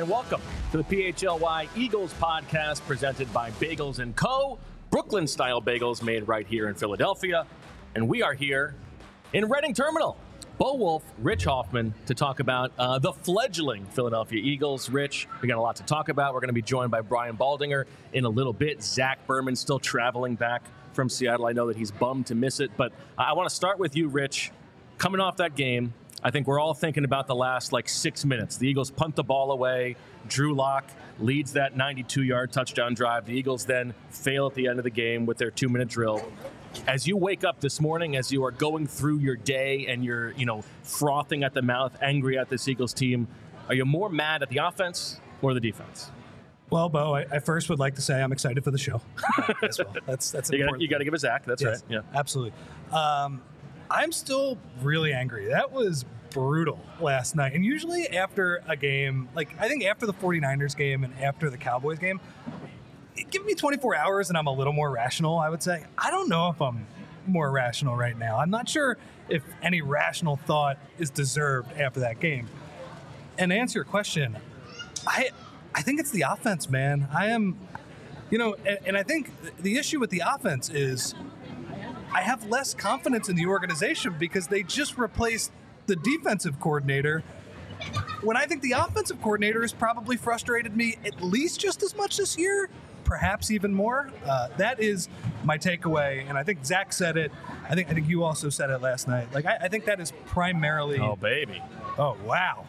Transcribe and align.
And 0.00 0.08
welcome 0.08 0.40
to 0.70 0.78
the 0.78 0.84
PHLY 0.84 1.68
Eagles 1.76 2.14
podcast 2.14 2.80
presented 2.86 3.30
by 3.34 3.50
Bagels 3.50 3.98
and 3.98 4.16
Co. 4.16 4.58
Brooklyn 4.88 5.26
style 5.26 5.60
bagels 5.60 6.02
made 6.02 6.26
right 6.26 6.46
here 6.46 6.70
in 6.70 6.74
Philadelphia. 6.74 7.46
And 7.94 8.08
we 8.08 8.22
are 8.22 8.32
here 8.32 8.74
in 9.34 9.50
Reading 9.50 9.74
Terminal. 9.74 10.16
Bo 10.56 10.72
Wulf, 10.72 11.04
Rich 11.18 11.44
Hofmann 11.44 11.92
to 12.06 12.14
talk 12.14 12.40
about 12.40 12.72
uh, 12.78 12.98
the 12.98 13.12
fledgling 13.12 13.84
Philadelphia 13.84 14.40
Eagles. 14.42 14.88
Rich, 14.88 15.28
we 15.42 15.48
got 15.48 15.58
a 15.58 15.60
lot 15.60 15.76
to 15.76 15.82
talk 15.82 16.08
about. 16.08 16.32
We're 16.32 16.40
going 16.40 16.48
to 16.48 16.54
be 16.54 16.62
joined 16.62 16.90
by 16.90 17.02
Brian 17.02 17.36
Baldinger 17.36 17.84
in 18.14 18.24
a 18.24 18.30
little 18.30 18.54
bit. 18.54 18.82
Zach 18.82 19.26
Berman 19.26 19.54
still 19.54 19.78
traveling 19.78 20.34
back 20.34 20.62
from 20.94 21.10
Seattle. 21.10 21.44
I 21.44 21.52
know 21.52 21.66
that 21.66 21.76
he's 21.76 21.90
bummed 21.90 22.24
to 22.28 22.34
miss 22.34 22.58
it, 22.60 22.70
but 22.78 22.94
I 23.18 23.34
want 23.34 23.50
to 23.50 23.54
start 23.54 23.78
with 23.78 23.94
you, 23.94 24.08
Rich. 24.08 24.50
Coming 24.96 25.20
off 25.20 25.36
that 25.36 25.56
game, 25.56 25.92
I 26.22 26.30
think 26.30 26.46
we're 26.46 26.60
all 26.60 26.74
thinking 26.74 27.04
about 27.04 27.26
the 27.26 27.34
last 27.34 27.72
like 27.72 27.88
six 27.88 28.24
minutes. 28.24 28.56
The 28.56 28.68
Eagles 28.68 28.90
punt 28.90 29.16
the 29.16 29.24
ball 29.24 29.52
away. 29.52 29.96
Drew 30.28 30.54
Lock 30.54 30.84
leads 31.18 31.52
that 31.54 31.76
92 31.76 32.22
yard 32.22 32.52
touchdown 32.52 32.94
drive. 32.94 33.26
The 33.26 33.32
Eagles 33.32 33.64
then 33.64 33.94
fail 34.10 34.46
at 34.46 34.54
the 34.54 34.66
end 34.68 34.78
of 34.78 34.84
the 34.84 34.90
game 34.90 35.24
with 35.26 35.38
their 35.38 35.50
two 35.50 35.68
minute 35.68 35.88
drill. 35.88 36.22
As 36.86 37.06
you 37.06 37.16
wake 37.16 37.42
up 37.42 37.60
this 37.60 37.80
morning, 37.80 38.16
as 38.16 38.30
you 38.30 38.44
are 38.44 38.50
going 38.52 38.86
through 38.86 39.18
your 39.18 39.34
day 39.36 39.86
and 39.88 40.04
you're, 40.04 40.32
you 40.32 40.46
know, 40.46 40.62
frothing 40.82 41.42
at 41.42 41.52
the 41.54 41.62
mouth, 41.62 41.96
angry 42.00 42.38
at 42.38 42.48
this 42.48 42.68
Eagles 42.68 42.92
team, 42.94 43.26
are 43.68 43.74
you 43.74 43.84
more 43.84 44.08
mad 44.08 44.42
at 44.42 44.50
the 44.50 44.58
offense 44.58 45.20
or 45.42 45.52
the 45.54 45.60
defense? 45.60 46.10
Well, 46.70 46.88
Bo, 46.88 47.14
I, 47.16 47.26
I 47.32 47.38
first 47.40 47.68
would 47.70 47.80
like 47.80 47.96
to 47.96 48.00
say 48.02 48.22
I'm 48.22 48.30
excited 48.30 48.62
for 48.62 48.70
the 48.70 48.78
show 48.78 49.02
well. 49.36 49.48
That's 50.06 50.30
that's 50.30 50.50
You 50.52 50.58
important. 50.58 50.82
you 50.82 50.88
got 50.88 50.98
to 50.98 51.04
give 51.04 51.14
it 51.14 51.18
Zach. 51.18 51.44
That's 51.44 51.60
Yes, 51.62 51.82
right. 51.82 51.90
Yeah. 51.90 52.00
absolutely. 52.18 52.52
Um, 52.92 53.42
I'm 53.90 54.12
still 54.12 54.56
really 54.82 55.12
angry. 55.12 55.48
That 55.48 55.72
was 55.72 56.04
brutal 56.30 56.78
last 57.00 57.34
night. 57.34 57.54
And 57.54 57.64
usually 57.64 58.08
after 58.08 58.62
a 58.68 58.76
game, 58.76 59.28
like 59.34 59.50
I 59.58 59.68
think 59.68 59.84
after 59.84 60.06
the 60.06 60.14
49ers 60.14 60.76
game 60.76 61.02
and 61.02 61.12
after 61.20 61.50
the 61.50 61.58
Cowboys 61.58 61.98
game, 61.98 62.20
give 63.30 63.44
me 63.44 63.54
24 63.54 63.96
hours 63.96 64.28
and 64.28 64.38
I'm 64.38 64.46
a 64.46 64.52
little 64.52 64.72
more 64.72 64.90
rational, 64.90 65.38
I 65.38 65.48
would 65.48 65.62
say. 65.62 65.84
I 65.98 66.10
don't 66.10 66.28
know 66.28 66.48
if 66.50 66.62
I'm 66.62 66.86
more 67.26 67.50
rational 67.50 67.96
right 67.96 68.16
now. 68.16 68.38
I'm 68.38 68.50
not 68.50 68.68
sure 68.68 68.96
if 69.28 69.42
any 69.62 69.82
rational 69.82 70.36
thought 70.36 70.78
is 70.98 71.10
deserved 71.10 71.72
after 71.78 72.00
that 72.00 72.20
game. 72.20 72.48
And 73.38 73.50
to 73.50 73.56
answer 73.56 73.78
your 73.78 73.84
question, 73.84 74.36
I 75.06 75.30
I 75.74 75.82
think 75.82 76.00
it's 76.00 76.10
the 76.10 76.22
offense, 76.22 76.68
man. 76.68 77.08
I 77.12 77.28
am 77.28 77.58
you 78.30 78.38
know, 78.38 78.54
and, 78.64 78.78
and 78.86 78.96
I 78.96 79.02
think 79.02 79.32
the 79.58 79.76
issue 79.76 79.98
with 79.98 80.10
the 80.10 80.22
offense 80.24 80.70
is 80.70 81.14
I 82.12 82.22
have 82.22 82.48
less 82.48 82.74
confidence 82.74 83.28
in 83.28 83.36
the 83.36 83.46
organization 83.46 84.14
because 84.18 84.46
they 84.48 84.62
just 84.62 84.98
replaced 84.98 85.52
the 85.86 85.96
defensive 85.96 86.58
coordinator. 86.60 87.22
When 88.22 88.36
I 88.36 88.46
think 88.46 88.62
the 88.62 88.72
offensive 88.72 89.22
coordinator 89.22 89.62
has 89.62 89.72
probably 89.72 90.16
frustrated 90.16 90.76
me 90.76 90.96
at 91.04 91.22
least 91.22 91.60
just 91.60 91.82
as 91.82 91.96
much 91.96 92.16
this 92.16 92.36
year, 92.36 92.68
perhaps 93.04 93.50
even 93.50 93.74
more. 93.74 94.10
Uh, 94.24 94.48
that 94.56 94.80
is 94.80 95.08
my 95.44 95.58
takeaway, 95.58 96.28
and 96.28 96.36
I 96.36 96.44
think 96.44 96.64
Zach 96.64 96.92
said 96.92 97.16
it. 97.16 97.32
I 97.68 97.74
think 97.74 97.88
I 97.90 97.94
think 97.94 98.08
you 98.08 98.22
also 98.22 98.50
said 98.50 98.70
it 98.70 98.80
last 98.82 99.08
night. 99.08 99.32
Like 99.32 99.46
I, 99.46 99.56
I 99.62 99.68
think 99.68 99.86
that 99.86 100.00
is 100.00 100.12
primarily. 100.26 100.98
Oh 100.98 101.16
baby. 101.16 101.62
oh, 101.98 102.16
wow. 102.24 102.66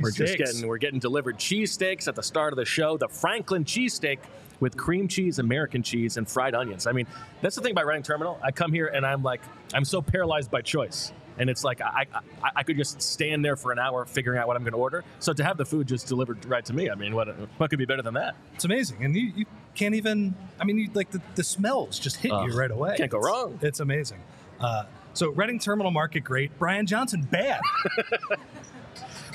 We're 0.00 0.12
just 0.12 0.38
getting 0.38 0.68
we're 0.68 0.78
getting 0.78 1.00
delivered 1.00 1.38
cheesesteaks 1.38 2.06
at 2.06 2.14
the 2.14 2.22
start 2.22 2.52
of 2.52 2.56
the 2.56 2.64
show. 2.64 2.96
The 2.96 3.08
Franklin 3.08 3.64
cheesesteak 3.64 4.18
with 4.60 4.76
cream 4.76 5.08
cheese, 5.08 5.38
American 5.38 5.82
cheese, 5.82 6.16
and 6.16 6.28
fried 6.28 6.54
onions. 6.54 6.86
I 6.86 6.92
mean, 6.92 7.06
that's 7.42 7.56
the 7.56 7.62
thing 7.62 7.72
about 7.72 7.86
Reading 7.86 8.02
Terminal. 8.02 8.38
I 8.42 8.50
come 8.52 8.72
here 8.72 8.86
and 8.86 9.04
I'm 9.04 9.22
like, 9.22 9.40
I'm 9.74 9.84
so 9.84 10.00
paralyzed 10.02 10.50
by 10.50 10.62
choice. 10.62 11.12
And 11.38 11.48
it's 11.48 11.64
like 11.64 11.80
I, 11.80 12.06
I, 12.42 12.50
I 12.56 12.62
could 12.62 12.76
just 12.76 13.00
stand 13.00 13.42
there 13.42 13.56
for 13.56 13.72
an 13.72 13.78
hour 13.78 14.04
figuring 14.04 14.38
out 14.38 14.46
what 14.46 14.56
I'm 14.56 14.62
going 14.62 14.72
to 14.74 14.78
order. 14.78 15.04
So 15.20 15.32
to 15.32 15.42
have 15.42 15.56
the 15.56 15.64
food 15.64 15.88
just 15.88 16.06
delivered 16.06 16.44
right 16.44 16.62
to 16.66 16.74
me, 16.74 16.90
I 16.90 16.94
mean, 16.94 17.14
what 17.14 17.28
what 17.58 17.70
could 17.70 17.78
be 17.78 17.86
better 17.86 18.02
than 18.02 18.12
that? 18.14 18.34
It's 18.54 18.66
amazing, 18.66 19.02
and 19.04 19.16
you, 19.16 19.32
you 19.34 19.46
can't 19.74 19.94
even. 19.94 20.34
I 20.60 20.64
mean, 20.64 20.76
you, 20.76 20.90
like 20.92 21.10
the, 21.10 21.22
the 21.36 21.42
smells 21.44 21.98
just 21.98 22.16
hit 22.16 22.30
Ugh, 22.30 22.50
you 22.50 22.58
right 22.58 22.70
away. 22.70 22.96
can't 22.98 23.10
go 23.10 23.18
It's- 23.20 23.32
wrong. 23.32 23.58
It's 23.62 23.80
amazing. 23.80 24.18
Uh, 24.60 24.84
so 25.14 25.30
Reading 25.30 25.58
Terminal 25.58 25.90
Market, 25.90 26.20
great. 26.24 26.50
Brian 26.58 26.84
Johnson, 26.84 27.22
bad. 27.22 27.60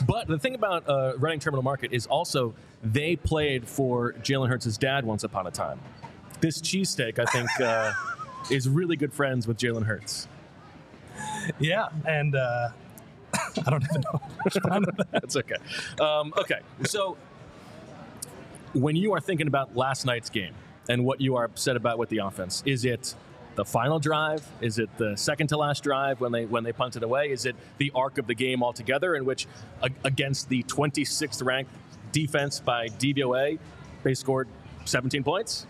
But 0.08 0.28
the 0.28 0.38
thing 0.38 0.56
about 0.56 0.88
uh, 0.90 1.14
Reading 1.18 1.40
Terminal 1.40 1.64
Market 1.64 1.94
is 1.94 2.06
also 2.08 2.54
they 2.84 3.16
played 3.16 3.68
for 3.68 4.14
Jalen 4.14 4.50
Hurts' 4.50 4.78
dad 4.78 5.06
once 5.06 5.24
upon 5.24 5.48
a 5.48 5.52
time. 5.52 5.80
This 6.42 6.62
cheesesteak, 6.62 7.18
I 7.20 7.26
think, 7.26 7.50
uh, 7.62 7.92
is 8.52 8.68
really 8.68 8.96
good 8.96 9.14
friends 9.14 9.48
with 9.48 9.58
Jalen 9.58 9.86
Hurts. 9.86 10.28
yeah, 11.60 11.88
and 12.06 12.36
uh, 12.36 12.70
I 13.66 13.70
don't 13.70 13.84
even 13.84 14.02
know. 14.02 14.12
how 14.14 14.28
to 14.28 14.42
respond 14.46 14.86
to 14.86 14.92
that. 14.98 15.12
That's 15.12 15.36
okay. 15.38 15.56
Um, 16.00 16.34
okay, 16.38 16.60
so 16.84 17.18
when 18.74 18.96
you 18.96 19.14
are 19.14 19.22
thinking 19.22 19.48
about 19.48 19.76
last 19.76 20.06
night's 20.06 20.30
game 20.30 20.54
and 20.90 21.06
what 21.06 21.22
you 21.22 21.36
are 21.36 21.46
upset 21.46 21.76
about 21.76 21.98
with 21.98 22.10
the 22.10 22.18
offense, 22.18 22.62
is 22.66 22.86
it 22.86 23.16
the 23.56 23.66
final 23.66 24.00
drive? 24.00 24.46
Is 24.62 24.80
it 24.80 24.90
the 24.98 25.16
second 25.16 25.48
to 25.48 25.58
last 25.58 25.84
drive 25.84 26.22
when 26.22 26.32
they 26.32 26.46
when 26.46 26.64
they 26.64 26.74
punted 26.74 27.04
away? 27.04 27.32
Is 27.32 27.46
it 27.46 27.56
the 27.78 27.92
arc 27.96 28.18
of 28.18 28.28
the 28.28 28.36
game 28.36 28.64
altogether, 28.64 29.16
in 29.16 29.26
which 29.26 29.48
a, 29.82 29.90
against 30.04 30.50
the 30.50 30.64
26th 30.64 31.44
ranked 31.44 31.72
defense 32.12 32.60
by 32.60 32.88
DVOA, 32.88 33.60
they 34.04 34.14
scored 34.14 34.48
17 34.86 35.24
points? 35.24 35.68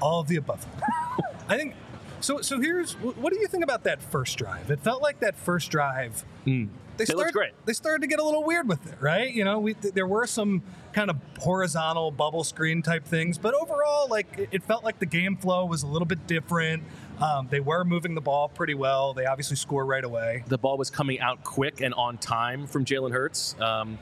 All 0.00 0.20
of 0.20 0.28
the 0.28 0.36
above. 0.36 0.64
I 1.48 1.56
think. 1.56 1.74
So, 2.20 2.40
so 2.40 2.60
here's 2.60 2.94
what 2.94 3.32
do 3.32 3.38
you 3.38 3.46
think 3.46 3.62
about 3.64 3.84
that 3.84 4.02
first 4.02 4.38
drive? 4.38 4.70
It 4.70 4.80
felt 4.80 5.02
like 5.02 5.20
that 5.20 5.36
first 5.36 5.70
drive. 5.70 6.24
Mm. 6.46 6.68
They 6.96 7.04
started, 7.04 7.32
great. 7.32 7.52
They 7.64 7.72
started 7.72 8.00
to 8.02 8.06
get 8.06 8.18
a 8.18 8.24
little 8.24 8.44
weird 8.44 8.68
with 8.68 8.86
it, 8.90 9.00
right? 9.00 9.32
You 9.32 9.44
know, 9.44 9.58
we 9.58 9.74
th- 9.74 9.94
there 9.94 10.06
were 10.06 10.26
some 10.26 10.62
kind 10.92 11.10
of 11.10 11.16
horizontal 11.38 12.10
bubble 12.10 12.44
screen 12.44 12.82
type 12.82 13.04
things, 13.04 13.38
but 13.38 13.54
overall, 13.54 14.08
like 14.08 14.38
it, 14.38 14.48
it 14.52 14.62
felt 14.62 14.84
like 14.84 14.98
the 14.98 15.06
game 15.06 15.36
flow 15.36 15.66
was 15.66 15.82
a 15.82 15.86
little 15.86 16.06
bit 16.06 16.26
different. 16.26 16.82
Um, 17.20 17.48
they 17.50 17.60
were 17.60 17.84
moving 17.84 18.14
the 18.14 18.20
ball 18.20 18.48
pretty 18.48 18.74
well. 18.74 19.14
They 19.14 19.26
obviously 19.26 19.56
score 19.56 19.84
right 19.84 20.04
away. 20.04 20.44
the 20.48 20.58
ball 20.58 20.76
was 20.76 20.90
coming 20.90 21.20
out 21.20 21.44
quick 21.44 21.80
and 21.80 21.94
on 21.94 22.18
time 22.18 22.66
from 22.66 22.84
Jalen 22.84 23.12
Hurts. 23.12 23.54
Um, 23.60 23.98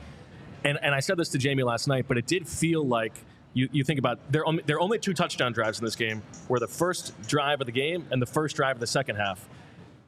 and, 0.63 0.79
and 0.81 0.95
I 0.95 0.99
said 0.99 1.17
this 1.17 1.29
to 1.29 1.37
Jamie 1.37 1.63
last 1.63 1.87
night, 1.87 2.05
but 2.07 2.17
it 2.17 2.27
did 2.27 2.47
feel 2.47 2.85
like 2.85 3.13
you, 3.53 3.69
you 3.71 3.83
think 3.83 3.99
about 3.99 4.19
there 4.31 4.45
only, 4.45 4.63
there 4.65 4.75
are 4.75 4.81
only 4.81 4.99
two 4.99 5.13
touchdown 5.13 5.53
drives 5.53 5.79
in 5.79 5.85
this 5.85 5.95
game 5.95 6.21
were 6.49 6.59
the 6.59 6.67
first 6.67 7.13
drive 7.27 7.61
of 7.61 7.67
the 7.67 7.71
game 7.71 8.05
and 8.11 8.21
the 8.21 8.25
first 8.25 8.55
drive 8.55 8.75
of 8.75 8.79
the 8.79 8.87
second 8.87 9.15
half. 9.15 9.47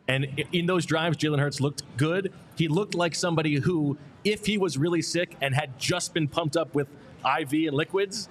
And 0.08 0.46
in 0.54 0.66
those 0.66 0.86
drives, 0.86 1.18
Jalen 1.18 1.40
Hurts 1.40 1.60
looked 1.60 1.84
good. 1.98 2.32
He 2.56 2.68
looked 2.68 2.96
like 2.96 3.14
somebody 3.14 3.56
who, 3.56 3.98
if 4.24 4.46
he 4.46 4.58
was 4.58 4.78
really 4.78 5.02
sick 5.02 5.36
and 5.42 5.54
had 5.54 5.78
just 5.78 6.14
been 6.14 6.28
pumped 6.28 6.56
up 6.56 6.74
with 6.74 6.88
IV 7.26 7.52
and 7.54 7.74
liquids, 7.74 8.30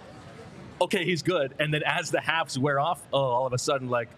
okay, 0.81 1.05
he's 1.05 1.23
good. 1.23 1.55
And 1.59 1.73
then 1.73 1.83
as 1.85 2.11
the 2.11 2.21
halves 2.21 2.59
wear 2.59 2.81
off, 2.81 3.03
oh, 3.13 3.19
all 3.19 3.47
of 3.47 3.53
a 3.53 3.59
sudden, 3.59 3.89
like, 3.89 4.09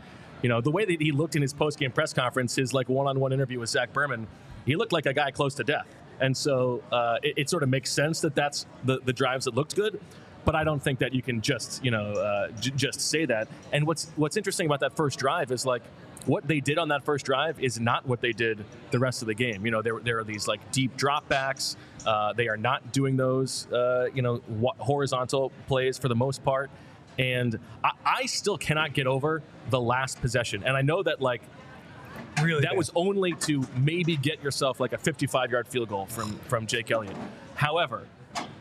you 0.42 0.48
know, 0.48 0.60
the 0.60 0.70
way 0.70 0.84
that 0.84 1.00
he 1.02 1.10
looked 1.10 1.34
in 1.34 1.42
his 1.42 1.52
post-game 1.52 1.90
press 1.90 2.12
conference, 2.12 2.54
his 2.54 2.72
like 2.72 2.88
one-on-one 2.88 3.32
interview 3.32 3.58
with 3.58 3.70
Zach 3.70 3.92
Berman, 3.92 4.26
he 4.64 4.76
looked 4.76 4.92
like 4.92 5.06
a 5.06 5.12
guy 5.12 5.30
close 5.30 5.54
to 5.56 5.64
death. 5.64 5.86
And 6.20 6.36
so 6.36 6.82
uh, 6.92 7.18
it, 7.22 7.34
it 7.36 7.50
sort 7.50 7.62
of 7.62 7.68
makes 7.68 7.90
sense 7.90 8.20
that 8.20 8.34
that's 8.34 8.66
the, 8.84 9.00
the 9.04 9.12
drives 9.12 9.46
that 9.46 9.54
looked 9.54 9.74
good. 9.74 10.00
But 10.44 10.54
I 10.54 10.64
don't 10.64 10.82
think 10.82 11.00
that 11.00 11.12
you 11.12 11.22
can 11.22 11.40
just, 11.40 11.84
you 11.84 11.90
know, 11.90 12.12
uh, 12.12 12.48
j- 12.52 12.70
just 12.74 13.00
say 13.00 13.26
that. 13.26 13.48
And 13.72 13.86
what's 13.86 14.10
what's 14.16 14.36
interesting 14.36 14.66
about 14.66 14.80
that 14.80 14.96
first 14.96 15.18
drive 15.18 15.50
is 15.50 15.66
like 15.66 15.82
what 16.28 16.46
they 16.46 16.60
did 16.60 16.78
on 16.78 16.88
that 16.88 17.02
first 17.04 17.24
drive 17.24 17.58
is 17.58 17.80
not 17.80 18.06
what 18.06 18.20
they 18.20 18.32
did 18.32 18.64
the 18.92 18.98
rest 18.98 19.22
of 19.22 19.26
the 19.28 19.34
game. 19.34 19.64
You 19.64 19.72
know, 19.72 19.82
there, 19.82 19.98
there 19.98 20.18
are 20.18 20.24
these 20.24 20.46
like 20.46 20.60
deep 20.70 20.96
dropbacks. 20.96 21.74
Uh, 22.06 22.32
they 22.34 22.46
are 22.48 22.56
not 22.56 22.92
doing 22.92 23.16
those, 23.16 23.66
uh, 23.72 24.08
you 24.14 24.22
know, 24.22 24.40
wa- 24.48 24.74
horizontal 24.78 25.50
plays 25.66 25.98
for 25.98 26.08
the 26.08 26.14
most 26.14 26.44
part. 26.44 26.70
And 27.18 27.58
I, 27.82 27.90
I 28.04 28.26
still 28.26 28.56
cannot 28.58 28.92
get 28.92 29.06
over 29.06 29.42
the 29.70 29.80
last 29.80 30.20
possession. 30.20 30.62
And 30.64 30.76
I 30.76 30.82
know 30.82 31.02
that 31.02 31.20
like 31.20 31.42
Really, 32.42 32.60
that 32.60 32.70
bad. 32.70 32.78
was 32.78 32.92
only 32.94 33.32
to 33.32 33.66
maybe 33.76 34.16
get 34.16 34.42
yourself 34.44 34.78
like 34.78 34.92
a 34.92 34.98
55 34.98 35.50
yard 35.50 35.66
field 35.66 35.88
goal 35.88 36.06
from 36.06 36.38
from 36.46 36.66
Jake 36.66 36.90
Elliott. 36.90 37.16
However, 37.56 38.06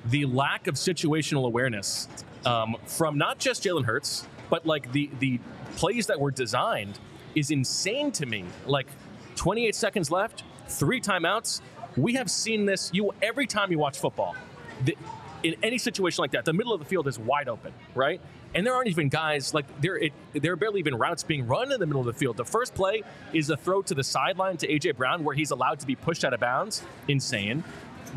the 0.06 0.25
lack 0.25 0.66
of 0.68 0.75
situational 0.75 1.46
awareness 1.46 2.08
um, 2.46 2.75
from 2.86 3.18
not 3.19 3.38
just 3.38 3.64
Jalen 3.64 3.86
Hurts, 3.86 4.25
but 4.50 4.66
like 4.66 4.92
the 4.94 5.12
the 5.19 5.40
plays 5.75 6.08
that 6.08 6.19
were 6.19 6.31
designed 6.31 6.98
is 7.38 7.51
insane 7.51 8.12
to 8.13 8.25
me. 8.25 8.45
Like 8.66 8.88
28 9.36 9.75
seconds 9.75 10.10
left, 10.10 10.44
three 10.68 11.00
timeouts. 11.00 11.62
We 11.95 12.13
have 12.16 12.30
seen 12.30 12.66
this. 12.66 12.89
You 12.94 13.12
every 13.22 13.45
time 13.45 13.72
you 13.72 13.78
watch 13.78 14.00
football, 14.00 14.36
the, 14.84 14.98
in 15.44 15.56
any 15.62 15.78
situation 15.78 16.22
like 16.22 16.31
that, 16.31 16.45
the 16.45 16.54
middle 16.54 16.74
of 16.74 16.80
the 16.80 16.86
field 16.86 17.07
is 17.07 17.19
wide 17.19 17.48
open, 17.48 17.72
right? 17.94 18.19
And 18.56 18.66
there 18.66 18.74
aren't 18.74 18.88
even 18.88 19.10
guys 19.10 19.54
like 19.54 19.66
there. 19.81 19.98
It, 19.98 20.13
there 20.34 20.54
are 20.54 20.56
barely 20.56 20.80
even 20.80 20.95
routes 20.95 21.24
being 21.24 21.45
run 21.45 21.72
in 21.72 21.80
the 21.80 21.86
middle 21.86 22.01
of 22.01 22.07
the 22.07 22.13
field. 22.13 22.38
The 22.38 22.45
first 22.45 22.74
play 22.74 23.04
is 23.34 23.50
a 23.50 23.57
throw 23.57 23.81
to 23.83 23.94
the 23.94 24.04
sideline 24.04 24.57
to 24.57 24.68
AJ 24.68 24.98
Brown, 24.98 25.24
where 25.24 25.36
he's 25.36 25.51
allowed 25.51 25.80
to 25.81 25.88
be 25.88 25.95
pushed 25.95 26.25
out 26.25 26.33
of 26.33 26.40
bounds. 26.40 26.81
Insane. 27.07 27.63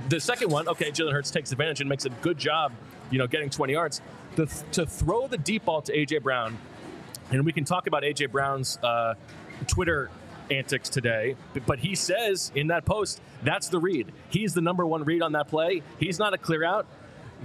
The 0.08 0.20
second 0.20 0.50
one, 0.50 0.68
okay, 0.68 0.90
Jalen 0.90 1.12
Hurts 1.12 1.30
takes 1.30 1.52
advantage 1.52 1.80
and 1.80 1.88
makes 1.88 2.06
a 2.06 2.10
good 2.10 2.38
job, 2.38 2.72
you 3.10 3.18
know, 3.18 3.26
getting 3.26 3.50
20 3.50 3.72
yards. 3.72 4.00
The, 4.36 4.46
to 4.72 4.86
throw 4.86 5.26
the 5.26 5.36
deep 5.36 5.64
ball 5.64 5.82
to 5.82 5.92
AJ 5.92 6.22
Brown, 6.22 6.56
and 7.30 7.44
we 7.44 7.52
can 7.52 7.64
talk 7.64 7.86
about 7.86 8.02
AJ 8.02 8.30
Brown's 8.30 8.78
uh, 8.82 9.14
Twitter 9.66 10.10
antics 10.50 10.88
today, 10.88 11.36
but 11.66 11.78
he 11.78 11.94
says 11.94 12.50
in 12.54 12.66
that 12.68 12.84
post 12.84 13.20
that's 13.42 13.68
the 13.68 13.78
read. 13.78 14.12
He's 14.30 14.52
the 14.52 14.60
number 14.60 14.84
one 14.84 15.04
read 15.04 15.22
on 15.22 15.32
that 15.32 15.48
play. 15.48 15.82
He's 15.98 16.18
not 16.18 16.34
a 16.34 16.38
clear 16.38 16.64
out. 16.64 16.86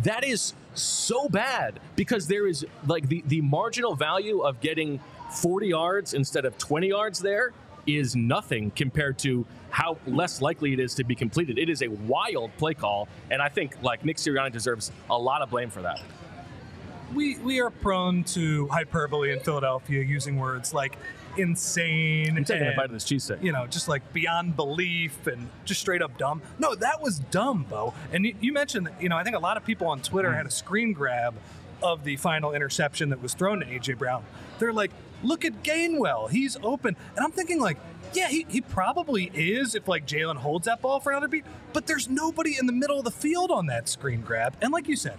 That 0.03 0.25
is 0.25 0.53
so 0.73 1.29
bad 1.29 1.79
because 1.95 2.27
there 2.27 2.47
is 2.47 2.65
like 2.85 3.07
the, 3.07 3.23
the 3.27 3.41
marginal 3.41 3.95
value 3.95 4.41
of 4.41 4.59
getting 4.59 4.99
40 5.31 5.67
yards 5.67 6.13
instead 6.13 6.45
of 6.45 6.57
20 6.57 6.87
yards 6.87 7.19
there 7.19 7.53
is 7.87 8.15
nothing 8.15 8.71
compared 8.71 9.17
to 9.19 9.45
how 9.69 9.97
less 10.07 10.41
likely 10.41 10.73
it 10.73 10.79
is 10.79 10.95
to 10.95 11.03
be 11.03 11.15
completed. 11.15 11.57
It 11.57 11.69
is 11.69 11.81
a 11.81 11.87
wild 11.87 12.55
play 12.57 12.73
call, 12.73 13.07
and 13.29 13.41
I 13.41 13.49
think 13.49 13.75
like 13.83 14.03
Nick 14.03 14.17
Sirianni 14.17 14.51
deserves 14.51 14.91
a 15.09 15.17
lot 15.17 15.41
of 15.41 15.49
blame 15.49 15.69
for 15.69 15.81
that. 15.81 16.01
We 17.15 17.38
we 17.38 17.59
are 17.62 17.69
prone 17.69 18.23
to 18.25 18.67
hyperbole 18.67 19.31
in 19.31 19.39
Philadelphia, 19.39 20.03
using 20.03 20.38
words 20.38 20.73
like 20.73 20.97
insane. 21.38 22.38
I'm 22.38 22.45
taking 22.45 22.63
and, 22.67 22.73
a 22.73 22.77
bite 22.77 22.85
of 22.85 22.91
this 22.91 23.03
cheese 23.03 23.23
stick. 23.23 23.39
You 23.41 23.51
know, 23.51 23.67
just 23.67 23.88
like 23.88 24.13
beyond 24.13 24.56
belief 24.56 25.25
and 25.27 25.50
just 25.65 25.79
straight 25.81 26.01
up 26.01 26.17
dumb. 26.17 26.41
No, 26.59 26.75
that 26.75 27.01
was 27.01 27.19
dumb, 27.19 27.65
Bo. 27.69 27.94
And 28.12 28.25
you, 28.25 28.35
you 28.39 28.53
mentioned, 28.53 28.89
you 29.00 29.09
know, 29.09 29.17
I 29.17 29.23
think 29.23 29.35
a 29.35 29.39
lot 29.39 29.57
of 29.57 29.65
people 29.65 29.88
on 29.88 30.01
Twitter 30.01 30.29
Hmm. 30.31 30.38
had 30.38 30.45
a 30.45 30.51
screen 30.51 30.94
grab 30.94 31.35
of 31.81 32.03
the 32.03 32.15
final 32.17 32.53
interception 32.53 33.09
that 33.09 33.21
was 33.21 33.33
thrown 33.33 33.59
to 33.59 33.65
AJ 33.65 33.97
Brown. 33.97 34.23
They're 34.59 34.73
like, 34.73 34.91
look 35.23 35.45
at 35.45 35.63
Gainwell, 35.63 36.29
he's 36.29 36.57
open, 36.63 36.95
and 37.15 37.25
I'm 37.25 37.31
thinking 37.31 37.59
like. 37.59 37.77
Yeah, 38.13 38.29
he, 38.29 38.45
he 38.47 38.61
probably 38.61 39.29
is 39.33 39.75
if 39.75 39.89
like 39.89 40.07
Jalen 40.07 40.38
holds 40.38 40.68
that 40.68 40.81
ball 40.81 41.01
for 41.01 41.11
another 41.11 41.27
beat, 41.27 41.44
but 41.73 41.85
there's 41.85 42.07
nobody 42.07 42.56
in 42.57 42.65
the 42.65 42.71
middle 42.71 42.97
of 42.97 43.03
the 43.03 43.11
field 43.11 43.51
on 43.51 43.65
that 43.65 43.89
screen 43.89 44.21
grab. 44.21 44.56
And 44.61 44.71
like 44.71 44.88
you 44.88 44.95
said, 44.95 45.18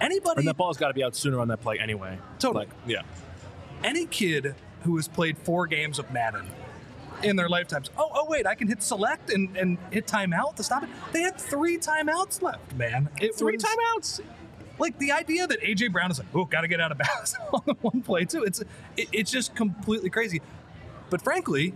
anybody 0.00 0.40
And 0.40 0.48
that 0.48 0.56
ball's 0.56 0.76
got 0.76 0.88
to 0.88 0.94
be 0.94 1.02
out 1.02 1.14
sooner 1.14 1.40
on 1.40 1.48
that 1.48 1.60
play 1.60 1.78
anyway. 1.78 2.18
Totally. 2.38 2.66
Like, 2.66 2.74
yeah. 2.86 3.02
any 3.84 4.06
kid 4.06 4.54
who 4.84 4.96
has 4.96 5.08
played 5.08 5.38
four 5.38 5.66
games 5.66 5.98
of 5.98 6.10
Madden 6.12 6.46
in 7.22 7.36
their 7.36 7.48
lifetimes, 7.48 7.90
oh, 7.96 8.10
oh 8.14 8.26
wait, 8.28 8.46
I 8.46 8.54
can 8.54 8.68
hit 8.68 8.82
select 8.82 9.30
and, 9.30 9.56
and 9.56 9.78
hit 9.90 10.06
timeout 10.06 10.56
to 10.56 10.62
stop 10.62 10.82
it. 10.84 10.88
They 11.12 11.22
had 11.22 11.36
three 11.36 11.78
timeouts 11.78 12.42
left, 12.42 12.74
man. 12.76 13.08
It 13.20 13.34
Three 13.34 13.54
was- 13.54 13.64
timeouts. 13.64 14.20
Like 14.80 14.96
the 15.00 15.10
idea 15.10 15.44
that 15.44 15.60
AJ 15.60 15.90
Brown 15.90 16.12
is 16.12 16.20
like, 16.20 16.28
oh, 16.32 16.44
got 16.44 16.60
to 16.60 16.68
get 16.68 16.80
out 16.80 16.92
of 16.92 16.98
bounds 16.98 17.34
on 17.52 17.62
the 17.66 17.74
one 17.80 18.00
play 18.00 18.24
too. 18.24 18.44
It's 18.44 18.60
it, 18.96 19.08
it's 19.10 19.30
just 19.30 19.56
completely 19.56 20.08
crazy. 20.08 20.40
But 21.10 21.20
frankly, 21.20 21.74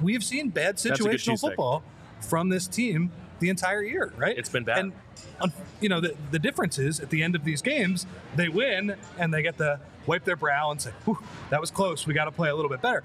we 0.00 0.12
have 0.12 0.22
seen 0.22 0.50
bad 0.50 0.76
situational 0.76 1.40
football 1.40 1.82
from 2.20 2.48
this 2.48 2.68
team 2.68 3.10
the 3.42 3.50
entire 3.50 3.82
year, 3.82 4.12
right? 4.16 4.36
It's 4.38 4.48
been 4.48 4.64
bad. 4.64 4.78
And 4.78 4.92
you 5.80 5.88
know 5.88 6.00
the 6.00 6.14
the 6.30 6.38
difference 6.38 6.78
is 6.78 7.00
at 7.00 7.10
the 7.10 7.22
end 7.22 7.34
of 7.34 7.44
these 7.44 7.60
games 7.60 8.06
they 8.36 8.48
win 8.48 8.94
and 9.18 9.34
they 9.34 9.42
get 9.42 9.58
to 9.58 9.80
wipe 10.06 10.24
their 10.24 10.36
brow 10.36 10.70
and 10.70 10.80
say, 10.80 10.92
Whew, 11.04 11.18
"That 11.50 11.60
was 11.60 11.70
close. 11.70 12.06
We 12.06 12.14
got 12.14 12.24
to 12.24 12.30
play 12.30 12.48
a 12.48 12.54
little 12.54 12.70
bit 12.70 12.80
better." 12.80 13.02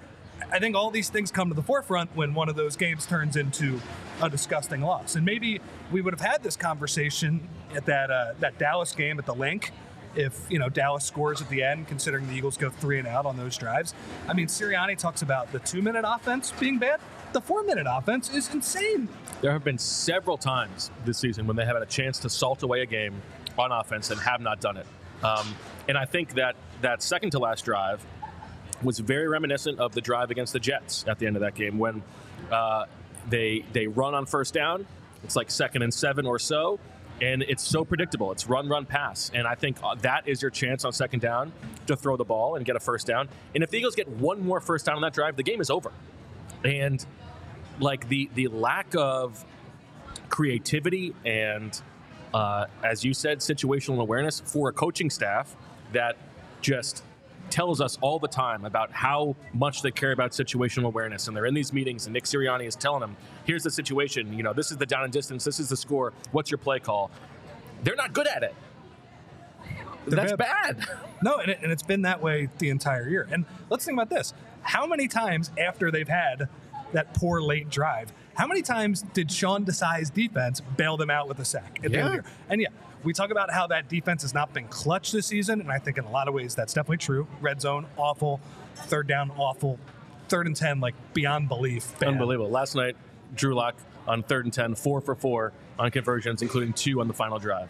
I 0.51 0.59
think 0.59 0.75
all 0.75 0.91
these 0.91 1.09
things 1.09 1.31
come 1.31 1.49
to 1.49 1.55
the 1.55 1.63
forefront 1.63 2.15
when 2.15 2.33
one 2.33 2.47
of 2.47 2.55
those 2.55 2.77
games 2.77 3.05
turns 3.07 3.35
into 3.35 3.81
a 4.21 4.29
disgusting 4.29 4.81
loss. 4.81 5.15
And 5.15 5.25
maybe 5.25 5.59
we 5.91 6.01
would 6.01 6.13
have 6.13 6.21
had 6.21 6.43
this 6.43 6.55
conversation 6.55 7.49
at 7.75 7.85
that 7.87 8.11
uh, 8.11 8.33
that 8.39 8.57
Dallas 8.57 8.93
game 8.93 9.19
at 9.19 9.25
the 9.25 9.35
link 9.35 9.73
if 10.15 10.45
you 10.49 10.59
know 10.59 10.69
Dallas 10.69 11.03
scores 11.03 11.41
at 11.41 11.49
the 11.49 11.63
end, 11.63 11.87
considering 11.87 12.27
the 12.27 12.33
Eagles 12.33 12.57
go 12.57 12.69
three 12.69 12.99
and 12.99 13.07
out 13.07 13.25
on 13.25 13.37
those 13.37 13.57
drives. 13.57 13.93
I 14.27 14.33
mean, 14.33 14.47
Sirianni 14.47 14.97
talks 14.97 15.21
about 15.21 15.51
the 15.51 15.59
two 15.59 15.81
minute 15.81 16.05
offense 16.07 16.51
being 16.59 16.77
bad. 16.77 16.99
The 17.33 17.41
four 17.41 17.63
minute 17.63 17.87
offense 17.89 18.33
is 18.33 18.53
insane. 18.53 19.09
There 19.41 19.51
have 19.51 19.63
been 19.63 19.77
several 19.77 20.37
times 20.37 20.91
this 21.05 21.17
season 21.17 21.45
when 21.45 21.55
they 21.55 21.65
have 21.65 21.75
had 21.75 21.83
a 21.83 21.87
chance 21.87 22.19
to 22.19 22.29
salt 22.29 22.63
away 22.63 22.81
a 22.81 22.85
game 22.85 23.21
on 23.57 23.71
offense 23.71 24.11
and 24.11 24.19
have 24.21 24.41
not 24.41 24.61
done 24.61 24.77
it. 24.77 24.87
Um, 25.23 25.55
and 25.87 25.97
I 25.97 26.05
think 26.05 26.35
that 26.35 26.55
that 26.81 27.01
second 27.01 27.31
to 27.31 27.39
last 27.39 27.65
drive 27.65 28.05
was 28.83 28.99
very 28.99 29.27
reminiscent 29.27 29.79
of 29.79 29.93
the 29.93 30.01
drive 30.01 30.31
against 30.31 30.53
the 30.53 30.59
Jets 30.59 31.03
at 31.07 31.19
the 31.19 31.25
end 31.25 31.35
of 31.35 31.41
that 31.41 31.55
game 31.55 31.77
when 31.77 32.03
uh, 32.51 32.85
they 33.29 33.65
they 33.73 33.87
run 33.87 34.13
on 34.13 34.25
first 34.25 34.53
down. 34.53 34.85
It's 35.23 35.35
like 35.35 35.49
second 35.49 35.81
and 35.81 35.93
seven 35.93 36.25
or 36.25 36.37
so, 36.37 36.79
and 37.21 37.41
it's 37.43 37.63
so 37.63 37.83
predictable. 37.83 38.31
It's 38.31 38.47
run, 38.47 38.69
run, 38.69 38.85
pass, 38.85 39.31
and 39.33 39.47
I 39.47 39.55
think 39.55 39.77
uh, 39.83 39.95
that 39.95 40.27
is 40.27 40.41
your 40.41 40.51
chance 40.51 40.85
on 40.85 40.93
second 40.93 41.21
down 41.21 41.51
to 41.87 41.95
throw 41.95 42.15
the 42.17 42.23
ball 42.23 42.55
and 42.55 42.65
get 42.65 42.75
a 42.75 42.79
first 42.79 43.07
down. 43.07 43.27
And 43.55 43.63
if 43.63 43.71
the 43.71 43.77
Eagles 43.77 43.95
get 43.95 44.07
one 44.07 44.45
more 44.45 44.61
first 44.61 44.85
down 44.85 44.95
on 44.95 45.01
that 45.01 45.13
drive, 45.13 45.35
the 45.35 45.43
game 45.43 45.59
is 45.59 45.71
over. 45.71 45.91
And 46.63 47.03
like 47.79 48.07
the 48.09 48.29
the 48.35 48.47
lack 48.47 48.93
of 48.95 49.45
creativity 50.29 51.13
and 51.25 51.81
uh, 52.33 52.65
as 52.83 53.03
you 53.03 53.13
said 53.13 53.39
situational 53.39 53.99
awareness 53.99 54.39
for 54.39 54.69
a 54.69 54.73
coaching 54.73 55.09
staff 55.09 55.55
that 55.93 56.17
just 56.61 57.03
tells 57.49 57.79
us 57.79 57.97
all 58.01 58.19
the 58.19 58.27
time 58.27 58.65
about 58.65 58.91
how 58.91 59.35
much 59.53 59.81
they 59.81 59.91
care 59.91 60.11
about 60.11 60.31
situational 60.31 60.85
awareness. 60.85 61.27
And 61.27 61.35
they're 61.35 61.45
in 61.45 61.53
these 61.53 61.71
meetings 61.71 62.05
and 62.05 62.13
Nick 62.13 62.25
Sirianni 62.25 62.67
is 62.67 62.75
telling 62.75 62.99
them 62.99 63.15
here's 63.45 63.63
the 63.63 63.71
situation. 63.71 64.33
You 64.33 64.43
know 64.43 64.53
this 64.53 64.71
is 64.71 64.77
the 64.77 64.85
down 64.85 65.03
and 65.03 65.13
distance. 65.13 65.43
This 65.43 65.59
is 65.59 65.69
the 65.69 65.77
score. 65.77 66.13
What's 66.31 66.51
your 66.51 66.57
play 66.57 66.79
call? 66.79 67.09
They're 67.83 67.95
not 67.95 68.13
good 68.13 68.27
at 68.27 68.43
it. 68.43 68.55
They're 70.07 70.15
that's 70.15 70.33
bad. 70.33 70.79
bad. 70.79 70.87
No, 71.23 71.37
and, 71.37 71.49
it, 71.49 71.57
and 71.63 71.71
it's 71.71 71.81
been 71.81 72.03
that 72.03 72.21
way 72.21 72.47
the 72.59 72.69
entire 72.69 73.09
year. 73.09 73.27
And 73.31 73.45
let's 73.71 73.83
think 73.83 73.95
about 73.95 74.11
this: 74.11 74.35
how 74.61 74.85
many 74.85 75.07
times 75.07 75.49
after 75.57 75.89
they've 75.89 76.07
had 76.07 76.47
that 76.93 77.13
poor 77.13 77.41
late 77.41 77.69
drive, 77.69 78.11
how 78.35 78.47
many 78.47 78.61
times 78.61 79.01
did 79.13 79.31
Sean 79.31 79.65
Desai's 79.65 80.09
defense 80.09 80.61
bail 80.77 80.97
them 80.97 81.09
out 81.09 81.27
with 81.27 81.39
a 81.39 81.45
sack 81.45 81.79
at 81.83 81.91
the 81.91 81.97
end 81.97 81.99
of 81.99 82.03
the 82.03 82.07
Yeah. 82.09 82.13
year? 82.13 82.23
And 82.49 82.61
yeah, 82.61 82.67
we 83.03 83.13
talk 83.13 83.31
about 83.31 83.51
how 83.51 83.67
that 83.67 83.89
defense 83.89 84.21
has 84.21 84.33
not 84.33 84.53
been 84.53 84.67
clutch 84.67 85.11
this 85.11 85.25
season, 85.27 85.59
and 85.61 85.71
I 85.71 85.79
think 85.79 85.97
in 85.97 86.05
a 86.05 86.09
lot 86.11 86.27
of 86.27 86.33
ways 86.33 86.55
that's 86.55 86.73
definitely 86.73 86.97
true. 86.97 87.27
Red 87.41 87.61
zone, 87.61 87.85
awful. 87.97 88.39
Third 88.75 89.07
down, 89.07 89.31
awful. 89.37 89.79
Third 90.29 90.45
and 90.47 90.55
ten, 90.55 90.79
like 90.79 90.93
beyond 91.13 91.47
belief. 91.49 91.97
Bad. 91.99 92.09
Unbelievable. 92.09 92.49
Last 92.49 92.75
night, 92.75 92.95
Drew 93.35 93.55
Lock 93.55 93.75
on 94.07 94.23
third 94.23 94.45
and 94.45 94.53
10, 94.53 94.75
four 94.75 95.01
for 95.01 95.15
four 95.15 95.51
on 95.79 95.89
conversions, 95.91 96.41
including 96.41 96.73
two 96.73 97.01
on 97.01 97.07
the 97.07 97.13
final 97.13 97.39
drive. 97.39 97.69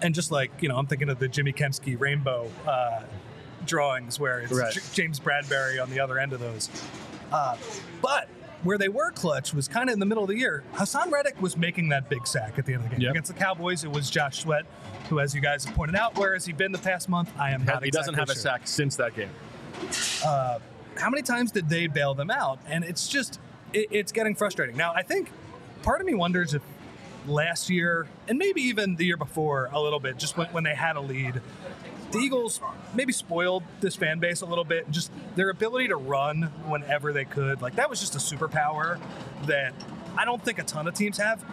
and 0.00 0.14
just 0.14 0.30
like 0.30 0.50
you 0.60 0.68
know, 0.68 0.76
I'm 0.76 0.86
thinking 0.86 1.08
of 1.08 1.18
the 1.18 1.26
Jimmy 1.28 1.52
Kempski 1.52 1.98
rainbow 1.98 2.48
uh, 2.66 3.02
drawings 3.66 4.18
where 4.20 4.40
it's 4.40 4.52
Right. 4.52 4.72
J- 4.72 4.80
James 4.94 5.18
Bradberry 5.20 5.82
on 5.82 5.90
the 5.90 5.98
other 6.00 6.18
end 6.18 6.32
of 6.32 6.38
those. 6.40 6.68
Uh, 7.32 7.56
but 8.02 8.28
where 8.64 8.76
they 8.78 8.88
were 8.88 9.10
clutch 9.12 9.54
was 9.54 9.68
kind 9.68 9.88
of 9.88 9.92
in 9.94 10.00
the 10.00 10.06
middle 10.06 10.24
of 10.24 10.28
the 10.28 10.36
year. 10.36 10.64
Haason 10.74 11.10
Reddick 11.12 11.40
was 11.40 11.56
making 11.56 11.88
that 11.90 12.08
big 12.08 12.26
sack 12.26 12.58
at 12.58 12.66
the 12.66 12.74
end 12.74 12.82
of 12.84 12.90
the 12.90 12.96
game 12.96 13.02
Yep. 13.02 13.10
against 13.12 13.32
the 13.32 13.38
Cowboys. 13.38 13.84
It 13.84 13.90
was 13.92 14.10
Josh 14.10 14.40
Sweat, 14.40 14.64
who, 15.08 15.20
as 15.20 15.34
you 15.34 15.40
guys 15.40 15.64
have 15.64 15.74
pointed 15.76 15.94
out, 15.94 16.18
where 16.18 16.34
has 16.34 16.44
he 16.44 16.52
been 16.52 16.72
the 16.72 16.78
past 16.78 17.08
month? 17.08 17.30
I 17.38 17.52
am 17.52 17.64
not. 17.64 17.84
he 17.84 17.90
doesn't 17.90 18.14
have 18.14 18.28
exactly 18.30 18.40
a 18.40 18.42
sack 18.58 18.66
since 18.66 18.96
that 18.96 19.14
game. 19.14 19.30
how 20.22 21.10
many 21.10 21.22
times 21.22 21.52
did 21.52 21.68
they 21.68 21.86
bail 21.86 22.14
them 22.14 22.30
out? 22.30 22.58
And 22.66 22.84
it's 22.84 23.06
just, 23.08 23.38
it, 23.72 23.88
it's 23.90 24.12
getting 24.12 24.34
frustrating. 24.34 24.76
Now, 24.76 24.92
I 24.92 25.02
think 25.02 25.30
part 25.82 26.00
of 26.00 26.06
me 26.06 26.14
wonders 26.14 26.54
if 26.54 26.62
last 27.26 27.70
year, 27.70 28.08
and 28.26 28.38
maybe 28.38 28.62
even 28.62 28.96
the 28.96 29.04
year 29.04 29.16
before 29.16 29.68
a 29.72 29.80
little 29.80 30.00
bit, 30.00 30.18
just 30.18 30.36
when, 30.36 30.48
when 30.48 30.64
they 30.64 30.74
had 30.74 30.96
a 30.96 31.00
lead, 31.00 31.40
the 32.10 32.18
Eagles 32.18 32.60
maybe 32.94 33.12
spoiled 33.12 33.62
this 33.80 33.96
fan 33.96 34.18
base 34.18 34.40
a 34.40 34.46
little 34.46 34.64
bit. 34.64 34.90
Just 34.90 35.10
their 35.34 35.50
ability 35.50 35.88
to 35.88 35.96
run 35.96 36.42
whenever 36.66 37.12
they 37.12 37.24
could. 37.24 37.60
Like, 37.60 37.76
that 37.76 37.90
was 37.90 38.00
just 38.00 38.14
a 38.14 38.18
superpower 38.18 38.98
that 39.46 39.74
I 40.16 40.24
don't 40.24 40.42
think 40.42 40.58
a 40.58 40.64
ton 40.64 40.88
of 40.88 40.94
teams 40.94 41.18
have. 41.18 41.44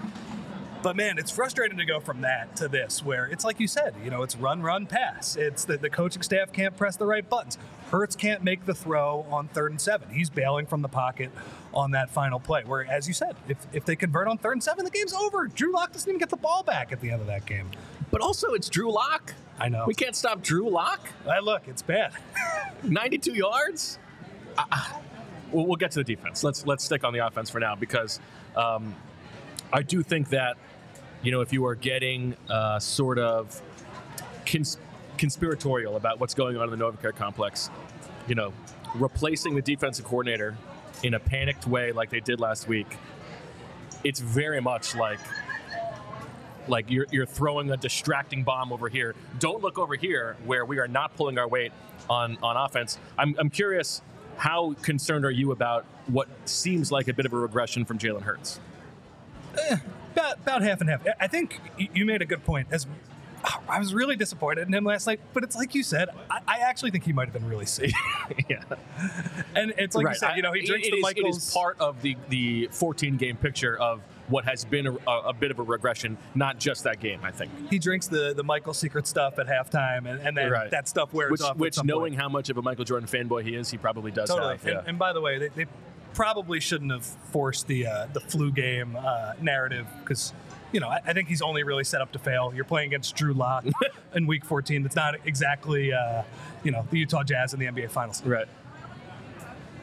But 0.81 0.95
man, 0.95 1.17
it's 1.17 1.31
frustrating 1.31 1.79
to 1.79 1.85
go 1.85 2.00
from 2.00 2.21
that 2.21 2.55
to 2.57 2.67
this, 2.67 3.03
where 3.03 3.25
it's 3.25 3.43
like 3.43 3.59
you 3.59 3.67
said, 3.67 3.95
you 4.03 4.12
know, 4.12 4.21
it's 4.21 4.35
run, 4.35 4.62
run, 4.62 4.85
pass. 4.85 5.35
It's 5.35 5.65
that 5.65 5.81
the 5.81 5.89
coaching 5.89 6.21
staff 6.21 6.51
can't 6.51 6.77
press 6.77 6.95
the 6.95 7.07
right 7.07 7.27
buttons. 7.27 7.57
Hurts 7.89 8.15
can't 8.15 8.43
make 8.43 8.65
the 8.65 8.75
throw 8.75 9.25
on 9.31 9.47
third 9.47 9.71
and 9.71 9.81
seven. 9.81 10.12
He's 10.12 10.29
bailing 10.29 10.67
from 10.67 10.83
the 10.83 10.88
pocket 10.88 11.31
on 11.74 11.89
that 11.91 12.12
final 12.12 12.39
play. 12.39 12.65
Where, 12.65 12.85
as 12.85 13.07
you 13.07 13.15
said, 13.15 13.35
if, 13.47 13.57
if 13.74 13.83
they 13.83 13.95
convert 13.95 14.27
on 14.27 14.38
third 14.38 14.53
and 14.53 14.63
seven, 14.63 14.85
the 14.85 14.91
game's 14.91 15.13
over. 15.13 15.47
Drew 15.47 15.74
Lock 15.74 15.91
doesn't 15.91 16.07
even 16.07 16.19
get 16.19 16.29
the 16.29 16.38
ball 16.38 16.62
back 16.62 16.91
at 16.91 17.01
the 17.01 17.09
end 17.09 17.19
of 17.19 17.27
that 17.27 17.47
game. 17.47 17.71
But 18.12 18.21
also, 18.21 18.53
it's 18.53 18.69
Drew 18.69 18.91
Lock. 18.91 19.33
I 19.59 19.69
know. 19.69 19.85
We 19.88 19.93
can't 19.93 20.15
stop 20.15 20.41
Drew 20.41 20.69
Lock. 20.69 21.07
Hey, 21.24 21.39
look, 21.41 21.67
it's 21.67 21.81
bad. 21.81 22.12
92 22.83 23.33
yards. 23.33 24.00
We'll, 25.51 25.65
we'll 25.65 25.75
get 25.75 25.91
to 25.91 26.00
the 26.00 26.03
defense. 26.03 26.43
Let's 26.43 26.65
let's 26.65 26.83
stick 26.83 27.03
on 27.03 27.13
the 27.13 27.25
offense 27.25 27.50
for 27.50 27.59
now 27.59 27.75
because 27.75 28.19
um, 28.55 28.95
I 29.71 29.81
do 29.81 30.03
think 30.03 30.29
that 30.29 30.57
you 31.24 31.31
know 31.31 31.41
if 31.41 31.53
you 31.53 31.65
are 31.65 31.75
getting 31.75 32.35
uh, 32.50 32.79
sort 32.79 33.19
of 33.19 33.62
cons- 34.45 34.77
conspiratorial 35.17 35.95
about 35.95 36.19
what's 36.19 36.33
going 36.33 36.57
on 36.57 36.71
in 36.71 36.77
the 36.77 36.85
Novacare 36.85 37.15
complex, 37.15 37.69
you 38.27 38.35
know, 38.35 38.53
replacing 38.95 39.55
the 39.55 39.62
defensive 39.62 40.05
coordinator 40.05 40.57
in 41.03 41.13
a 41.13 41.19
panicked 41.19 41.67
way 41.67 41.91
like 41.91 42.09
they 42.09 42.19
did 42.19 42.39
last 42.39 42.67
week, 42.67 42.97
it's 44.03 44.19
very 44.19 44.62
much 44.62 44.95
like 44.95 45.19
like 46.67 46.89
you're, 46.89 47.05
you're 47.12 47.25
throwing 47.25 47.72
a 47.72 47.77
distracting 47.77 48.43
bomb 48.43 48.72
over 48.74 48.89
here. 48.89 49.15
Don't 49.39 49.62
look 49.62 49.77
over 49.77 49.95
here 49.95 50.36
where 50.45 50.65
we 50.65 50.79
are 50.79 50.88
not 50.88 51.15
pulling 51.15 51.38
our 51.38 51.48
weight 51.48 51.72
on, 52.10 52.38
on 52.43 52.57
offense. 52.57 52.98
I'm, 53.17 53.36
I'm 53.39 53.50
curious, 53.50 54.01
how 54.38 54.74
concerned 54.81 55.25
are 55.25 55.31
you 55.31 55.51
about 55.51 55.86
what 56.07 56.27
seems 56.45 56.91
like 56.91 57.07
a 57.07 57.13
bit 57.13 57.25
of 57.25 57.34
a 57.34 57.38
regression 57.38 57.86
from 57.86 57.98
Jalen 57.98 58.22
Hurts? 58.24 58.60
Eh, 59.57 59.77
about, 60.13 60.38
about 60.39 60.62
half 60.62 60.81
and 60.81 60.89
half. 60.89 61.01
I 61.19 61.27
think 61.27 61.60
you 61.77 62.05
made 62.05 62.22
a 62.22 62.25
good 62.25 62.43
point. 62.43 62.67
As 62.72 62.86
I 63.69 63.79
was 63.79 63.93
really 63.93 64.15
disappointed 64.15 64.67
in 64.67 64.74
him 64.74 64.84
last 64.86 65.05
night, 65.07 65.19
but 65.34 65.43
it's 65.43 65.55
like 65.55 65.75
you 65.75 65.84
said, 65.84 66.10
I, 66.31 66.39
I 66.48 66.57
actually 66.60 66.91
think 66.91 67.03
he 67.03 67.13
might 67.13 67.25
have 67.25 67.34
been 67.34 67.48
really 67.48 67.65
sick. 67.67 67.91
yeah. 68.50 68.63
And 69.55 69.74
it's 69.77 69.95
like 69.95 70.03
you 70.03 70.07
Right. 70.07 70.17
said, 70.17 70.36
you 70.36 70.41
know, 70.41 70.51
he 70.51 70.65
drinks 70.65 70.89
the 70.89 70.95
is- 70.95 71.01
Michaels. 71.01 71.38
It 71.38 71.43
is 71.43 71.53
part 71.53 71.79
of 71.79 72.01
the 72.01 72.17
the 72.29 72.69
14 72.72 73.17
game 73.17 73.38
picture 73.38 73.77
of 73.77 74.01
what 74.27 74.46
has 74.46 74.65
been 74.65 74.88
a, 74.88 74.96
a, 75.12 75.34
bit 75.34 75.51
of 75.51 75.60
a 75.60 75.63
regression, 75.63 76.17
not 76.34 76.60
just 76.60 76.84
that 76.84 77.00
game. 77.00 77.20
I 77.24 77.32
think. 77.32 77.51
he 77.70 77.77
drinks 77.79 78.08
the 78.08 78.34
the 78.36 78.44
Michael 78.44 78.74
secret 78.74 79.05
stuff 79.08 79.38
at 79.39 79.48
halftime, 79.48 80.10
and, 80.10 80.20
and 80.20 80.36
then 80.36 80.51
Right. 80.51 80.72
that 80.72 80.88
stuff 80.88 81.13
wears 81.13 81.32
Which, 81.32 81.41
off. 81.41 81.58
which 81.58 81.84
knowing 81.84 82.13
point. 82.13 82.22
how 82.22 82.29
much 82.29 82.50
of 82.50 82.58
a 82.58 82.62
Michael 82.62 82.86
Jordan 82.86 83.08
fanboy 83.08 83.44
he 83.44 83.55
is, 83.55 83.70
he 83.70 83.77
probably 83.77 84.12
does 84.12 84.29
totally. 84.29 84.58
have. 84.58 84.65
Yeah. 84.65 84.79
And, 84.79 84.88
and 84.89 85.00
by 85.00 85.13
the 85.13 85.22
way, 85.22 85.38
they, 85.38 85.50
they 85.50 85.65
probably 86.13 86.60
shouldn't 86.60 86.91
have 86.91 87.05
forced 87.05 87.67
the 87.67 87.86
uh, 87.88 88.08
the 88.13 88.20
flu 88.20 88.51
game 88.51 88.96
uh, 89.00 89.34
narrative 89.41 89.86
because. 90.01 90.34
You 90.72 90.82
know, 90.82 90.89
I, 90.89 91.00
I 91.05 91.13
think 91.13 91.29
he's 91.29 91.41
only 91.41 91.63
really 91.63 91.86
set 91.86 92.01
up 92.01 92.12
to 92.13 92.20
fail. 92.20 92.51
You're 92.53 92.65
playing 92.65 92.88
against 92.88 93.15
Drew 93.15 93.34
Lock 93.34 93.63
in 94.15 94.27
Week 94.27 94.44
14. 94.44 94.84
That's 94.84 94.96
not 94.96 95.15
exactly, 95.24 95.94
uh, 95.94 96.24
you 96.65 96.72
know, 96.72 96.86
the 96.91 96.98
Utah 97.00 97.24
Jazz 97.24 97.53
in 97.53 97.62
the 97.62 97.67
NBA 97.67 97.91
Finals. 97.91 98.22
right. 98.25 98.46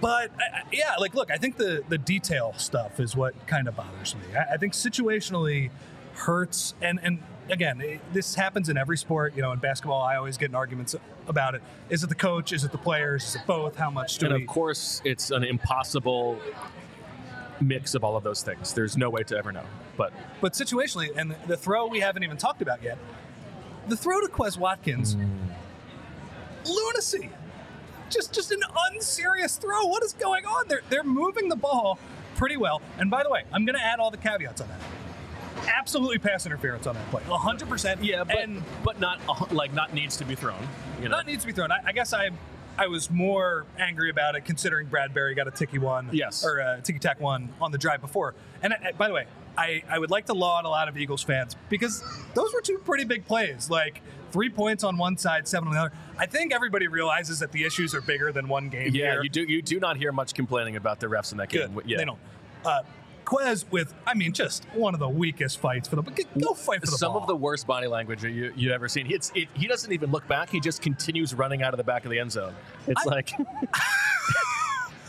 But 0.03 0.31
I, 0.39 0.63
yeah, 0.71 0.97
like 0.99 1.15
look, 1.15 1.31
I 1.31 1.39
think 1.39 1.57
the 1.57 1.83
the 1.89 1.97
detail 1.97 2.53
stuff 2.59 3.01
is 3.01 3.17
what 3.17 3.47
kind 3.47 3.67
of 3.69 3.77
bothers 3.77 4.15
me. 4.15 4.37
I, 4.37 4.55
I 4.55 4.57
think 4.59 4.75
situationally 4.75 5.71
Hurts, 6.15 6.75
and 6.83 7.01
and 7.03 7.23
again, 7.49 7.81
it, 7.81 8.01
this 8.13 8.35
happens 8.35 8.69
in 8.69 8.77
every 8.77 8.99
sport. 8.99 9.35
You 9.35 9.43
know, 9.43 9.53
in 9.53 9.59
basketball, 9.59 10.03
I 10.03 10.17
always 10.17 10.37
get 10.37 10.51
in 10.51 10.55
arguments 10.55 10.95
about 11.27 11.55
it. 11.55 11.63
Is 11.89 12.05
it 12.05 12.09
the 12.09 12.15
coach? 12.15 12.53
Is 12.53 12.65
it 12.65 12.73
the 12.73 12.79
players? 12.79 13.25
Is 13.25 13.37
it 13.37 13.43
both? 13.47 13.77
How 13.77 13.91
much 13.91 14.19
do 14.19 14.27
And 14.27 14.35
we? 14.35 14.43
of 14.43 14.49
course, 14.49 15.01
it's 15.05 15.31
an 15.31 15.43
impossible 15.43 16.39
mix 17.61 17.95
of 17.95 18.05
all 18.05 18.17
of 18.17 18.25
those 18.25 18.43
things. 18.43 18.75
There's 18.75 18.97
no 18.97 19.09
way 19.09 19.23
to 19.25 19.37
ever 19.37 19.53
know. 19.53 19.65
But 19.97 20.13
But 20.41 20.53
situationally, 20.53 21.17
and 21.17 21.31
the, 21.31 21.37
the 21.47 21.57
throw 21.57 21.87
we 21.87 22.01
haven't 22.01 22.23
even 22.25 22.37
talked 22.37 22.61
about 22.61 22.83
yet, 22.83 22.99
the 23.89 23.97
throw 23.97 24.21
to 24.21 24.29
Quez 24.29 24.59
Watkins, 24.59 25.17
mm. 25.17 25.29
lunacy. 26.67 27.31
Just 28.12 28.33
just 28.33 28.50
an 28.52 28.61
unserious 28.90 29.57
throw. 29.57 29.87
What 29.87 30.02
is 30.04 30.12
going 30.12 30.45
on? 30.45 30.69
They're 30.69 30.83
they're 30.90 31.02
moving 31.04 31.49
the 31.49 31.57
ball 31.57 31.99
pretty 32.37 32.57
well. 32.57 32.83
And 32.99 33.11
by 33.11 33.23
the 33.23 33.31
way, 33.31 33.45
I'm 33.52 33.64
going 33.64 33.76
to 33.76 33.83
add 33.85 33.99
all 34.00 34.11
the 34.11 34.16
caveats 34.16 34.61
on 34.61 34.69
that. 34.69 34.81
Absolutely 35.69 36.19
pass 36.19 36.45
interference 36.47 36.87
on 36.87 36.95
that 36.95 37.11
play. 37.11 37.23
100%. 37.25 37.99
yeah, 38.02 38.25
but 38.25 38.38
and 38.38 38.62
but 38.85 38.99
not 39.00 39.21
uh, 39.28 39.45
like 39.52 39.73
not 39.73 39.95
needs 39.95 40.16
to 40.16 40.25
be 40.25 40.35
thrown. 40.35 40.57
You 40.99 41.09
know. 41.09 41.16
not 41.16 41.26
needs 41.26 41.42
to 41.42 41.47
be 41.47 41.52
thrown. 41.52 41.71
I, 41.71 41.78
I 41.87 41.92
guess 41.92 42.12
I 42.12 42.31
I 42.78 42.87
was 42.87 43.11
more 43.11 43.66
angry 43.78 44.11
about 44.11 44.35
it 44.35 44.45
considering 44.45 44.88
Bradberry 44.88 45.37
got 45.37 45.47
a 45.47 45.50
ticky 45.50 45.78
one. 45.78 46.09
Yes. 46.12 46.45
Or 46.45 46.59
a 46.59 46.81
ticky 46.83 46.99
tack 46.99 47.21
one 47.21 47.50
on 47.61 47.71
the 47.71 47.78
drive 47.78 48.00
before. 48.00 48.35
And 48.62 48.73
I- 48.75 48.92
by 48.92 49.09
the 49.09 49.14
way, 49.14 49.26
I, 49.57 49.83
I 49.88 49.99
would 49.99 50.11
like 50.11 50.26
to 50.26 50.33
laud 50.33 50.64
a 50.64 50.69
lot 50.69 50.88
of 50.88 50.97
Eagles 50.97 51.23
fans 51.23 51.54
because 51.69 52.02
those 52.35 52.52
were 52.54 52.62
two 52.62 52.78
pretty 52.78 53.04
big 53.04 53.26
plays. 53.26 53.69
Like 53.69 54.00
three 54.33 54.49
points 54.51 54.83
on 54.83 54.97
one 54.97 55.17
side, 55.17 55.47
seven 55.47 55.69
on 55.69 55.75
the 55.75 55.81
other. 55.81 55.93
I 56.19 56.27
think 56.27 56.53
everybody 56.53 56.89
realizes 56.89 57.39
that 57.41 57.53
the 57.53 57.65
issues 57.65 57.95
are 57.95 58.01
bigger 58.01 58.33
than 58.33 58.49
one 58.49 58.69
game. 58.69 58.95
yeah, 58.95 59.12
here. 59.12 59.23
you 59.23 59.29
do 59.29 59.43
you 59.43 59.62
do 59.62 59.79
not 59.79 59.97
hear 59.97 60.11
much 60.12 60.35
complaining 60.35 60.77
about 60.77 60.99
the 61.01 61.07
refs 61.07 61.31
in 61.33 61.39
that 61.39 61.49
game. 61.51 61.73
Good. 61.75 61.87
Yeah. 61.87 61.99
They 61.99 62.05
don't. 62.05 62.19
Uh, 62.65 62.83
Quez 63.25 63.65
with, 63.71 63.95
I 64.05 64.15
mean, 64.15 64.33
just 64.33 64.65
one 64.75 64.95
of 64.95 65.01
the 65.01 65.09
weakest 65.09 65.59
fights 65.61 65.87
for 65.89 65.95
the. 65.97 66.03
But 66.03 66.17
go 66.41 66.55
fight 66.55 66.81
for 66.81 66.87
the 66.87 66.93
Some 66.99 67.12
ball. 67.12 67.21
of 67.23 67.29
the 67.29 67.37
worst 67.37 67.67
body 67.69 67.87
language 67.87 68.25
you, 68.25 68.53
you've 68.57 68.73
ever 68.73 68.89
seen. 68.89 69.11
It's, 69.11 69.31
it, 69.37 69.49
he 69.55 69.69
doesn't 69.69 69.93
even 69.93 70.11
look 70.11 70.27
back. 70.27 70.51
He 70.51 70.59
just 70.59 70.83
continues 70.83 71.33
running 71.33 71.62
out 71.62 71.73
of 71.73 71.79
the 71.79 71.85
back 71.85 72.05
of 72.05 72.11
the 72.11 72.19
end 72.19 72.33
zone. 72.33 72.53
It's 72.89 73.01
I- 73.07 73.11
like 73.11 73.31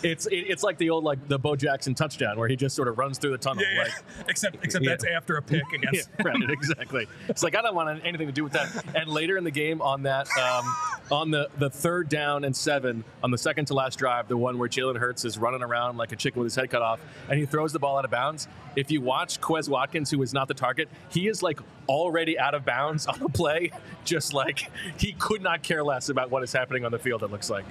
it's 0.04 0.26
it, 0.28 0.36
it's 0.36 0.64
like 0.64 0.78
the 0.78 0.90
old 0.90 1.04
like 1.04 1.28
the 1.28 1.40
Bo 1.40 1.56
Jackson 1.56 1.96
touchdown 1.96 2.38
where 2.38 2.48
he 2.48 2.56
just 2.56 2.76
sort 2.76 2.88
of 2.88 2.98
runs 2.98 3.18
through 3.18 3.32
the 3.32 3.38
tunnel. 3.38 3.64
Yeah, 3.64 3.74
yeah. 3.76 3.84
Like, 3.84 3.94
except 4.30 4.58
except 4.64 4.84
Yeah. 4.84 4.92
that's 4.92 5.06
after 5.06 5.38
a 5.38 5.42
pick 5.42 5.64
yeah, 5.72 5.90
against. 5.90 6.10
right, 6.24 6.50
exactly. 6.50 7.08
It's 7.30 7.44
like 7.44 7.56
I 7.56 7.62
don't 7.62 7.76
want 7.76 8.04
anything 8.06 8.28
to 8.28 8.34
do 8.34 8.44
with 8.44 8.54
that. 8.54 8.70
And 8.96 9.10
later 9.10 9.38
in 9.38 9.44
the 9.44 9.52
game, 9.52 9.82
on 9.82 10.04
that, 10.04 10.28
um, 10.38 10.76
on 11.12 11.32
the 11.32 11.50
the 11.58 11.70
third 11.70 12.10
down 12.10 12.44
and 12.44 12.56
seven, 12.56 13.04
on 13.24 13.32
the 13.32 13.38
second 13.38 13.66
to 13.66 13.74
last 13.74 13.98
drive, 13.98 14.28
the 14.28 14.38
one 14.38 14.58
where 14.58 14.70
Jalen 14.70 14.98
Hurts 14.98 15.26
is 15.26 15.38
running 15.38 15.64
around 15.64 15.98
like 15.98 16.12
a 16.12 16.16
chicken 16.16 16.40
with 16.42 16.48
his 16.48 16.56
head 16.56 16.70
cut 16.70 16.82
off, 16.82 17.00
and 17.30 17.40
he 17.40 17.46
throws 17.46 17.72
the 17.74 17.80
ball 17.80 17.98
out 17.98 18.06
of 18.06 18.12
bounds. 18.12 18.48
If 18.76 18.92
you 18.92 19.02
watch 19.02 19.40
Quez 19.40 19.70
Watkins, 19.70 20.10
who 20.10 20.22
is 20.24 20.34
not 20.34 20.48
the 20.48 20.54
target, 20.54 20.90
he 21.10 21.28
is 21.28 21.44
like 21.44 21.60
already 21.88 22.38
out 22.40 22.56
of 22.56 22.66
bounds 22.66 23.06
on 23.08 23.20
the 23.20 23.30
play, 23.30 23.72
just 24.04 24.34
like 24.34 24.70
he 24.98 25.14
could 25.14 25.42
not 25.42 25.64
care 25.64 25.84
less 25.84 26.10
about 26.10 26.32
what 26.32 26.44
is 26.44 26.52
happening 26.52 26.84
on 26.84 26.92
the 26.92 27.00
field. 27.00 27.24
It 27.24 27.32
looks 27.32 27.50
like. 27.50 27.66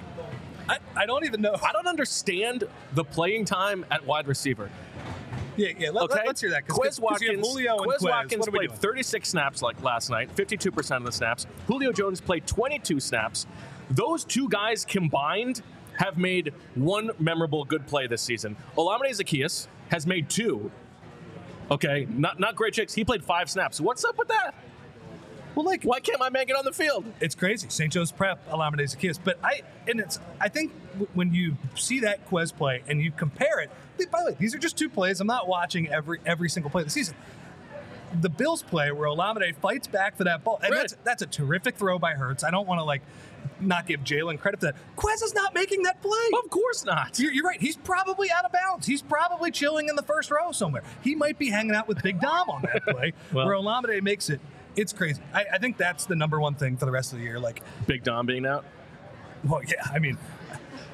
I, 0.69 0.77
I 0.95 1.05
don't 1.05 1.25
even 1.25 1.41
know. 1.41 1.55
I 1.61 1.71
don't 1.71 1.87
understand 1.87 2.63
the 2.93 3.03
playing 3.03 3.45
time 3.45 3.85
at 3.91 4.05
wide 4.05 4.27
receiver. 4.27 4.69
Yeah, 5.55 5.69
yeah. 5.77 5.89
Let, 5.91 6.03
Okay. 6.05 6.21
us 6.27 6.41
hear 6.41 6.49
that. 6.51 6.67
'cause- 6.67 6.77
Quez 6.77 6.83
'cause 6.83 6.97
you 6.99 7.03
Watkins, 7.03 7.47
Julio 7.47 7.77
and 7.77 7.91
Quez 7.91 7.97
Quez. 7.99 8.09
Watkins 8.09 8.47
played 8.47 8.67
doing? 8.69 8.79
36 8.79 9.29
snaps 9.29 9.61
like 9.61 9.81
last 9.83 10.09
night, 10.09 10.29
52% 10.35 10.97
of 10.97 11.05
the 11.05 11.11
snaps. 11.11 11.45
Julio 11.67 11.91
Jones 11.91 12.19
played 12.21 12.47
22 12.47 12.99
snaps. 12.99 13.45
Those 13.91 14.23
two 14.23 14.49
guys 14.49 14.83
combined 14.85 15.61
have 15.97 16.17
made 16.17 16.53
one 16.75 17.11
memorable 17.19 17.65
good 17.65 17.85
play 17.85 18.07
this 18.07 18.21
season. 18.23 18.55
Olamide 18.77 19.11
Zaccheaus 19.11 19.67
has 19.89 20.07
made 20.07 20.27
two. 20.29 20.71
Okay, 21.69 22.07
not 22.09 22.39
not 22.39 22.55
great 22.55 22.73
chicks. 22.73 22.93
He 22.93 23.03
played 23.05 23.23
five 23.23 23.49
snaps. 23.49 23.79
What's 23.79 24.03
up 24.03 24.17
with 24.17 24.27
that? 24.29 24.53
Well, 25.55 25.65
like 25.65 25.83
Why 25.83 25.99
can't 25.99 26.19
my 26.19 26.29
man 26.29 26.45
get 26.47 26.55
on 26.55 26.65
the 26.65 26.71
field? 26.73 27.05
it's 27.19 27.35
crazy. 27.35 27.67
St. 27.69 27.91
Joe's 27.93 28.11
Prep, 28.11 28.47
Olamide 28.49 28.79
Zaccheaus. 28.81 29.19
But 29.23 29.37
I 29.43 29.61
and 29.87 29.99
it's 29.99 30.19
I 30.39 30.49
think 30.49 30.71
w- 30.93 31.07
when 31.13 31.33
you 31.33 31.57
see 31.75 31.99
that 32.01 32.27
Quez 32.29 32.55
play 32.55 32.83
and 32.87 33.01
you 33.01 33.11
compare 33.11 33.59
it. 33.59 33.69
By 34.11 34.19
the 34.23 34.31
way, 34.31 34.37
these 34.39 34.53
are 34.55 34.59
just 34.59 34.77
two 34.77 34.89
plays. 34.89 35.21
I'm 35.21 35.27
not 35.27 35.47
watching 35.47 35.87
every 35.89 36.19
every 36.25 36.49
single 36.49 36.69
play 36.71 36.81
of 36.81 36.87
the 36.87 36.91
season. 36.91 37.15
The 38.21 38.29
Bills 38.29 38.61
play 38.61 38.91
where 38.91 39.07
Olamide 39.09 39.55
fights 39.55 39.87
back 39.87 40.15
for 40.17 40.23
that 40.25 40.43
ball, 40.43 40.59
and 40.63 40.71
Right. 40.71 40.81
that's 40.81 40.95
that's 41.03 41.21
a 41.23 41.25
terrific 41.27 41.77
throw 41.77 41.97
by 41.97 42.13
Hurts. 42.13 42.43
I 42.43 42.51
don't 42.51 42.67
want 42.67 42.79
to 42.79 42.83
like 42.83 43.01
not 43.59 43.87
give 43.87 44.01
Jalen 44.03 44.39
credit 44.39 44.59
for 44.59 44.67
that. 44.67 44.75
Quez 44.97 45.23
is 45.23 45.33
not 45.33 45.53
making 45.53 45.83
that 45.83 46.01
play. 46.01 46.17
Of 46.43 46.49
course 46.49 46.83
not. 46.85 47.17
You're, 47.17 47.31
you're 47.31 47.45
right. 47.45 47.59
He's 47.61 47.75
probably 47.77 48.29
out 48.31 48.45
of 48.45 48.51
bounds. 48.51 48.85
He's 48.85 49.01
probably 49.01 49.51
chilling 49.51 49.89
in 49.89 49.95
the 49.95 50.03
first 50.03 50.29
row 50.31 50.51
somewhere. 50.51 50.83
He 51.03 51.15
might 51.15 51.39
be 51.39 51.49
hanging 51.49 51.73
out 51.75 51.87
with 51.87 52.01
Big 52.03 52.19
Dom 52.19 52.49
on 52.49 52.61
that 52.63 52.83
play, 52.83 53.13
Well- 53.33 53.47
where 53.47 53.55
Olamide 53.55 54.01
makes 54.03 54.29
it. 54.29 54.41
It's 54.75 54.93
crazy. 54.93 55.21
I, 55.33 55.45
I 55.53 55.57
think 55.57 55.77
that's 55.77 56.05
the 56.05 56.15
number 56.15 56.39
one 56.39 56.55
thing 56.55 56.77
for 56.77 56.85
the 56.85 56.91
rest 56.91 57.13
of 57.13 57.19
the 57.19 57.25
year. 57.25 57.39
Like, 57.39 57.61
Big 57.87 58.03
Dom 58.03 58.25
being 58.25 58.45
out. 58.45 58.65
well, 59.43 59.61
yeah. 59.63 59.83
I 59.91 59.99
mean, 59.99 60.17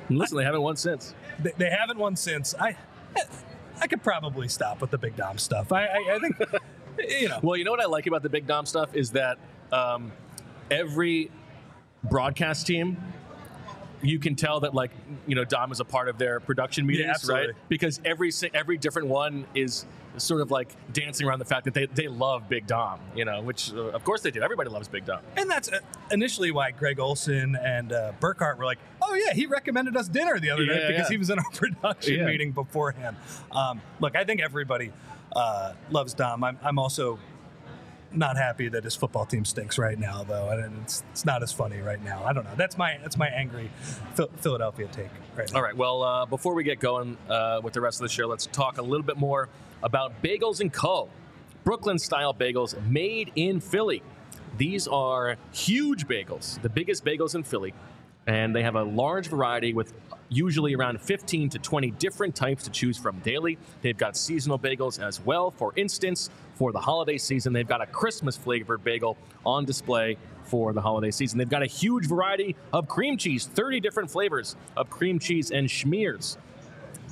Listen, 0.09 0.37
they 0.37 0.43
haven't 0.43 0.61
won 0.61 0.75
since. 0.75 1.13
they, 1.39 1.51
they 1.57 1.69
haven't 1.69 1.97
won 1.97 2.15
since. 2.15 2.55
I, 2.59 2.75
I 3.81 3.87
could 3.87 4.03
probably 4.03 4.47
stop 4.47 4.81
with 4.81 4.91
the 4.91 4.97
Big 4.97 5.15
Dom 5.15 5.37
stuff. 5.37 5.71
I, 5.71 5.85
I, 5.85 6.15
I 6.15 6.19
think, 6.19 6.35
you 7.21 7.29
know, 7.29 7.39
Well, 7.41 7.57
you 7.57 7.63
know 7.63 7.71
what 7.71 7.81
I 7.81 7.85
like 7.85 8.07
about 8.07 8.23
the 8.23 8.29
Big 8.29 8.47
Dom 8.47 8.65
stuff 8.65 8.95
is 8.95 9.11
that 9.11 9.37
um, 9.71 10.11
every 10.71 11.31
broadcast 12.03 12.67
team, 12.67 12.97
you 14.01 14.17
can 14.17 14.35
tell 14.35 14.61
that 14.61 14.73
like 14.73 14.91
you 15.27 15.35
know 15.35 15.43
Dom 15.43 15.71
is 15.73 15.81
a 15.81 15.85
part 15.85 16.07
of 16.07 16.17
their 16.17 16.39
production 16.39 16.85
meetings, 16.85 17.09
absolutely. 17.09 17.47
right? 17.47 17.55
Because 17.67 17.99
every 18.05 18.31
every 18.53 18.77
different 18.77 19.09
one 19.09 19.45
is 19.53 19.85
sort 20.19 20.41
of 20.41 20.51
like 20.51 20.69
dancing 20.93 21.27
around 21.27 21.39
the 21.39 21.45
fact 21.45 21.65
that 21.65 21.73
they, 21.73 21.85
they 21.87 22.07
love 22.07 22.47
Big 22.49 22.67
Dom, 22.67 22.99
you 23.15 23.25
know, 23.25 23.41
which 23.41 23.73
uh, 23.73 23.87
of 23.89 24.03
course 24.03 24.21
they 24.21 24.31
do. 24.31 24.41
Everybody 24.41 24.69
loves 24.69 24.87
Big 24.87 25.05
Dom. 25.05 25.19
and 25.37 25.49
that's 25.49 25.69
uh, 25.69 25.79
initially 26.11 26.51
why 26.51 26.71
Greg 26.71 26.99
Olsen 26.99 27.55
and 27.55 27.91
uh, 27.91 28.11
Burkhardt 28.19 28.57
were 28.57 28.65
like, 28.65 28.79
"Oh 29.01 29.13
yeah, 29.15 29.33
he 29.33 29.45
recommended 29.45 29.95
us 29.97 30.07
dinner 30.07 30.39
the 30.39 30.49
other 30.51 30.65
night 30.65 30.87
because 30.87 31.09
yeah. 31.09 31.09
he 31.09 31.17
was 31.17 31.29
in 31.29 31.39
our 31.39 31.49
production 31.53 32.15
Yeah. 32.15 32.25
meeting 32.25 32.51
beforehand." 32.51 33.15
Um, 33.51 33.81
look, 33.99 34.15
I 34.15 34.23
think 34.23 34.41
everybody 34.41 34.91
uh, 35.35 35.73
loves 35.89 36.13
Dom. 36.13 36.43
I'm, 36.43 36.59
I'm 36.63 36.79
also 36.79 37.19
not 38.11 38.37
happy 38.37 38.67
that 38.69 38.83
his 38.83 38.95
football 38.95 39.25
team 39.25 39.45
stinks 39.45 39.77
right 39.77 39.97
now, 39.99 40.23
though, 40.23 40.49
and 40.49 40.81
it's 40.81 41.03
it's 41.11 41.25
not 41.25 41.43
as 41.43 41.51
funny 41.51 41.79
right 41.79 42.03
now. 42.03 42.23
I 42.25 42.33
don't 42.33 42.43
know. 42.43 42.55
That's 42.57 42.77
my 42.77 42.97
that's 43.01 43.17
my 43.17 43.27
angry 43.27 43.69
Phil- 44.15 44.31
Philadelphia 44.37 44.87
take 44.91 45.09
right 45.35 45.51
now. 45.51 45.57
All 45.57 45.63
right. 45.63 45.77
Well, 45.77 46.01
uh, 46.03 46.25
before 46.25 46.55
we 46.55 46.63
get 46.63 46.79
going 46.79 47.17
uh, 47.29 47.61
with 47.63 47.73
the 47.73 47.81
rest 47.81 47.99
of 48.01 48.07
the 48.07 48.13
show, 48.13 48.27
let's 48.27 48.47
talk 48.47 48.79
a 48.79 48.81
little 48.81 49.05
bit 49.05 49.17
more 49.17 49.49
about 49.83 50.21
Bagels 50.21 50.59
and 50.59 50.71
Co. 50.71 51.09
Brooklyn 51.63 51.99
style 51.99 52.33
bagels 52.33 52.79
made 52.87 53.31
in 53.35 53.59
Philly. 53.59 54.01
These 54.57 54.87
are 54.87 55.37
huge 55.51 56.07
bagels, 56.07 56.61
the 56.61 56.69
biggest 56.69 57.05
bagels 57.05 57.35
in 57.35 57.43
Philly, 57.43 57.73
and 58.27 58.55
they 58.55 58.63
have 58.63 58.75
a 58.75 58.83
large 58.83 59.27
variety 59.27 59.73
with 59.73 59.93
usually 60.29 60.75
around 60.75 61.01
15 61.01 61.49
to 61.49 61.59
20 61.59 61.91
different 61.91 62.35
types 62.35 62.63
to 62.63 62.69
choose 62.69 62.97
from 62.97 63.19
daily. 63.19 63.57
They've 63.81 63.97
got 63.97 64.15
seasonal 64.15 64.59
bagels 64.59 65.01
as 65.01 65.19
well. 65.21 65.51
For 65.51 65.73
instance, 65.75 66.29
for 66.55 66.71
the 66.71 66.79
holiday 66.79 67.17
season, 67.17 67.53
they've 67.53 67.67
got 67.67 67.81
a 67.81 67.87
Christmas 67.87 68.37
flavored 68.37 68.83
bagel 68.83 69.17
on 69.45 69.65
display 69.65 70.17
for 70.43 70.73
the 70.73 70.81
holiday 70.81 71.11
season. 71.11 71.37
They've 71.37 71.49
got 71.49 71.63
a 71.63 71.67
huge 71.67 72.07
variety 72.07 72.55
of 72.73 72.87
cream 72.87 73.17
cheese, 73.17 73.47
30 73.47 73.79
different 73.79 74.11
flavors 74.11 74.55
of 74.77 74.89
cream 74.89 75.19
cheese 75.19 75.51
and 75.51 75.67
schmears. 75.67 76.37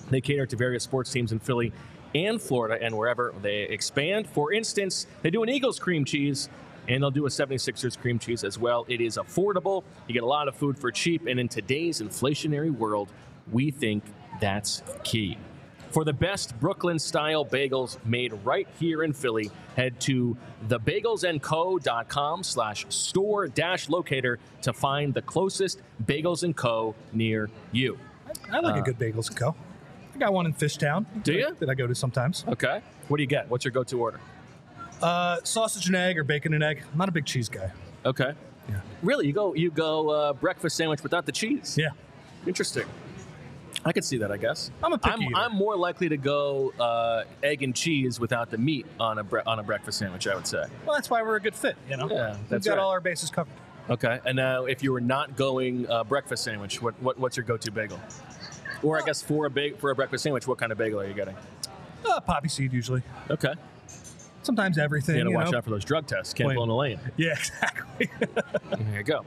They 0.09 0.21
cater 0.21 0.45
to 0.45 0.55
various 0.55 0.83
sports 0.83 1.11
teams 1.11 1.31
in 1.31 1.39
Philly 1.39 1.73
and 2.15 2.41
Florida 2.41 2.77
and 2.81 2.97
wherever 2.97 3.33
they 3.41 3.63
expand. 3.63 4.27
For 4.27 4.53
instance, 4.53 5.07
they 5.21 5.29
do 5.29 5.43
an 5.43 5.49
Eagles 5.49 5.79
cream 5.79 6.05
cheese 6.05 6.49
and 6.87 7.03
they'll 7.03 7.11
do 7.11 7.25
a 7.25 7.29
76ers 7.29 7.97
cream 7.97 8.17
cheese 8.19 8.43
as 8.43 8.57
well. 8.57 8.85
It 8.87 9.01
is 9.01 9.17
affordable. 9.17 9.83
You 10.07 10.13
get 10.13 10.23
a 10.23 10.27
lot 10.27 10.47
of 10.47 10.55
food 10.55 10.77
for 10.77 10.91
cheap. 10.91 11.27
And 11.27 11.39
in 11.39 11.47
today's 11.47 12.01
inflationary 12.01 12.71
world, 12.71 13.11
we 13.51 13.71
think 13.71 14.03
that's 14.39 14.83
key. 15.03 15.37
For 15.91 16.03
the 16.03 16.13
best 16.13 16.59
Brooklyn 16.59 16.99
style 16.99 17.45
bagels 17.45 17.97
made 18.05 18.33
right 18.43 18.67
here 18.79 19.03
in 19.03 19.13
Philly, 19.13 19.49
head 19.75 19.99
to 20.01 20.35
thebagelsandco.com 20.67 22.43
slash 22.43 22.85
store 22.89 23.47
dash 23.47 23.89
locator 23.89 24.37
to 24.63 24.73
find 24.73 25.13
the 25.13 25.21
closest 25.21 25.81
Bagels 26.05 26.43
and 26.43 26.55
Co. 26.55 26.93
near 27.13 27.49
you. 27.71 27.97
I 28.51 28.59
like 28.59 28.75
a 28.75 28.79
uh, 28.79 28.81
good 28.81 28.99
Bagels 28.99 29.29
and 29.29 29.37
Co. 29.37 29.55
I 30.17 30.19
got 30.19 30.33
one 30.33 30.47
in 30.47 30.53
Fishtown. 30.53 31.05
Do 31.21 31.31
ya? 31.31 31.51
That 31.59 31.69
I 31.69 31.75
go 31.75 31.85
to 31.85 31.93
sometimes. 31.93 32.43
Okay. 32.47 32.81
What 33.07 33.17
do 33.17 33.23
you 33.23 33.27
get? 33.27 33.47
What's 33.51 33.63
your 33.63 33.71
go-to 33.71 34.01
order? 34.01 34.19
Uh, 34.99 35.37
sausage 35.43 35.85
and 35.85 35.95
egg 35.95 36.17
or 36.17 36.23
bacon 36.23 36.55
and 36.55 36.63
egg. 36.63 36.81
I'm 36.91 36.97
not 36.97 37.07
a 37.07 37.11
big 37.11 37.27
cheese 37.27 37.49
guy. 37.49 37.71
Okay. 38.03 38.33
Yeah. 38.67 38.79
Really, 39.03 39.27
you 39.27 39.33
go 39.33 39.53
you 39.53 39.69
go 39.69 40.09
uh, 40.09 40.33
breakfast 40.33 40.75
sandwich 40.75 41.03
without 41.03 41.27
the 41.27 41.31
cheese. 41.31 41.77
Yeah. 41.77 41.89
Interesting. 42.47 42.85
I 43.85 43.91
could 43.91 44.03
see 44.03 44.17
that. 44.17 44.31
I 44.31 44.37
guess. 44.37 44.71
I'm 44.83 44.91
a 44.91 44.97
picky 44.97 45.13
I'm, 45.13 45.21
eater. 45.21 45.35
I'm 45.35 45.53
more 45.53 45.77
likely 45.77 46.09
to 46.09 46.17
go 46.17 46.73
uh, 46.79 47.25
egg 47.43 47.61
and 47.61 47.75
cheese 47.75 48.19
without 48.19 48.49
the 48.49 48.57
meat 48.57 48.87
on 48.99 49.19
a 49.19 49.23
bre- 49.23 49.45
on 49.45 49.59
a 49.59 49.63
breakfast 49.63 49.99
sandwich. 49.99 50.25
I 50.25 50.33
would 50.33 50.47
say. 50.47 50.65
Well, 50.83 50.95
that's 50.95 51.11
why 51.11 51.21
we're 51.21 51.35
a 51.35 51.39
good 51.41 51.55
fit, 51.55 51.75
you 51.87 51.95
know? 51.95 52.09
Yeah, 52.09 52.37
that's 52.49 52.65
We've 52.65 52.71
got 52.71 52.77
right. 52.77 52.83
all 52.83 52.89
our 52.89 53.01
bases 53.01 53.29
covered. 53.29 53.53
Okay. 53.87 54.19
And 54.25 54.35
now, 54.35 54.65
if 54.65 54.81
you 54.81 54.91
were 54.91 54.99
not 54.99 55.35
going 55.35 55.87
uh, 55.91 56.03
breakfast 56.03 56.43
sandwich, 56.43 56.81
what, 56.81 56.99
what 57.03 57.19
what's 57.19 57.37
your 57.37 57.45
go-to 57.45 57.71
bagel? 57.71 57.99
Or 58.83 59.01
I 59.01 59.05
guess 59.05 59.21
for 59.21 59.45
a 59.45 59.49
bag 59.49 59.77
for 59.77 59.91
a 59.91 59.95
breakfast 59.95 60.23
sandwich, 60.23 60.47
what 60.47 60.57
kind 60.57 60.71
of 60.71 60.77
bagel 60.77 60.99
are 60.99 61.07
you 61.07 61.13
getting? 61.13 61.35
Uh, 62.05 62.19
poppy 62.19 62.49
seed 62.49 62.73
usually. 62.73 63.01
Okay. 63.29 63.53
Sometimes 64.43 64.77
everything. 64.77 65.15
You 65.15 65.21
gotta 65.23 65.31
you 65.31 65.35
watch 65.37 65.51
know? 65.51 65.57
out 65.57 65.63
for 65.63 65.71
those 65.71 65.83
drug 65.83 66.07
tests. 66.07 66.33
Can't 66.33 66.53
pull 66.53 66.63
in 66.63 66.69
a 66.69 66.75
lane. 66.75 66.99
Yeah, 67.17 67.31
exactly. 67.31 68.09
There 68.71 68.97
you 68.97 69.03
go. 69.03 69.25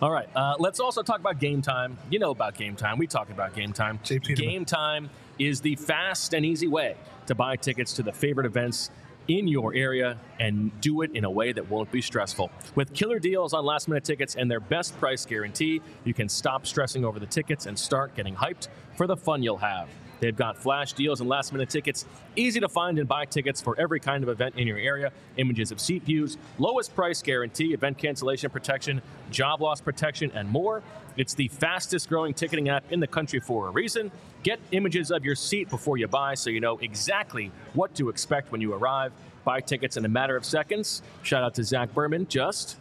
All 0.00 0.10
right. 0.10 0.28
Uh, 0.34 0.54
let's 0.58 0.80
also 0.80 1.02
talk 1.02 1.18
about 1.18 1.40
game 1.40 1.60
time. 1.60 1.98
You 2.08 2.18
know 2.18 2.30
about 2.30 2.54
game 2.54 2.76
time. 2.76 2.96
We 2.98 3.06
talk 3.06 3.30
about 3.30 3.54
game 3.54 3.72
time. 3.72 3.98
Game 4.04 4.64
time 4.64 5.10
is 5.38 5.60
the 5.60 5.74
fast 5.76 6.34
and 6.34 6.44
easy 6.46 6.68
way 6.68 6.96
to 7.26 7.34
buy 7.34 7.56
tickets 7.56 7.92
to 7.94 8.02
the 8.02 8.12
favorite 8.12 8.46
events 8.46 8.90
in 9.30 9.46
your 9.46 9.74
area 9.74 10.18
and 10.40 10.78
do 10.80 11.02
it 11.02 11.10
in 11.14 11.24
a 11.24 11.30
way 11.30 11.52
that 11.52 11.70
won't 11.70 11.90
be 11.92 12.02
stressful. 12.02 12.50
With 12.74 12.92
killer 12.92 13.18
deals 13.18 13.54
on 13.54 13.64
last 13.64 13.88
minute 13.88 14.04
tickets 14.04 14.34
and 14.34 14.50
their 14.50 14.60
best 14.60 14.98
price 14.98 15.24
guarantee, 15.24 15.80
you 16.04 16.12
can 16.12 16.28
stop 16.28 16.66
stressing 16.66 17.04
over 17.04 17.20
the 17.20 17.26
tickets 17.26 17.66
and 17.66 17.78
start 17.78 18.14
getting 18.16 18.34
hyped 18.34 18.68
for 18.96 19.06
the 19.06 19.16
fun 19.16 19.42
you'll 19.42 19.56
have. 19.58 19.88
They've 20.18 20.36
got 20.36 20.58
flash 20.58 20.92
deals 20.92 21.20
and 21.20 21.28
last 21.28 21.52
minute 21.52 21.70
tickets, 21.70 22.04
easy 22.36 22.60
to 22.60 22.68
find 22.68 22.98
and 22.98 23.08
buy 23.08 23.24
tickets 23.24 23.60
for 23.60 23.78
every 23.80 24.00
kind 24.00 24.22
of 24.22 24.28
event 24.28 24.56
in 24.56 24.66
your 24.66 24.78
area, 24.78 25.12
images 25.38 25.72
of 25.72 25.80
seat 25.80 26.02
views, 26.02 26.36
lowest 26.58 26.94
price 26.94 27.22
guarantee, 27.22 27.72
event 27.72 27.96
cancellation 27.96 28.50
protection, 28.50 29.00
job 29.30 29.62
loss 29.62 29.80
protection, 29.80 30.30
and 30.34 30.48
more. 30.48 30.82
It's 31.20 31.34
the 31.34 31.48
fastest 31.48 32.08
growing 32.08 32.32
ticketing 32.32 32.70
app 32.70 32.90
in 32.90 32.98
the 32.98 33.06
country 33.06 33.40
for 33.40 33.68
a 33.68 33.70
reason. 33.70 34.10
Get 34.42 34.58
images 34.72 35.10
of 35.10 35.22
your 35.22 35.34
seat 35.34 35.68
before 35.68 35.98
you 35.98 36.08
buy 36.08 36.34
so 36.34 36.48
you 36.48 36.60
know 36.60 36.78
exactly 36.78 37.52
what 37.74 37.94
to 37.96 38.08
expect 38.08 38.50
when 38.50 38.62
you 38.62 38.72
arrive. 38.72 39.12
Buy 39.44 39.60
tickets 39.60 39.98
in 39.98 40.06
a 40.06 40.08
matter 40.08 40.34
of 40.34 40.46
seconds. 40.46 41.02
Shout 41.22 41.44
out 41.44 41.52
to 41.56 41.62
Zach 41.62 41.92
Berman, 41.92 42.26
just 42.26 42.78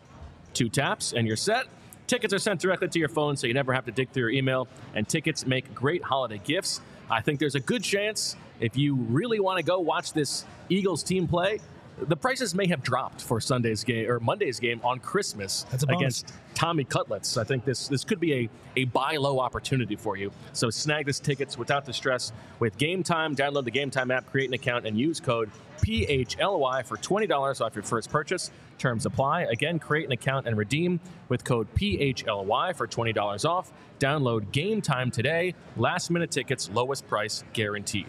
two 0.53 0.69
taps 0.69 1.12
and 1.12 1.27
you're 1.27 1.36
set. 1.36 1.65
Tickets 2.08 2.34
are 2.34 2.39
sent 2.39 2.62
directly 2.62 2.88
to 2.88 2.98
your 2.98 3.10
phone 3.10 3.36
so 3.36 3.46
you 3.46 3.53
never 3.53 3.74
have 3.74 3.84
to 3.88 3.91
dig 3.91 4.10
through 4.12 4.22
your 4.22 4.29
email, 4.29 4.69
and 4.96 5.05
tickets 5.05 5.46
make 5.46 5.75
great 5.75 6.01
holiday 6.01 6.39
gifts. 6.41 6.79
I 7.12 7.19
think 7.19 7.41
there's 7.41 7.55
a 7.55 7.60
good 7.60 7.84
chance 7.84 8.38
if 8.62 8.77
you 8.77 8.96
really 8.96 9.41
want 9.41 9.58
to 9.58 9.63
go 9.63 9.81
watch 9.81 10.13
this 10.13 10.46
Eagles 10.69 11.03
team 11.03 11.27
play, 11.27 11.60
the 12.08 12.15
prices 12.15 12.56
may 12.56 12.68
have 12.68 12.82
dropped 12.82 13.21
for 13.21 13.39
Sunday's 13.39 13.84
game 13.84 14.10
or 14.10 14.19
Monday's 14.19 14.60
game 14.60 14.80
on 14.84 15.00
Christmas 15.00 15.65
That's 15.71 15.84
against 15.84 16.34
Tommy 16.56 16.84
Cutlets. 16.84 17.38
I 17.38 17.43
think 17.43 17.65
this 17.65 17.88
this 17.88 18.04
could 18.04 18.19
be 18.19 18.34
a, 18.34 18.50
a 18.78 18.86
buy 18.86 19.17
low 19.17 19.39
opportunity 19.39 19.95
for 19.95 20.17
you. 20.17 20.32
So 20.54 20.69
snag 20.69 21.06
this 21.06 21.19
tickets 21.19 21.58
without 21.58 21.86
the 21.86 21.93
stress 21.93 22.32
with 22.60 22.78
Game 22.78 23.04
Time. 23.04 23.36
Download 23.36 23.63
the 23.63 23.71
Game 23.71 23.89
Time 23.89 24.12
app, 24.12 24.26
create 24.30 24.47
an 24.47 24.54
account, 24.54 24.86
and 24.86 24.97
use 24.97 25.19
code 25.19 25.50
PHLY 25.80 26.86
for 26.86 26.97
twenty 26.97 27.28
dollars 27.28 27.62
off 27.62 27.76
your 27.76 27.84
first 27.84 28.10
purchase. 28.10 28.52
Terms 28.78 29.06
apply. 29.06 29.43
Again, 29.43 29.78
create 29.80 30.06
an 30.06 30.12
account 30.13 30.47
and 30.47 30.58
redeem 30.58 31.00
with 31.28 31.43
code 31.43 31.67
PHLY 31.76 32.76
for 32.76 32.88
twenty 32.88 33.13
dollars 33.13 33.45
off. 33.45 33.71
Download 34.00 34.50
Game 34.52 34.82
Time 34.82 35.12
today. 35.12 35.54
Last 35.76 36.10
minute 36.10 36.32
tickets, 36.32 36.69
lowest 36.73 37.08
price 37.08 37.43
guaranteed. 37.54 38.08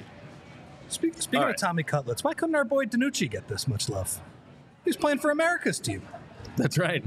Speak, 0.91 1.15
speaking 1.23 1.45
All 1.45 1.51
of. 1.51 1.57
Tommy 1.57 1.83
Cutlets, 1.83 2.23
why 2.25 2.35
couldn't 2.35 2.55
our 2.55 2.65
boy 2.65 2.85
Danucci 2.85 3.31
get 3.31 3.49
this 3.49 3.67
much 3.69 3.89
love? 3.89 4.21
He's 4.85 4.97
playing 4.97 5.19
for 5.19 5.31
America's 5.31 5.79
team. 5.79 6.03
That's 6.57 6.79
right. 6.79 7.05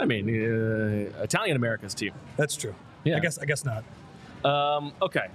I 0.00 0.04
mean, 0.04 0.28
uh, 0.28 1.22
Italian 1.22 1.56
America's 1.56 1.94
team. 1.94 2.12
That's 2.36 2.56
true. 2.56 2.74
Yeah. 3.04 3.16
I 3.16 3.20
guess 3.20 3.38
I 3.38 3.44
guess 3.44 3.64
not. 3.64 3.84
Um, 4.44 4.92
okay. 5.02 5.28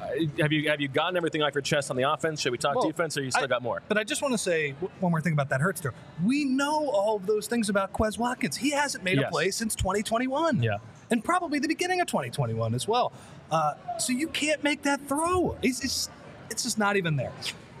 Uh, 0.00 0.08
have 0.40 0.52
you 0.52 0.68
have 0.68 0.80
you 0.80 0.88
gotten 0.88 1.16
everything 1.16 1.42
off 1.42 1.54
your 1.54 1.62
chest 1.62 1.90
on 1.90 1.96
the 1.96 2.10
offense? 2.10 2.40
Should 2.40 2.52
we 2.52 2.58
talk 2.58 2.74
Well, 2.74 2.86
defense, 2.88 3.16
or 3.16 3.22
you 3.22 3.30
still 3.30 3.44
I- 3.44 3.48
got 3.48 3.62
more? 3.62 3.82
But 3.88 3.98
I 3.98 4.04
just 4.04 4.22
want 4.22 4.32
to 4.32 4.38
say 4.38 4.72
one 5.00 5.10
more 5.12 5.20
thing 5.20 5.32
about 5.32 5.48
that 5.50 5.60
Hurts 5.60 5.80
throw. 5.80 5.92
We 6.24 6.44
know 6.44 6.88
all 6.90 7.16
of 7.16 7.26
those 7.26 7.46
things 7.46 7.68
about 7.68 7.92
Quez 7.92 8.18
Watkins. 8.18 8.56
He 8.56 8.70
hasn't 8.70 9.04
made 9.04 9.18
Yes. 9.18 9.28
a 9.28 9.30
play 9.30 9.50
since 9.50 9.74
2021. 9.76 10.62
Yeah. 10.62 10.78
And 11.10 11.24
probably 11.24 11.58
the 11.58 11.68
beginning 11.68 12.00
of 12.00 12.06
2021 12.06 12.74
as 12.74 12.88
well. 12.88 13.12
Uh, 13.50 13.74
so 13.98 14.12
you 14.12 14.28
can't 14.28 14.62
make 14.64 14.82
that 14.82 15.06
throw. 15.06 15.56
It's, 15.62 15.84
it's, 15.84 16.08
it's 16.52 16.62
just 16.62 16.78
not 16.78 16.96
even 16.96 17.16
there. 17.16 17.32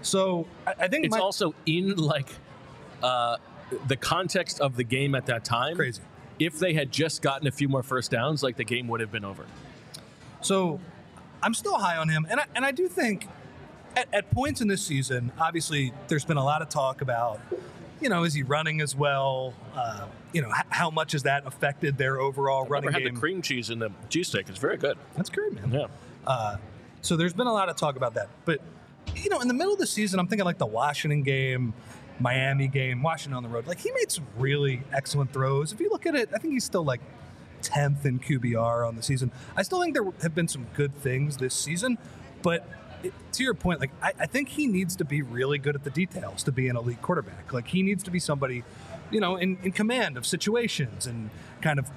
So 0.02 0.46
I, 0.66 0.74
I 0.80 0.88
think 0.88 1.04
It's 1.06 1.12
my, 1.14 1.20
also 1.20 1.54
in 1.66 1.94
like 1.96 2.28
uh, 3.02 3.36
the 3.86 3.96
context 3.96 4.60
of 4.60 4.74
the 4.76 4.84
game 4.84 5.14
at 5.14 5.26
that 5.26 5.44
time. 5.44 5.76
crazy. 5.76 6.02
If 6.38 6.58
they 6.58 6.72
had 6.74 6.90
just 6.90 7.22
gotten 7.22 7.46
a 7.46 7.52
few 7.52 7.68
more 7.68 7.82
first 7.84 8.10
downs, 8.10 8.42
like 8.42 8.56
the 8.56 8.64
game 8.64 8.88
would 8.88 9.00
have 9.00 9.12
been 9.12 9.24
over. 9.24 9.44
So 10.40 10.80
I'm 11.42 11.54
still 11.54 11.78
high 11.78 11.96
on 11.98 12.08
him, 12.08 12.26
and 12.28 12.40
I, 12.40 12.46
and 12.56 12.64
I 12.64 12.72
do 12.72 12.88
think 12.88 13.28
at, 13.96 14.08
at 14.12 14.30
points 14.32 14.60
in 14.60 14.66
this 14.66 14.82
season, 14.84 15.30
obviously, 15.38 15.92
there's 16.08 16.24
been 16.24 16.38
a 16.38 16.44
lot 16.44 16.62
of 16.62 16.68
talk 16.68 17.00
about, 17.00 17.40
you 18.00 18.08
know, 18.08 18.24
is 18.24 18.34
he 18.34 18.42
running 18.42 18.80
as 18.80 18.96
well? 18.96 19.54
Uh, 19.76 20.06
you 20.32 20.42
know, 20.42 20.48
h- 20.48 20.64
how 20.70 20.90
much 20.90 21.12
has 21.12 21.22
that 21.24 21.46
affected 21.46 21.96
their 21.98 22.18
overall 22.20 22.64
running 22.64 22.86
Never 22.90 22.92
had 23.00 23.04
game? 23.04 23.14
the 23.14 23.20
cream 23.20 23.42
cheese 23.42 23.70
in 23.70 23.78
the 23.78 23.90
cheesesteak. 24.08 24.48
It's 24.48 24.58
very 24.58 24.78
good. 24.78 24.96
That's 25.16 25.30
great, 25.30 25.52
man. 25.52 25.70
Yeah. 25.70 25.86
Uh, 26.26 26.56
so 27.02 27.16
there's 27.16 27.34
been 27.34 27.46
a 27.46 27.52
lot 27.52 27.68
of 27.68 27.76
talk 27.76 27.96
about 27.96 28.14
that, 28.14 28.28
but 28.44 28.60
you 29.16 29.28
know, 29.28 29.40
in 29.40 29.48
the 29.48 29.54
middle 29.54 29.72
of 29.72 29.78
the 29.78 29.86
season, 29.86 30.18
I'm 30.18 30.26
thinking 30.26 30.44
like 30.44 30.58
the 30.58 30.66
Washington 30.66 31.22
game. 31.22 31.74
Miami 32.20 32.68
game, 32.68 33.02
Washington 33.02 33.36
on 33.36 33.42
the 33.42 33.48
road. 33.48 33.66
Like 33.66 33.80
he 33.80 33.90
made 33.92 34.12
some 34.12 34.26
really 34.38 34.82
excellent 34.92 35.32
throws. 35.32 35.72
If 35.72 35.80
you 35.80 35.90
look 35.90 36.06
at 36.06 36.14
it, 36.14 36.28
I 36.32 36.38
think 36.38 36.54
he's 36.54 36.64
still 36.64 36.84
like 36.84 37.00
10th 37.62 38.04
in 38.04 38.20
QBR 38.20 38.86
on 38.86 38.96
the 38.96 39.02
season. 39.02 39.32
I 39.56 39.62
still 39.62 39.80
think 39.80 39.94
there 39.94 40.04
have 40.22 40.34
been 40.34 40.48
some 40.48 40.66
good 40.74 40.94
things 40.94 41.38
this 41.38 41.54
season, 41.54 41.98
but 42.42 42.68
it, 43.02 43.12
to 43.32 43.42
your 43.42 43.54
point, 43.54 43.80
like 43.80 43.90
I, 44.02 44.12
I 44.20 44.26
think 44.26 44.50
he 44.50 44.66
needs 44.66 44.94
to 44.96 45.04
be 45.04 45.22
really 45.22 45.58
good 45.58 45.74
at 45.74 45.84
the 45.84 45.90
details 45.90 46.42
to 46.44 46.52
be 46.52 46.68
an 46.68 46.76
elite 46.76 47.02
quarterback. 47.02 47.52
Like 47.52 47.68
he 47.68 47.82
needs 47.82 48.02
to 48.04 48.10
be 48.10 48.20
somebody, 48.20 48.62
you 49.10 49.20
know, 49.20 49.36
in, 49.36 49.58
in 49.62 49.72
command 49.72 50.16
of 50.16 50.26
situations 50.26 51.06
and 51.06 51.30
kind 51.60 51.78
of 51.78 51.90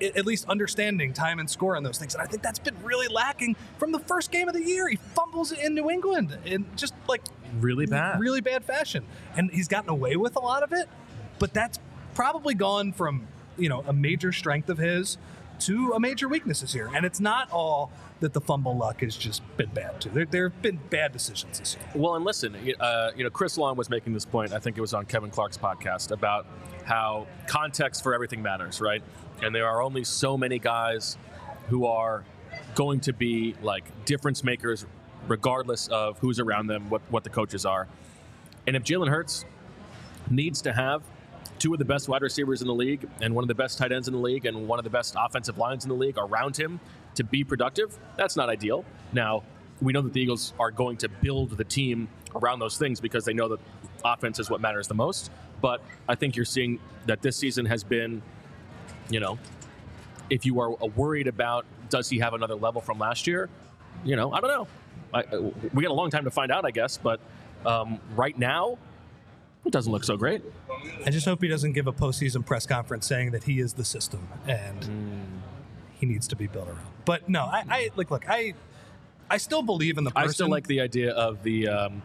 at 0.00 0.24
least 0.26 0.46
understanding 0.48 1.12
time 1.12 1.38
and 1.38 1.48
score 1.50 1.76
on 1.76 1.82
those 1.82 1.98
things. 1.98 2.14
And 2.14 2.22
I 2.22 2.26
think 2.26 2.42
that's 2.42 2.58
been 2.58 2.76
really 2.82 3.08
lacking 3.08 3.56
from 3.78 3.92
the 3.92 3.98
first 3.98 4.30
game 4.30 4.48
of 4.48 4.54
the 4.54 4.62
year. 4.62 4.88
He 4.88 4.96
fumbles 4.96 5.52
in 5.52 5.74
New 5.74 5.90
England 5.90 6.36
in 6.44 6.64
just 6.76 6.94
like 7.08 7.22
Really 7.60 7.86
bad. 7.86 8.18
really 8.20 8.40
bad 8.40 8.64
fashion. 8.64 9.04
And 9.36 9.50
he's 9.50 9.68
gotten 9.68 9.90
away 9.90 10.16
with 10.16 10.36
a 10.36 10.40
lot 10.40 10.62
of 10.62 10.72
it, 10.72 10.88
but 11.38 11.52
that's 11.54 11.78
probably 12.14 12.54
gone 12.54 12.92
from, 12.92 13.26
you 13.56 13.68
know, 13.68 13.84
a 13.86 13.92
major 13.92 14.32
strength 14.32 14.68
of 14.68 14.78
his 14.78 15.18
to 15.60 15.92
a 15.92 16.00
major 16.00 16.28
weakness 16.28 16.60
this 16.62 16.74
year. 16.74 16.90
And 16.94 17.06
it's 17.06 17.20
not 17.20 17.50
all 17.50 17.92
that 18.20 18.32
the 18.32 18.40
fumble 18.40 18.76
luck 18.76 19.00
has 19.02 19.16
just 19.16 19.42
been 19.56 19.68
bad 19.70 20.00
too. 20.00 20.10
There, 20.10 20.24
there 20.24 20.48
have 20.48 20.62
been 20.62 20.78
bad 20.90 21.12
decisions 21.12 21.58
this 21.58 21.76
year. 21.76 21.84
Well, 21.94 22.14
and 22.16 22.24
listen, 22.24 22.56
uh, 22.80 23.10
you 23.16 23.22
know, 23.22 23.30
Chris 23.30 23.56
Long 23.58 23.76
was 23.76 23.88
making 23.90 24.14
this 24.14 24.24
point. 24.24 24.52
I 24.52 24.58
think 24.58 24.78
it 24.78 24.80
was 24.80 24.94
on 24.94 25.04
Kevin 25.06 25.30
Clark's 25.30 25.58
podcast 25.58 26.10
about 26.10 26.46
how 26.84 27.26
context 27.46 28.02
for 28.02 28.14
everything 28.14 28.42
matters, 28.42 28.80
right? 28.80 29.02
And 29.44 29.54
there 29.54 29.66
are 29.68 29.82
only 29.82 30.04
so 30.04 30.38
many 30.38 30.58
guys 30.58 31.18
who 31.68 31.84
are 31.86 32.24
going 32.74 33.00
to 33.00 33.12
be 33.12 33.54
like 33.62 33.84
difference 34.06 34.42
makers, 34.42 34.86
regardless 35.28 35.88
of 35.88 36.18
who's 36.18 36.40
around 36.40 36.66
them, 36.68 36.88
what 36.88 37.02
what 37.10 37.24
the 37.24 37.30
coaches 37.30 37.66
are. 37.66 37.86
And 38.66 38.74
if 38.74 38.82
Jalen 38.82 39.08
Hurts 39.08 39.44
needs 40.30 40.62
to 40.62 40.72
have 40.72 41.02
two 41.58 41.72
of 41.72 41.78
the 41.78 41.84
best 41.84 42.08
wide 42.08 42.22
receivers 42.22 42.62
in 42.62 42.68
the 42.68 42.74
league 42.74 43.06
and 43.20 43.34
one 43.34 43.44
of 43.44 43.48
the 43.48 43.54
best 43.54 43.78
tight 43.78 43.92
ends 43.92 44.08
in 44.08 44.14
the 44.14 44.20
league 44.20 44.46
and 44.46 44.66
one 44.66 44.78
of 44.78 44.84
the 44.84 44.90
best 44.90 45.14
offensive 45.18 45.58
lines 45.58 45.84
in 45.84 45.90
the 45.90 45.94
league 45.94 46.16
around 46.18 46.56
him 46.56 46.80
to 47.14 47.22
be 47.22 47.44
productive, 47.44 47.96
that's 48.16 48.36
not 48.36 48.48
ideal. 48.48 48.84
Now, 49.12 49.42
we 49.80 49.92
know 49.92 50.00
that 50.00 50.12
the 50.12 50.20
Eagles 50.20 50.54
are 50.58 50.70
going 50.70 50.96
to 50.98 51.08
build 51.08 51.50
the 51.50 51.64
team 51.64 52.08
around 52.34 52.58
those 52.58 52.78
things 52.78 53.00
because 53.00 53.24
they 53.24 53.34
know 53.34 53.48
that 53.48 53.60
offense 54.04 54.38
is 54.38 54.50
what 54.50 54.60
matters 54.60 54.88
the 54.88 54.94
most. 54.94 55.30
But 55.60 55.82
I 56.08 56.14
think 56.14 56.34
you're 56.34 56.44
seeing 56.44 56.80
that 57.06 57.22
this 57.22 57.36
season 57.36 57.66
has 57.66 57.84
been, 57.84 58.22
you 59.08 59.20
know, 59.20 59.38
if 60.30 60.46
you 60.46 60.60
are 60.60 60.70
worried 60.70 61.26
about 61.26 61.66
does 61.90 62.08
he 62.08 62.18
have 62.18 62.34
another 62.34 62.54
level 62.54 62.80
from 62.80 62.98
last 62.98 63.26
year, 63.26 63.48
you 64.04 64.16
know, 64.16 64.32
I 64.32 64.40
don't 64.40 64.50
know. 64.50 64.66
I, 65.12 65.24
we 65.72 65.82
got 65.82 65.90
a 65.90 65.94
long 65.94 66.10
time 66.10 66.24
to 66.24 66.30
find 66.30 66.50
out, 66.50 66.64
I 66.64 66.70
guess. 66.70 66.96
But 66.96 67.20
um, 67.64 68.00
right 68.16 68.36
now, 68.36 68.78
it 69.64 69.72
doesn't 69.72 69.92
look 69.92 70.04
so 70.04 70.16
great. 70.16 70.42
I 71.06 71.10
just 71.10 71.24
hope 71.24 71.40
he 71.42 71.48
doesn't 71.48 71.72
give 71.72 71.86
a 71.86 71.92
postseason 71.92 72.44
press 72.44 72.66
conference 72.66 73.06
saying 73.06 73.30
that 73.30 73.44
he 73.44 73.60
is 73.60 73.74
the 73.74 73.84
system 73.84 74.28
and 74.46 75.40
he 75.94 76.06
needs 76.06 76.26
to 76.28 76.36
be 76.36 76.46
built 76.46 76.68
around. 76.68 76.80
But 77.04 77.28
no, 77.28 77.44
I, 77.44 77.64
I 77.68 77.90
like 77.96 78.10
look, 78.10 78.28
I 78.28 78.54
I 79.30 79.36
still 79.38 79.62
believe 79.62 79.98
in 79.98 80.04
the 80.04 80.10
person. 80.10 80.28
I 80.28 80.32
still 80.32 80.48
like 80.50 80.66
the 80.66 80.80
idea 80.80 81.12
of 81.12 81.42
the, 81.42 81.68
um, 81.68 82.02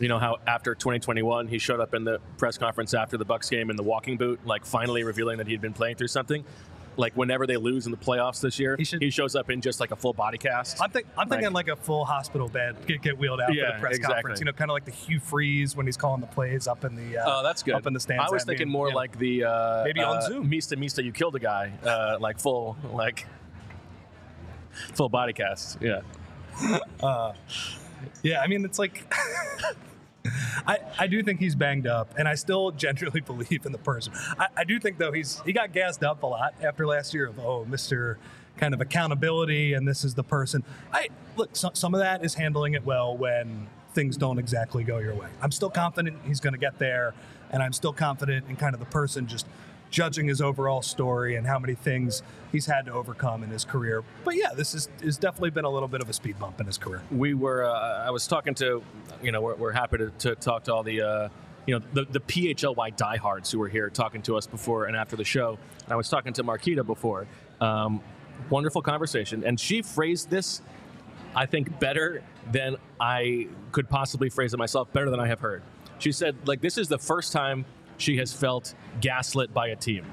you 0.00 0.08
know, 0.08 0.18
how 0.18 0.38
after 0.46 0.74
2021 0.74 1.48
he 1.48 1.58
showed 1.58 1.80
up 1.80 1.94
in 1.94 2.04
the 2.04 2.20
press 2.38 2.58
conference 2.58 2.94
after 2.94 3.16
the 3.16 3.24
Bucs 3.24 3.50
game 3.50 3.70
in 3.70 3.76
the 3.76 3.82
walking 3.82 4.16
boot, 4.16 4.40
like 4.44 4.64
finally 4.64 5.02
revealing 5.04 5.38
that 5.38 5.46
he'd 5.46 5.60
been 5.60 5.72
playing 5.72 5.96
through 5.96 6.08
something. 6.08 6.44
Like 6.96 7.12
whenever 7.16 7.44
they 7.44 7.56
lose 7.56 7.86
in 7.86 7.90
the 7.90 7.98
playoffs 7.98 8.40
this 8.40 8.56
year, 8.60 8.76
He 8.78 8.84
should- 8.84 9.02
he 9.02 9.10
shows 9.10 9.34
up 9.34 9.50
in 9.50 9.60
just 9.60 9.80
like 9.80 9.90
a 9.90 9.96
full 9.96 10.12
body 10.12 10.38
cast. 10.38 10.80
I'm, 10.80 10.90
think, 10.90 11.08
I'm 11.18 11.28
thinking 11.28 11.52
like 11.52 11.66
a 11.66 11.74
full 11.74 12.04
hospital 12.04 12.48
bed 12.48 12.76
get, 12.86 13.02
get 13.02 13.18
wheeled 13.18 13.40
out 13.40 13.48
for 13.48 13.52
Yeah, 13.54 13.72
the 13.74 13.80
press 13.80 13.96
exactly. 13.96 14.14
conference. 14.14 14.38
You 14.38 14.44
know, 14.46 14.52
kind 14.52 14.70
of 14.70 14.74
like 14.74 14.84
the 14.84 14.92
Hugh 14.92 15.18
Freeze 15.18 15.74
when 15.74 15.86
he's 15.86 15.96
calling 15.96 16.20
the 16.20 16.28
plays 16.28 16.68
up 16.68 16.84
in 16.84 16.94
the. 16.94 17.18
Uh, 17.18 17.24
Oh, 17.26 17.42
that's 17.42 17.64
good. 17.64 17.74
Up 17.74 17.86
in 17.88 17.94
the 17.94 17.98
stands. 18.00 18.22
I 18.30 18.32
was 18.32 18.44
thinking 18.44 18.68
more 18.68 18.92
like 18.92 19.18
the 19.18 19.42
uh, 19.42 19.82
Maybe 19.84 20.02
on 20.04 20.18
uh, 20.18 20.20
Zoom. 20.20 20.48
Mista 20.48 20.76
Mista, 20.76 21.02
you 21.02 21.10
killed 21.10 21.34
a 21.34 21.40
guy, 21.40 21.72
uh, 21.84 22.16
like 22.20 22.38
full 22.38 22.76
like 22.92 23.26
full 24.94 25.08
body 25.08 25.32
cast. 25.32 25.78
Yeah. 25.82 26.02
Yeah, 28.22 28.40
I 28.40 28.46
mean, 28.46 28.64
it's 28.64 28.78
like. 28.78 29.12
I, 30.66 30.78
I 30.98 31.06
do 31.06 31.22
think 31.22 31.38
he's 31.38 31.54
banged 31.54 31.86
up, 31.86 32.14
and 32.16 32.26
I 32.26 32.34
still 32.34 32.70
genuinely 32.84 33.20
believe 33.20 33.66
in 33.66 33.72
the 33.72 33.78
person. 33.78 34.12
I, 34.38 34.48
I 34.56 34.64
do 34.64 34.80
think 34.80 34.98
though 34.98 35.12
he's 35.12 35.40
he 35.40 35.52
got 35.52 35.72
gassed 35.72 36.02
up 36.02 36.22
a 36.22 36.26
lot 36.26 36.54
after 36.62 36.86
last 36.86 37.12
year 37.12 37.26
of 37.26 37.38
oh 37.38 37.64
Mister 37.66 38.18
kind 38.56 38.72
of 38.72 38.80
accountability, 38.80 39.74
and 39.74 39.86
this 39.86 40.04
is 40.04 40.14
the 40.14 40.22
person. 40.22 40.64
I 40.92 41.08
look 41.36 41.50
so, 41.54 41.70
some 41.74 41.94
of 41.94 42.00
that 42.00 42.24
is 42.24 42.34
handling 42.34 42.74
it 42.74 42.84
well 42.84 43.16
when 43.16 43.66
things 43.92 44.16
don't 44.16 44.38
exactly 44.38 44.84
go 44.84 44.98
your 44.98 45.14
way. 45.14 45.28
I'm 45.42 45.52
still 45.52 45.70
confident 45.70 46.16
he's 46.24 46.40
going 46.40 46.54
to 46.54 46.58
get 46.58 46.78
there, 46.78 47.14
and 47.50 47.62
I'm 47.62 47.72
still 47.72 47.92
confident 47.92 48.46
in 48.48 48.56
kind 48.56 48.74
of 48.74 48.80
the 48.80 48.86
person 48.86 49.26
just 49.26 49.46
judging 49.94 50.26
his 50.26 50.40
overall 50.40 50.82
story 50.82 51.36
and 51.36 51.46
how 51.46 51.56
many 51.56 51.74
things 51.74 52.20
he's 52.50 52.66
had 52.66 52.84
to 52.84 52.92
overcome 52.92 53.44
in 53.44 53.50
his 53.50 53.64
career. 53.64 54.02
But 54.24 54.34
yeah, 54.34 54.52
this 54.52 54.74
is 54.74 54.88
has 55.00 55.16
definitely 55.16 55.50
been 55.50 55.64
a 55.64 55.70
little 55.70 55.86
bit 55.86 56.00
of 56.00 56.08
a 56.08 56.12
speed 56.12 56.36
bump 56.36 56.60
in 56.60 56.66
his 56.66 56.76
career. 56.76 57.00
we 57.12 57.32
were 57.34 57.64
uh, 57.64 58.04
i 58.04 58.10
was 58.10 58.26
talking 58.26 58.54
to 58.54 58.82
you 59.22 59.30
know 59.30 59.40
we're, 59.40 59.54
we're 59.54 59.72
happy 59.72 59.98
to, 59.98 60.10
to 60.18 60.34
talk 60.34 60.64
to 60.64 60.74
all 60.74 60.82
the 60.82 61.00
uh, 61.00 61.28
you 61.66 61.78
know 61.78 61.84
the, 61.92 62.04
the 62.10 62.20
phly 62.20 62.94
diehards 62.96 63.52
who 63.52 63.58
were 63.60 63.68
here 63.68 63.88
talking 63.88 64.20
to 64.22 64.36
us 64.36 64.46
before 64.48 64.86
and 64.86 64.96
after 64.96 65.14
the 65.16 65.24
show 65.24 65.58
and 65.84 65.92
i 65.92 65.96
was 65.96 66.08
talking 66.08 66.32
to 66.32 66.42
marquita 66.42 66.84
before 66.84 67.26
um, 67.60 68.00
wonderful 68.50 68.82
conversation 68.82 69.44
and 69.44 69.60
she 69.60 69.80
phrased 69.80 70.28
this 70.28 70.60
i 71.36 71.46
think 71.46 71.78
better 71.78 72.22
than 72.50 72.76
i 73.00 73.46
could 73.70 73.88
possibly 73.88 74.28
phrase 74.28 74.52
it 74.52 74.58
myself 74.58 74.92
better 74.92 75.08
than 75.08 75.20
i 75.20 75.26
have 75.26 75.40
heard 75.40 75.62
she 75.98 76.10
said 76.10 76.36
like 76.46 76.60
this 76.60 76.76
is 76.76 76.88
the 76.88 76.98
first 76.98 77.32
time 77.32 77.64
she 77.96 78.16
has 78.16 78.32
felt 78.32 78.74
gaslit 79.00 79.52
by 79.54 79.68
a 79.68 79.76
team 79.76 80.04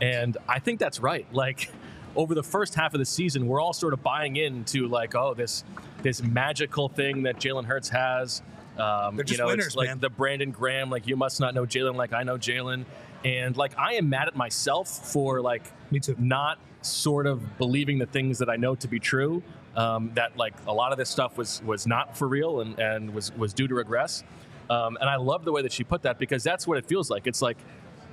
and 0.00 0.36
I 0.48 0.58
think 0.58 0.78
that's 0.78 1.00
right. 1.00 1.26
Like 1.32 1.70
over 2.16 2.34
the 2.34 2.42
first 2.42 2.74
half 2.74 2.94
of 2.94 2.98
the 2.98 3.04
season, 3.04 3.46
we're 3.46 3.60
all 3.60 3.72
sort 3.72 3.92
of 3.92 4.02
buying 4.02 4.36
into 4.36 4.88
like, 4.88 5.14
oh, 5.14 5.34
this 5.34 5.64
this 6.02 6.22
magical 6.22 6.88
thing 6.88 7.22
that 7.24 7.36
Jalen 7.36 7.64
Hurts 7.64 7.88
has. 7.88 8.42
Um, 8.78 9.16
They're 9.16 9.24
just 9.24 9.38
you 9.38 9.44
know, 9.44 9.50
winners, 9.50 9.66
it's 9.66 9.76
like 9.76 9.88
man. 9.88 10.00
the 10.00 10.10
Brandon 10.10 10.50
Graham, 10.50 10.90
like 10.90 11.06
you 11.06 11.16
must 11.16 11.40
not 11.40 11.54
know 11.54 11.64
Jalen 11.64 11.94
like 11.94 12.12
I 12.12 12.22
know 12.22 12.36
Jalen. 12.36 12.84
And 13.24 13.56
like 13.56 13.76
I 13.78 13.94
am 13.94 14.08
mad 14.10 14.28
at 14.28 14.36
myself 14.36 14.88
for 15.12 15.40
like 15.40 15.62
Me 15.90 16.00
too. 16.00 16.16
not 16.18 16.58
sort 16.82 17.26
of 17.26 17.56
believing 17.56 17.98
the 17.98 18.06
things 18.06 18.38
that 18.38 18.50
I 18.50 18.56
know 18.56 18.74
to 18.74 18.88
be 18.88 18.98
true. 18.98 19.42
Um, 19.76 20.12
that 20.14 20.36
like 20.36 20.54
a 20.68 20.72
lot 20.72 20.92
of 20.92 20.98
this 20.98 21.08
stuff 21.08 21.36
was 21.36 21.62
was 21.64 21.86
not 21.86 22.16
for 22.16 22.28
real 22.28 22.60
and, 22.60 22.78
and 22.78 23.14
was 23.14 23.32
was 23.36 23.52
due 23.52 23.66
to 23.66 23.74
regress. 23.74 24.22
Um, 24.70 24.96
and 25.00 25.08
I 25.08 25.16
love 25.16 25.44
the 25.44 25.52
way 25.52 25.62
that 25.62 25.72
she 25.72 25.84
put 25.84 26.02
that 26.02 26.18
because 26.18 26.42
that's 26.42 26.66
what 26.66 26.78
it 26.78 26.86
feels 26.86 27.10
like. 27.10 27.26
It's 27.26 27.42
like, 27.42 27.58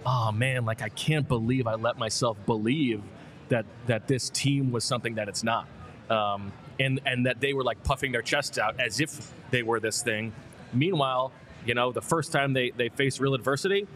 oh 0.05 0.31
man, 0.31 0.65
like 0.65 0.81
I 0.81 0.89
can't 0.89 1.27
believe 1.27 1.67
I 1.67 1.75
let 1.75 1.97
myself 1.97 2.37
believe 2.45 3.01
that 3.49 3.65
that 3.87 4.07
this 4.07 4.29
team 4.29 4.71
was 4.71 4.83
something 4.83 5.15
that 5.15 5.27
it's 5.27 5.43
not, 5.43 5.67
um, 6.09 6.51
and 6.79 6.99
and 7.05 7.25
that 7.25 7.39
they 7.39 7.53
were 7.53 7.63
like 7.63 7.83
puffing 7.83 8.11
their 8.11 8.21
chests 8.21 8.57
out 8.57 8.79
as 8.79 8.99
if 8.99 9.31
they 9.51 9.63
were 9.63 9.79
this 9.79 10.01
thing. 10.01 10.33
Meanwhile, 10.73 11.31
you 11.65 11.73
know, 11.73 11.91
the 11.91 12.01
first 12.01 12.31
time 12.31 12.53
they 12.53 12.71
they 12.71 12.89
face 12.89 13.19
real 13.19 13.33
adversity, 13.33 13.87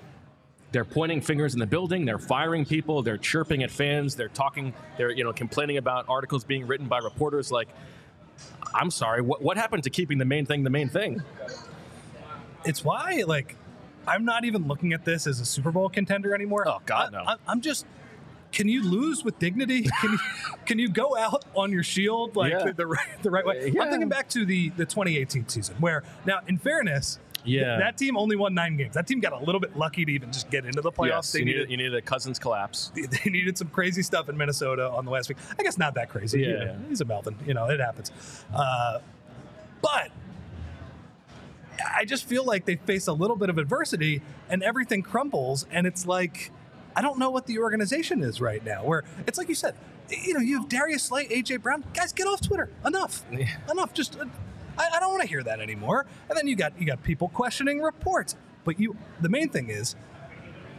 they're 0.72 0.86
pointing 0.86 1.22
fingers 1.22 1.54
in 1.54 1.60
the 1.62 1.66
building 1.66 2.04
they're 2.04 2.20
firing 2.20 2.66
people 2.66 3.02
they're 3.02 3.18
chirping 3.18 3.64
at 3.64 3.72
fans 3.72 4.14
they're 4.14 4.28
talking 4.28 4.74
they're 4.98 5.12
you 5.12 5.24
know 5.24 5.32
complaining 5.32 5.78
about 5.78 6.04
articles 6.10 6.44
being 6.44 6.68
written 6.68 6.86
by 6.86 6.98
reporters 6.98 7.50
like 7.50 7.70
i'm 8.74 8.92
sorry 8.92 9.22
what, 9.22 9.42
what 9.42 9.56
happened 9.56 9.84
to 9.84 9.90
keeping 9.90 10.18
the 10.18 10.26
main 10.26 10.46
thing 10.46 10.64
the 10.64 10.70
main 10.70 10.90
thing 10.90 11.24
it's 12.66 12.84
why 12.84 13.24
like 13.28 13.56
I'm 14.08 14.26
not 14.26 14.46
even 14.46 14.68
looking 14.68 14.94
at 14.94 15.06
this 15.06 15.28
as 15.28 15.40
a 15.40 15.46
Super 15.46 15.72
Bowl 15.72 15.90
contender 15.90 16.34
anymore. 16.36 16.68
Oh, 16.68 16.80
God, 16.86 17.14
I, 17.14 17.24
no. 17.24 17.38
I, 17.48 17.52
am 17.52 17.62
just. 17.62 17.86
Can 18.52 18.70
you 18.70 18.84
lose 18.90 19.24
with 19.26 19.38
dignity? 19.38 19.84
Can 20.02 20.12
you 20.12 20.20
can 20.66 20.80
you 20.80 20.88
go 20.88 21.18
out 21.18 21.44
on 21.56 21.74
your 21.74 21.84
shield 21.84 22.38
like 22.38 22.54
Yeah. 22.54 22.66
the, 22.66 22.74
the 22.74 22.88
right 22.88 23.22
the 23.22 23.30
right 23.30 23.46
way? 23.46 23.70
Yeah. 23.70 23.84
I'm 23.84 23.90
thinking 23.90 24.08
back 24.08 24.30
to 24.30 24.46
the 24.46 24.70
the 24.70 24.86
2018 24.86 25.50
season 25.50 25.76
where 25.80 26.04
now 26.26 26.40
in 26.48 26.58
fairness. 26.58 27.20
Yeah. 27.44 27.78
that 27.78 27.96
team 27.98 28.18
only 28.18 28.36
won 28.36 28.54
nine 28.56 28.76
games. 28.78 28.94
That 28.96 29.06
team 29.08 29.20
got 29.20 29.34
a 29.34 29.38
little 29.38 29.60
bit 29.62 29.78
lucky 29.78 30.04
to 30.06 30.12
even 30.12 30.32
just 30.32 30.50
get 30.50 30.66
into 30.66 30.82
the 30.82 30.92
playoffs. 30.92 31.08
yes 31.10 31.32
they 31.34 31.40
you 31.40 31.46
needed, 31.46 31.58
needed, 31.58 31.72
you 31.72 31.78
needed 31.78 31.96
a 31.96 32.02
Cousins 32.02 32.40
collapse 32.40 32.92
they 32.96 33.30
needed 33.30 33.56
some 33.58 33.68
crazy 33.68 34.02
stuff 34.02 34.30
in 34.30 34.38
Minnesota 34.38 34.90
on 34.90 35.04
the 35.06 35.12
last 35.12 35.28
week. 35.28 35.38
I 35.60 35.62
guess 35.64 35.78
not 35.78 35.94
that 35.96 36.10
crazy. 36.10 36.40
Yeah, 36.42 36.48
You 36.48 36.54
know, 36.66 36.78
he's 36.88 37.02
a 37.02 37.06
Melvin. 37.06 37.36
You 37.46 37.54
know, 37.56 37.66
it 37.66 37.80
happens. 37.82 38.12
Uh, 38.54 39.00
but 39.82 40.12
I 41.96 42.06
just 42.06 42.26
feel 42.26 42.46
like 42.46 42.66
they 42.66 42.76
face 42.76 43.08
a 43.08 43.14
little 43.14 43.36
bit 43.36 43.50
of 43.50 43.58
adversity 43.58 44.22
and 44.50 44.64
everything 44.64 45.02
crumbles, 45.02 45.66
and 45.72 45.86
it's 45.88 46.06
like 46.06 46.52
I 46.96 47.02
don't 47.02 47.20
know 47.20 47.30
what 47.30 47.46
the 47.46 47.60
organization 47.60 48.24
is 48.24 48.40
right 48.40 48.64
now. 48.64 48.86
Where 48.86 49.04
it's 49.28 49.38
like 49.38 49.50
you 49.50 49.56
said, 49.56 49.76
you 50.10 50.34
know, 50.34 50.40
you 50.40 50.60
have 50.60 50.70
Darius 50.70 51.04
Slay, 51.04 51.28
AJ 51.28 51.62
Brown. 51.62 51.84
Guys, 51.94 52.14
get 52.14 52.28
off 52.28 52.42
Twitter. 52.42 52.70
Enough. 52.86 53.24
Yeah. 53.32 53.50
Enough. 53.70 53.94
Just. 53.94 54.20
Uh, 54.20 54.26
I, 54.78 54.90
I 54.96 55.00
don't 55.00 55.12
want 55.12 55.22
to 55.22 55.28
hear 55.28 55.44
that 55.44 55.60
anymore. 55.60 56.06
And 56.30 56.38
then 56.38 56.48
you 56.48 56.56
got 56.56 56.80
you 56.80 56.86
got 56.86 57.04
people 57.04 57.30
questioning 57.30 57.82
reports. 57.82 58.36
But 58.64 58.80
you, 58.80 58.98
the 59.22 59.30
main 59.30 59.50
thing 59.50 59.70
is, 59.70 59.96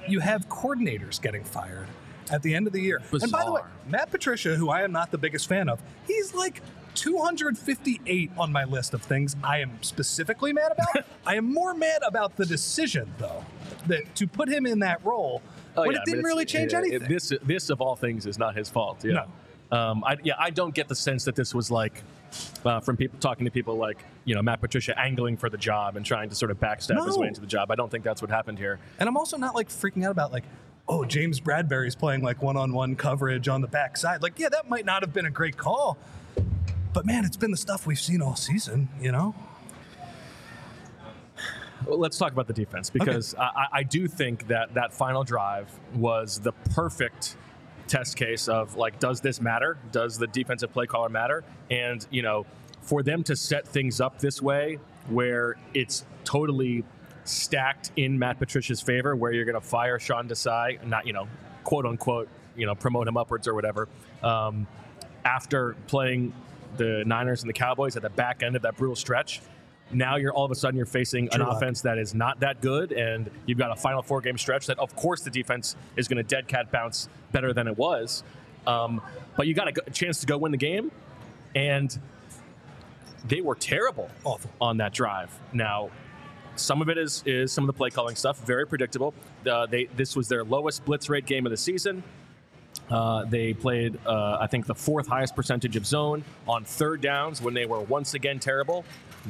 you 0.09 0.21
have 0.21 0.49
coordinators 0.49 1.21
getting 1.21 1.45
fired 1.45 1.87
at 2.31 2.43
the 2.43 2.55
end 2.55 2.67
of 2.67 2.73
the 2.73 2.81
year. 2.81 3.01
And 3.13 3.31
by 3.31 3.45
the 3.45 3.53
way, 3.53 3.61
Matt 3.87 4.11
Patricia, 4.11 4.57
who 4.57 4.69
I 4.71 4.83
am 4.83 4.93
not 4.93 5.11
the 5.13 5.19
biggest 5.19 5.49
fan 5.49 5.69
of, 5.69 5.81
he's 6.07 6.35
like 6.35 6.63
258 6.97 8.31
on 8.39 8.51
my 8.53 8.65
list 8.65 8.95
of 8.95 9.03
things 9.03 9.37
I 9.45 9.61
am 9.61 9.71
specifically 9.83 10.53
mad 10.53 10.73
about. 10.73 11.05
I 11.27 11.37
am 11.37 11.53
more 11.53 11.75
mad 11.75 12.01
about 12.07 12.37
the 12.37 12.45
decision, 12.47 13.13
though, 13.19 13.45
that 13.87 14.15
to 14.17 14.27
put 14.27 14.49
him 14.49 14.67
in 14.67 14.81
that 14.81 15.05
role 15.05 15.43
Oh, 15.79 15.83
when 15.83 15.93
yeah, 15.93 15.99
it 15.99 16.05
didn't 16.07 16.25
really 16.25 16.47
change 16.47 16.73
anything. 16.73 17.03
it- 17.03 17.09
this 17.09 17.33
this 17.43 17.69
of 17.69 17.83
all 17.83 17.97
things 17.97 18.25
is 18.25 18.39
not 18.39 18.57
his 18.57 18.71
fault 18.71 19.05
yeah 19.05 19.27
No. 19.71 19.79
um, 19.79 20.05
I, 20.05 20.17
yeah 20.25 20.33
I 20.39 20.49
don't 20.49 20.75
get 20.75 20.89
the 20.89 20.95
sense 20.95 21.25
that 21.27 21.37
this 21.37 21.55
was 21.55 21.71
like 21.71 22.03
uh, 22.65 22.81
from 22.81 22.97
people 22.97 23.19
talking 23.21 23.45
to 23.45 23.51
people 23.51 23.77
like 23.77 23.99
you 24.25 24.35
know 24.35 24.41
Matt 24.41 24.63
Patricia 24.63 24.99
angling 24.99 25.37
for 25.37 25.51
the 25.51 25.59
job 25.59 25.97
and 25.97 26.07
trying 26.07 26.31
to 26.31 26.35
sort 26.35 26.51
of 26.51 26.59
backstab 26.59 27.05
his 27.05 27.19
way 27.19 27.29
into 27.29 27.43
the 27.43 27.47
job 27.47 27.71
I 27.71 27.75
don't 27.75 27.91
think 27.91 28.05
that's 28.05 28.23
what 28.23 28.31
happened 28.31 28.59
here 28.59 28.79
And 28.99 29.07
I'm 29.07 29.19
also 29.19 29.37
not 29.37 29.55
like 29.55 29.69
freaking 29.69 30.03
out 30.07 30.13
about 30.13 30.33
like, 30.33 30.45
oh, 30.89 31.05
James 31.05 31.41
Bradberry's 31.41 31.95
playing 31.95 32.23
like 32.23 32.41
one-on-one 32.43 32.97
coverage 32.97 33.47
on 33.49 33.61
the 33.61 33.67
backside. 33.69 34.23
Like, 34.23 34.39
yeah, 34.39 34.49
that 34.49 34.69
might 34.71 34.87
not 34.87 35.03
have 35.03 35.13
been 35.13 35.27
a 35.27 35.31
great 35.31 35.57
call, 35.59 35.99
but 36.97 37.05
man, 37.05 37.27
it's 37.27 37.37
been 37.37 37.51
the 37.51 37.59
stuff 37.59 37.87
we've 37.87 38.01
seen 38.01 38.23
all 38.23 38.35
season. 38.37 38.89
You 38.99 39.13
know? 39.13 39.35
Well, 41.87 41.99
let's 41.99 42.17
talk 42.17 42.33
about 42.33 42.47
the 42.47 42.55
defense 42.55 42.89
because 42.89 43.35
I, 43.35 43.43
I- 43.43 43.67
I 43.73 43.83
do 43.83 44.09
think 44.09 44.49
that 44.49 44.73
that 44.75 44.95
final 44.95 45.23
drive 45.23 45.69
was 45.95 46.41
the 46.41 46.53
perfect 46.75 47.37
test 47.87 48.17
case 48.17 48.49
of 48.49 48.77
like, 48.77 48.99
does 48.99 49.21
this 49.21 49.43
matter? 49.43 49.77
Does 49.93 50.17
the 50.17 50.27
defensive 50.27 50.73
play 50.73 50.87
caller 50.87 51.11
matter? 51.11 51.45
And 51.71 52.05
you 52.11 52.23
know, 52.23 52.47
for 52.81 53.03
them 53.03 53.23
to 53.25 53.37
set 53.37 53.69
things 53.69 54.01
up 54.01 54.19
this 54.19 54.41
way, 54.41 54.79
where 55.11 55.57
it's 55.75 56.07
totally 56.25 56.83
stacked 57.25 57.91
in 57.97 58.19
Matt 58.19 58.39
Patricia's 58.39 58.81
favor, 58.81 59.15
where 59.15 59.33
you're 59.33 59.45
going 59.45 59.61
to 59.61 59.61
fire 59.61 59.99
Sean 59.99 60.27
Desai, 60.29 60.83
not 60.87 61.07
you 61.07 61.13
know, 61.13 61.29
quote 61.63 61.85
unquote, 61.85 62.29
you 62.57 62.65
know, 62.65 62.75
promote 62.75 63.07
him 63.07 63.19
upwards 63.19 63.47
or 63.47 63.55
whatever, 63.55 63.87
um, 64.23 64.67
after 65.27 65.75
playing 65.89 66.33
the 66.77 67.05
Niners 67.07 67.43
and 67.43 67.49
the 67.49 67.55
Cowboys 67.55 67.97
at 67.97 68.03
the 68.03 68.11
back 68.11 68.43
end 68.43 68.57
of 68.57 68.63
that 68.63 68.77
brutal 68.77 68.97
stretch. 68.97 69.41
Now 69.93 70.17
you're 70.17 70.33
all 70.33 70.45
of 70.45 70.51
a 70.51 70.55
sudden 70.55 70.77
you're 70.77 70.85
facing 70.85 71.29
an 71.33 71.41
offense 71.41 71.81
that 71.83 71.97
is 71.97 72.13
not 72.15 72.41
that 72.41 72.61
good, 72.61 72.91
and 72.93 73.31
you've 73.47 73.59
got 73.59 73.71
a 73.71 73.77
final 73.77 74.03
four 74.03 74.21
game 74.21 74.37
stretch 74.37 74.67
that, 74.67 74.79
of 74.81 74.97
course, 74.97 75.21
the 75.23 75.31
defense 75.31 75.77
is 75.97 76.09
going 76.09 76.17
to 76.17 76.25
dead 76.25 76.49
cat 76.49 76.73
bounce 76.73 77.09
better 77.31 77.53
than 77.53 77.69
it 77.69 77.79
was. 77.79 78.25
Um, 78.67 79.01
but 79.37 79.47
you 79.47 79.55
got 79.55 79.69
a 79.69 79.91
chance 79.93 80.21
to 80.21 80.27
go 80.27 80.39
win 80.39 80.51
the 80.51 80.59
game, 80.59 80.91
and 81.55 81.97
they 83.29 83.41
were 83.41 83.55
terrible 83.55 84.11
Awful. 84.25 84.51
on 84.61 84.79
that 84.79 84.93
drive. 84.93 85.31
Now, 85.53 85.91
some 86.57 86.83
of 86.83 86.89
it 86.89 86.99
is 86.99 87.23
is 87.27 87.53
some 87.53 87.65
of 87.65 87.69
the 87.69 87.73
play 87.75 87.91
calling 87.91 88.17
stuff, 88.17 88.41
very 88.45 88.67
predictable. 88.67 89.15
Uh, 89.49 89.67
they 89.67 89.85
this 89.97 90.17
was 90.17 90.29
their 90.29 90.43
lowest 90.43 90.85
blitz 90.85 91.09
rate 91.09 91.27
game 91.27 91.47
of 91.47 91.51
the 91.51 91.57
season. 91.57 92.03
Uh, 92.91 93.25
they 93.25 93.53
played, 93.53 93.99
uh, 94.07 94.39
I 94.41 94.47
think, 94.47 94.67
the 94.67 94.75
fourth 94.75 95.07
highest 95.09 95.35
percentage 95.35 95.77
of 95.77 95.87
zone 95.87 96.25
on 96.47 96.65
third 96.65 97.01
downs 97.01 97.43
when 97.43 97.55
they 97.55 97.67
were 97.67 97.81
once 97.81 98.15
again 98.15 98.39
terrible. 98.39 98.85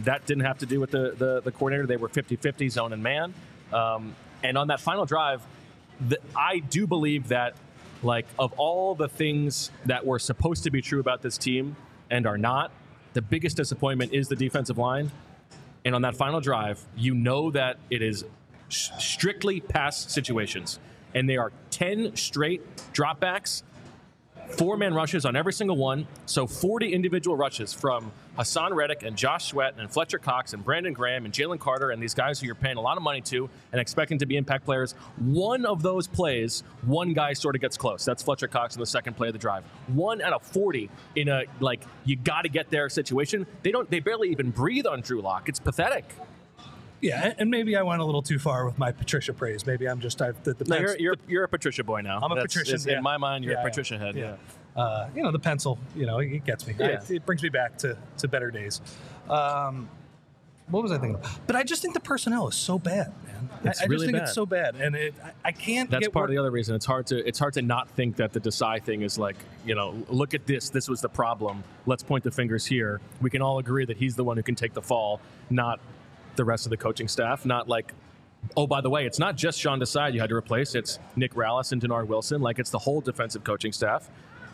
That 0.05 0.27
didn't 0.27 0.45
have 0.45 0.59
to 0.59 0.67
do 0.67 0.79
with 0.79 0.91
the, 0.91 1.15
the, 1.17 1.41
the 1.41 1.53
coordinator. 1.53 1.87
They 1.87 1.97
were 1.97 2.09
50 2.09 2.37
50 2.37 2.69
zone 2.69 2.93
and 2.93 3.03
man. 3.03 3.33
Um, 3.73 4.15
and 4.43 4.59
on 4.59 4.69
that 4.69 4.81
final 4.81 5.07
drive, 5.07 5.43
the, 6.07 6.19
I 6.37 6.59
do 6.59 6.87
believe 6.87 7.29
that, 7.29 7.55
like, 8.03 8.27
of 8.39 8.53
all 8.59 8.95
the 8.95 9.09
things 9.09 9.71
that 9.87 10.05
were 10.05 10.19
supposed 10.19 10.65
to 10.65 10.71
be 10.71 10.83
true 10.83 11.01
about 11.01 11.23
this 11.23 11.39
team 11.39 11.77
and 12.11 12.27
are 12.27 12.39
not, 12.39 12.71
the 13.15 13.23
biggest 13.23 13.57
disappointment 13.57 14.13
is 14.13 14.29
the 14.29 14.37
defensive 14.37 14.77
line. 14.77 15.11
And 15.87 15.95
on 15.95 16.03
that 16.03 16.17
final 16.17 16.41
drive, 16.41 16.85
you 16.95 17.15
know 17.15 17.51
that 17.53 17.79
it 17.89 18.03
is 18.03 18.25
sh- 18.69 18.91
strictly 18.99 19.61
pass 19.61 20.13
situations. 20.13 20.79
And 21.17 21.29
they 21.29 21.37
are 21.37 21.51
10 21.71 22.15
straight 22.15 22.63
dropbacks, 22.93 23.63
four 24.51 24.77
man 24.77 24.95
rushes 24.95 25.25
on 25.25 25.37
every 25.37 25.53
single 25.53 25.77
one. 25.77 26.07
So 26.27 26.47
40 26.47 26.93
individual 26.93 27.37
rushes 27.37 27.73
from 27.73 28.13
Haason 28.39 28.75
Reddick 28.75 29.03
and 29.03 29.17
Josh 29.17 29.47
Sweat 29.47 29.75
and 29.79 29.91
Fletcher 29.91 30.19
Cox 30.19 30.53
and 30.53 30.65
Brandon 30.65 30.93
Graham 30.93 31.25
and 31.25 31.33
Jalen 31.33 31.59
Carter 31.59 31.91
and 31.91 32.03
these 32.03 32.15
guys 32.15 32.39
who 32.39 32.47
you're 32.47 32.55
paying 32.55 32.77
a 32.77 32.81
lot 32.81 32.97
of 32.97 33.03
money 33.03 33.21
to 33.23 33.49
and 33.73 33.81
expecting 33.81 34.19
to 34.19 34.27
be 34.27 34.37
impact 34.37 34.65
players. 34.65 34.93
One 35.19 35.65
of 35.65 35.83
those 35.83 36.07
plays, 36.07 36.63
one 36.83 37.13
guy 37.13 37.33
sort 37.33 37.55
of 37.55 37.61
gets 37.61 37.77
close. 37.77 38.05
That's 38.05 38.23
Fletcher 38.23 38.49
Cox 38.49 38.77
in 38.77 38.81
the 38.81 38.87
second 38.87 39.15
play 39.15 39.29
of 39.29 39.33
the 39.33 39.39
drive. 39.39 39.65
One 39.89 40.21
out 40.21 40.33
of 40.33 40.43
40 40.43 40.91
in 41.17 41.29
a 41.29 41.45
like 41.61 41.83
you 42.05 42.17
got 42.17 42.43
to 42.43 42.49
get 42.49 42.71
there 42.71 42.89
situation. 42.89 43.47
They 43.63 43.73
don't. 43.73 43.91
They 43.91 44.01
barely 44.01 44.31
even 44.31 44.51
breathe 44.51 44.87
on 44.87 45.01
Drew 45.01 45.21
Lock. 45.21 45.49
It's 45.49 45.61
pathetic. 45.61 46.05
Yeah, 47.01 47.35
and 47.39 47.51
maybe 47.51 47.77
I 47.77 47.83
went 47.83 48.01
a 48.01 48.05
little 48.05 48.23
too 48.23 48.39
far 48.39 48.65
with 48.65 48.79
my 48.79 48.91
Patricia 48.93 49.33
praise. 49.35 49.67
Maybe 49.67 49.87
I'm 49.87 50.01
just 50.01 50.21
I've, 50.23 50.43
the, 50.45 50.55
the 50.55 50.65
No, 50.65 50.77
you're, 50.79 50.97
you're, 50.99 51.17
you're 51.29 51.45
a 51.45 51.49
Patricia 51.49 51.85
boy 51.85 52.01
now. 52.01 52.19
I'm 52.23 52.33
a 52.33 52.35
That's- 52.35 52.55
Patrician. 52.55 52.89
yeah. 52.91 52.97
In 52.99 53.03
my 53.03 53.17
mind, 53.19 53.45
you're 53.45 53.53
Yeah, 53.55 53.61
a 53.61 53.67
I. 53.67 53.69
Patricia 53.69 53.99
head. 53.99 54.17
Yeah. 54.17 54.37
Uh, 54.75 55.09
you 55.15 55.23
know, 55.23 55.31
the 55.31 55.39
pencil, 55.39 55.79
you 55.95 56.07
know, 56.07 56.19
it 56.19 56.45
gets 56.45 56.67
me. 56.67 56.75
Yeah. 56.79 56.87
It, 57.03 57.11
it 57.11 57.27
brings 57.27 57.43
me 57.43 57.49
back 57.51 57.79
to, 57.79 57.97
to 58.19 58.29
better 58.29 58.51
days. 58.51 58.81
Um, 59.29 59.89
what 60.69 60.83
was 60.83 60.91
I 60.91 60.99
thinking 60.99 61.15
of? 61.17 61.41
But 61.47 61.55
I 61.57 61.63
just 61.63 61.81
think 61.81 61.95
the 61.95 62.01
personnel 62.01 62.49
is 62.49 62.57
so 62.57 62.79
bad, 62.79 63.13
man. 63.25 63.49
I- 63.65 63.69
It's 63.69 63.81
I, 63.81 63.83
just 63.85 63.89
really 63.91 64.07
think 64.07 64.17
bad. 64.19 64.23
it's 64.25 64.35
so 64.35 64.45
bad. 64.47 64.75
And 64.77 64.97
it, 64.97 65.15
I, 65.23 65.31
I 65.45 65.53
can't 65.53 65.89
That's 65.91 66.09
part 66.09 66.15
wor- 66.15 66.25
of 66.25 66.31
the 66.31 66.39
other 66.39 66.51
reason. 66.51 66.75
It's 66.75 66.87
hard 66.87 67.07
to 67.09 67.27
it's 67.27 67.39
hard 67.39 67.55
to 67.55 67.63
not 67.63 67.89
think 67.91 68.17
that 68.17 68.33
the 68.33 68.41
Desai 68.41 68.83
thing 68.83 69.03
is 69.03 69.17
like 69.19 69.37
you 69.65 69.75
know 69.75 69.95
look 70.09 70.35
at 70.35 70.47
this. 70.47 70.69
This 70.71 70.89
was 70.89 71.01
the 71.01 71.09
problem. 71.09 71.63
Let's 71.87 72.03
point 72.03 72.25
the 72.25 72.31
fingers 72.33 72.67
here. 72.67 73.01
We 73.21 73.31
can 73.31 73.43
all 73.43 73.59
agree 73.59 73.85
that 73.85 73.97
he's 73.97 74.17
the 74.17 74.25
one 74.25 74.37
who 74.37 74.43
can 74.43 74.57
take 74.57 74.75
the 74.75 74.83
fall, 74.83 75.21
not 75.51 75.79
the 76.37 76.45
rest 76.45 76.67
of 76.67 76.71
the 76.71 76.77
coaching 76.77 77.09
staff. 77.09 77.45
Not 77.45 77.69
like 77.69 77.93
oh 78.57 78.67
by 78.67 78.81
the 78.81 78.91
way, 78.91 79.07
it's 79.07 79.19
not 79.19 79.37
just 79.37 79.59
Sean 79.59 79.81
Desai 79.81 80.13
you 80.13 80.21
had 80.21 80.29
to 80.29 80.37
replace. 80.37 80.75
It's 80.75 80.99
Nick 81.17 81.35
Rallis 81.35 81.73
and 81.73 81.81
Dennard 81.81 82.07
Wilson. 82.07 82.41
Like 82.43 82.59
it's 82.59 82.71
the 82.71 82.79
whole 82.79 83.01
defensive 83.01 83.45
coaching 83.45 83.73
staff. 83.73 84.09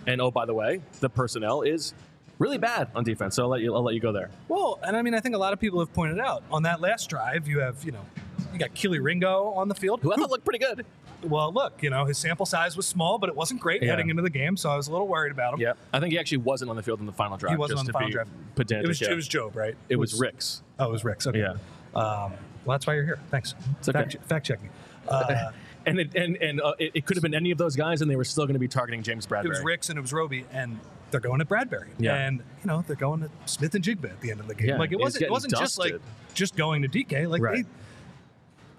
And 0.06 0.20
oh 0.20 0.30
by 0.30 0.46
the 0.46 0.54
way, 0.54 0.82
the 1.00 1.08
personnel 1.08 1.62
is 1.62 1.94
really 2.38 2.58
bad 2.58 2.88
on 2.94 3.04
defense. 3.04 3.36
So 3.36 3.44
I'll 3.44 3.48
let 3.48 3.60
you 3.60 3.74
I'll 3.74 3.82
let 3.82 3.94
you 3.94 4.00
go 4.00 4.12
there. 4.12 4.30
Well, 4.48 4.78
and 4.82 4.96
I 4.96 5.02
mean, 5.02 5.14
I 5.14 5.20
think 5.20 5.34
a 5.34 5.38
lot 5.38 5.52
of 5.52 5.60
people 5.60 5.78
have 5.80 5.92
pointed 5.92 6.18
out 6.18 6.42
on 6.50 6.62
that 6.64 6.80
last 6.80 7.08
drive, 7.08 7.46
you 7.46 7.60
have, 7.60 7.82
you 7.84 7.92
know, 7.92 8.04
you 8.52 8.58
got 8.58 8.74
Kelee 8.74 9.02
Ringo 9.02 9.52
on 9.52 9.68
the 9.68 9.74
field. 9.74 10.00
Who 10.02 10.12
I 10.12 10.16
thought 10.16 10.30
looked 10.30 10.44
pretty 10.44 10.58
good. 10.58 10.84
Well, 11.24 11.52
look, 11.52 11.82
you 11.82 11.90
know, 11.90 12.04
his 12.04 12.18
sample 12.18 12.46
size 12.46 12.76
was 12.76 12.86
small, 12.86 13.18
but 13.18 13.28
it 13.28 13.36
wasn't 13.36 13.60
great 13.60 13.82
Yeah. 13.82 13.90
heading 13.90 14.10
into 14.10 14.22
the 14.22 14.30
game, 14.30 14.56
so 14.56 14.70
I 14.70 14.76
was 14.76 14.88
a 14.88 14.92
little 14.92 15.06
worried 15.08 15.32
about 15.32 15.54
him. 15.54 15.60
Yeah, 15.60 15.72
I 15.92 16.00
think 16.00 16.12
he 16.12 16.18
actually 16.18 16.38
wasn't 16.38 16.70
on 16.70 16.76
the 16.76 16.82
field 16.82 17.00
in 17.00 17.06
the 17.06 17.12
final 17.12 17.36
drive. 17.36 17.52
He 17.52 17.56
wasn't 17.56 17.80
on 17.80 17.86
the 17.86 17.92
final 17.92 18.10
drive. 18.10 18.28
Pedantic. 18.54 18.84
It 18.84 18.88
was 18.88 19.00
yeah. 19.00 19.10
it 19.12 19.14
was 19.16 19.28
Jobe, 19.28 19.54
right? 19.54 19.76
It 19.88 19.96
was 19.96 20.18
Ricks. 20.18 20.62
Oh, 20.78 20.88
it 20.88 20.92
was 20.92 21.04
Ricks. 21.04 21.26
Okay. 21.26 21.38
Yeah. 21.40 21.52
Um, 21.94 22.32
well, 22.64 22.74
that's 22.74 22.86
why 22.86 22.94
you're 22.94 23.04
here. 23.04 23.18
Thanks. 23.30 23.54
okay. 23.88 23.92
Fact, 23.92 24.16
fact 24.26 24.46
checking. 24.46 24.70
Uh, 25.08 25.50
And 25.84 25.98
it, 25.98 26.14
and 26.14 26.36
and 26.36 26.60
uh, 26.60 26.74
it, 26.78 26.92
it 26.94 27.06
could 27.06 27.16
have 27.16 27.22
been 27.22 27.34
any 27.34 27.50
of 27.50 27.58
those 27.58 27.74
guys, 27.74 28.02
and 28.02 28.10
they 28.10 28.14
were 28.14 28.22
still 28.24 28.44
going 28.44 28.54
to 28.54 28.60
be 28.60 28.68
targeting 28.68 29.02
James 29.02 29.26
Bradberry. 29.26 29.46
it 29.46 29.48
was 29.48 29.64
Ricks 29.64 29.88
and 29.88 29.98
it 29.98 30.00
was 30.00 30.12
Roby, 30.12 30.44
and 30.52 30.78
they're 31.10 31.18
going 31.20 31.40
to 31.40 31.44
Bradberry. 31.44 31.88
Yeah. 31.98 32.14
And 32.14 32.38
you 32.38 32.66
know 32.68 32.84
they're 32.86 32.94
going 32.94 33.20
to 33.22 33.30
Smith-Njigba 33.46 34.04
at 34.04 34.20
the 34.20 34.30
end 34.30 34.38
of 34.38 34.46
the 34.46 34.54
game. 34.54 34.68
Yeah, 34.68 34.78
like 34.78 34.92
it 34.92 35.00
wasn't. 35.00 35.24
It 35.24 35.30
wasn't 35.32 35.56
just 35.56 35.80
like 35.80 35.94
just 36.34 36.54
going 36.54 36.82
to 36.82 36.88
DK. 36.88 37.28
Like 37.28 37.42
Right. 37.42 37.64
they, 37.64 37.70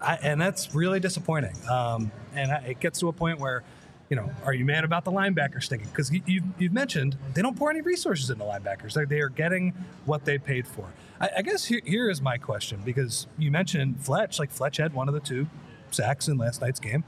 I, 0.00 0.16
and 0.16 0.40
that's 0.40 0.74
really 0.74 1.00
disappointing. 1.00 1.54
Um, 1.68 2.10
and 2.34 2.52
I, 2.52 2.56
it 2.68 2.80
gets 2.80 2.98
to 3.00 3.08
a 3.08 3.12
point 3.12 3.38
where. 3.38 3.62
You 4.10 4.16
know, 4.16 4.30
are 4.44 4.52
you 4.52 4.66
mad 4.66 4.84
about 4.84 5.06
the 5.06 5.10
linebacker 5.10 5.62
sticking? 5.62 5.86
Because 5.88 6.12
you, 6.12 6.20
you've, 6.26 6.44
you've 6.58 6.72
mentioned 6.74 7.16
they 7.32 7.40
don't 7.40 7.56
pour 7.56 7.70
any 7.70 7.80
resources 7.80 8.28
into 8.28 8.44
linebackers. 8.44 8.92
They, 8.92 9.06
they 9.06 9.20
are 9.20 9.30
getting 9.30 9.72
what 10.04 10.26
they 10.26 10.36
paid 10.36 10.68
for. 10.68 10.86
I, 11.18 11.30
I 11.38 11.42
guess 11.42 11.64
here, 11.64 11.80
here 11.86 12.10
is 12.10 12.20
my 12.20 12.36
question 12.36 12.82
because 12.84 13.26
you 13.38 13.50
mentioned 13.50 14.04
Fletch. 14.04 14.38
Like 14.38 14.50
Fletch 14.50 14.76
had 14.76 14.92
one 14.92 15.08
of 15.08 15.14
the 15.14 15.20
two 15.20 15.46
sacks 15.90 16.28
in 16.28 16.36
last 16.36 16.60
night's 16.60 16.78
game. 16.78 17.02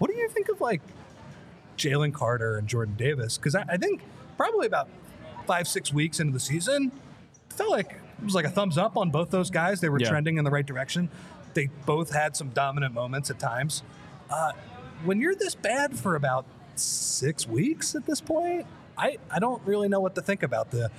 What 0.00 0.10
do 0.10 0.16
you 0.16 0.28
think 0.28 0.48
of 0.48 0.60
like 0.60 0.82
Jalen 1.78 2.12
Carter 2.12 2.56
and 2.58 2.66
Jordan 2.66 2.96
Davis 2.98 3.38
because 3.38 3.54
I, 3.54 3.64
I 3.68 3.76
think 3.76 4.02
probably 4.36 4.66
about 4.66 4.88
five 5.46 5.68
six 5.68 5.92
weeks 5.94 6.18
into 6.18 6.32
the 6.32 6.40
season, 6.40 6.90
I 7.50 7.54
felt 7.54 7.70
like 7.70 7.92
it 8.20 8.24
was 8.24 8.34
like 8.34 8.44
a 8.44 8.50
thumbs 8.50 8.76
up 8.76 8.96
on 8.96 9.10
both 9.10 9.30
those 9.30 9.50
guys. 9.50 9.80
They 9.80 9.88
were 9.88 10.00
Yeah. 10.00 10.08
trending 10.10 10.36
in 10.36 10.44
the 10.44 10.50
right 10.50 10.66
direction. 10.66 11.08
They 11.54 11.68
both 11.86 12.12
had 12.12 12.36
some 12.36 12.50
dominant 12.50 12.94
moments 12.94 13.30
at 13.30 13.38
times. 13.38 13.82
Uh, 14.30 14.52
when 15.04 15.20
you're 15.20 15.34
this 15.34 15.54
bad 15.54 15.98
for 15.98 16.14
about 16.14 16.44
six 16.76 17.46
weeks 17.46 17.94
at 17.94 18.06
this 18.06 18.20
point, 18.20 18.66
I, 18.96 19.18
I 19.30 19.38
don't 19.38 19.62
really 19.64 19.88
know 19.88 20.00
what 20.00 20.14
to 20.16 20.22
think 20.22 20.42
about 20.42 20.70
the 20.70 20.90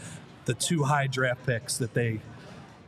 the 0.46 0.54
two 0.56 0.84
high 0.84 1.08
draft 1.08 1.46
picks 1.46 1.78
that 1.78 1.94
they. 1.94 2.20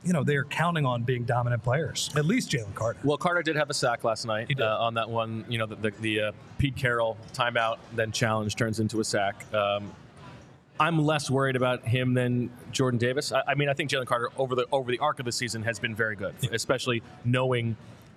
You 0.05 0.11
know 0.11 0.25
they're 0.25 0.43
counting 0.43 0.85
on 0.85 1.03
being 1.03 1.23
dominant 1.23 1.63
players. 1.63 2.09
At 2.17 2.25
least 2.25 2.51
Jalen 2.51 2.75
Carter. 2.75 2.99
Well, 3.05 3.15
Carter 3.15 3.41
did 3.41 3.55
have 3.55 3.69
a 3.69 3.73
sack 3.73 4.03
last 4.03 4.25
night. 4.25 4.59
Uh, 4.59 4.77
on 4.77 4.95
that 4.95 5.09
one. 5.09 5.45
You 5.47 5.59
know, 5.59 5.65
the 5.65 5.75
the, 5.75 5.91
the 6.01 6.21
uh, 6.21 6.31
Pete 6.57 6.75
Carroll 6.75 7.15
timeout, 7.31 7.77
then 7.93 8.11
challenge 8.11 8.57
turns 8.57 8.81
into 8.81 8.99
a 8.99 9.03
sack. 9.05 9.45
Um, 9.53 9.93
I'm 10.79 10.99
less 10.99 11.29
worried 11.29 11.55
about 11.55 11.87
him 11.87 12.13
than 12.13 12.49
Jordan 12.71 12.97
Davis. 12.97 13.31
I, 13.31 13.43
I 13.49 13.55
mean, 13.55 13.69
I 13.69 13.73
think 13.73 13.89
Jalen 13.89 14.07
Carter 14.07 14.29
over 14.37 14.55
the 14.55 14.65
over 14.71 14.91
the 14.91 14.99
arc 14.99 15.19
of 15.19 15.25
the 15.25 15.31
season 15.31 15.63
has 15.63 15.79
been 15.79 15.95
very 15.95 16.15
good, 16.15 16.33
especially 16.51 17.03
knowing 17.23 17.75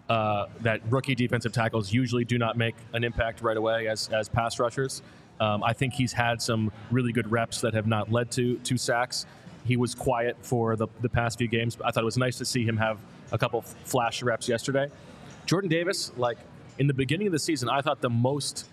uh, 0.09 0.47
that 0.61 0.81
rookie 0.91 1.15
defensive 1.15 1.53
tackles 1.53 1.93
usually 1.93 2.25
do 2.25 2.39
not 2.39 2.57
make 2.57 2.75
an 2.93 3.05
impact 3.05 3.43
right 3.43 3.57
away 3.57 3.89
as 3.89 4.09
as 4.09 4.29
pass 4.29 4.59
rushers. 4.59 5.03
Um, 5.39 5.63
I 5.63 5.75
think 5.75 5.93
he's 5.93 6.15
had 6.15 6.41
some 6.41 6.73
really 6.91 7.13
good 7.13 7.31
reps 7.31 7.61
that 7.61 7.75
have 7.75 7.87
not 7.87 8.11
led 8.11 8.31
to 8.33 8.57
to 8.57 8.77
sacks. 8.77 9.27
He 9.65 9.77
was 9.77 9.95
quiet 9.95 10.37
for 10.41 10.77
the, 10.77 10.87
the 11.01 11.09
past 11.09 11.39
few 11.39 11.49
games. 11.49 11.77
But 11.77 11.89
I 11.89 11.91
thought 11.91 12.03
it 12.03 12.07
was 12.07 12.17
nice 12.17 12.39
to 12.39 12.45
see 12.45 12.65
him 12.65 12.77
have 12.77 12.99
a 13.33 13.39
couple 13.39 13.63
flash 13.63 14.23
reps 14.23 14.49
yesterday. 14.49 14.89
Jordan 15.45 15.69
Davis, 15.69 16.13
like 16.17 16.39
in 16.79 16.87
the 16.87 16.95
beginning 16.95 17.27
of 17.27 17.33
the 17.33 17.39
season, 17.39 17.69
I 17.69 17.81
thought 17.81 18.01
the 18.01 18.11
most 18.11 18.67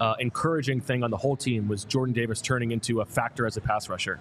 uh, 0.00 0.14
encouraging 0.18 0.80
thing 0.80 1.02
on 1.02 1.10
the 1.10 1.16
whole 1.16 1.36
team 1.36 1.68
was 1.68 1.84
Jordan 1.84 2.14
Davis 2.14 2.40
turning 2.40 2.70
into 2.72 3.00
a 3.00 3.04
factor 3.04 3.46
as 3.46 3.56
a 3.56 3.60
pass 3.60 3.88
rusher. 3.88 4.20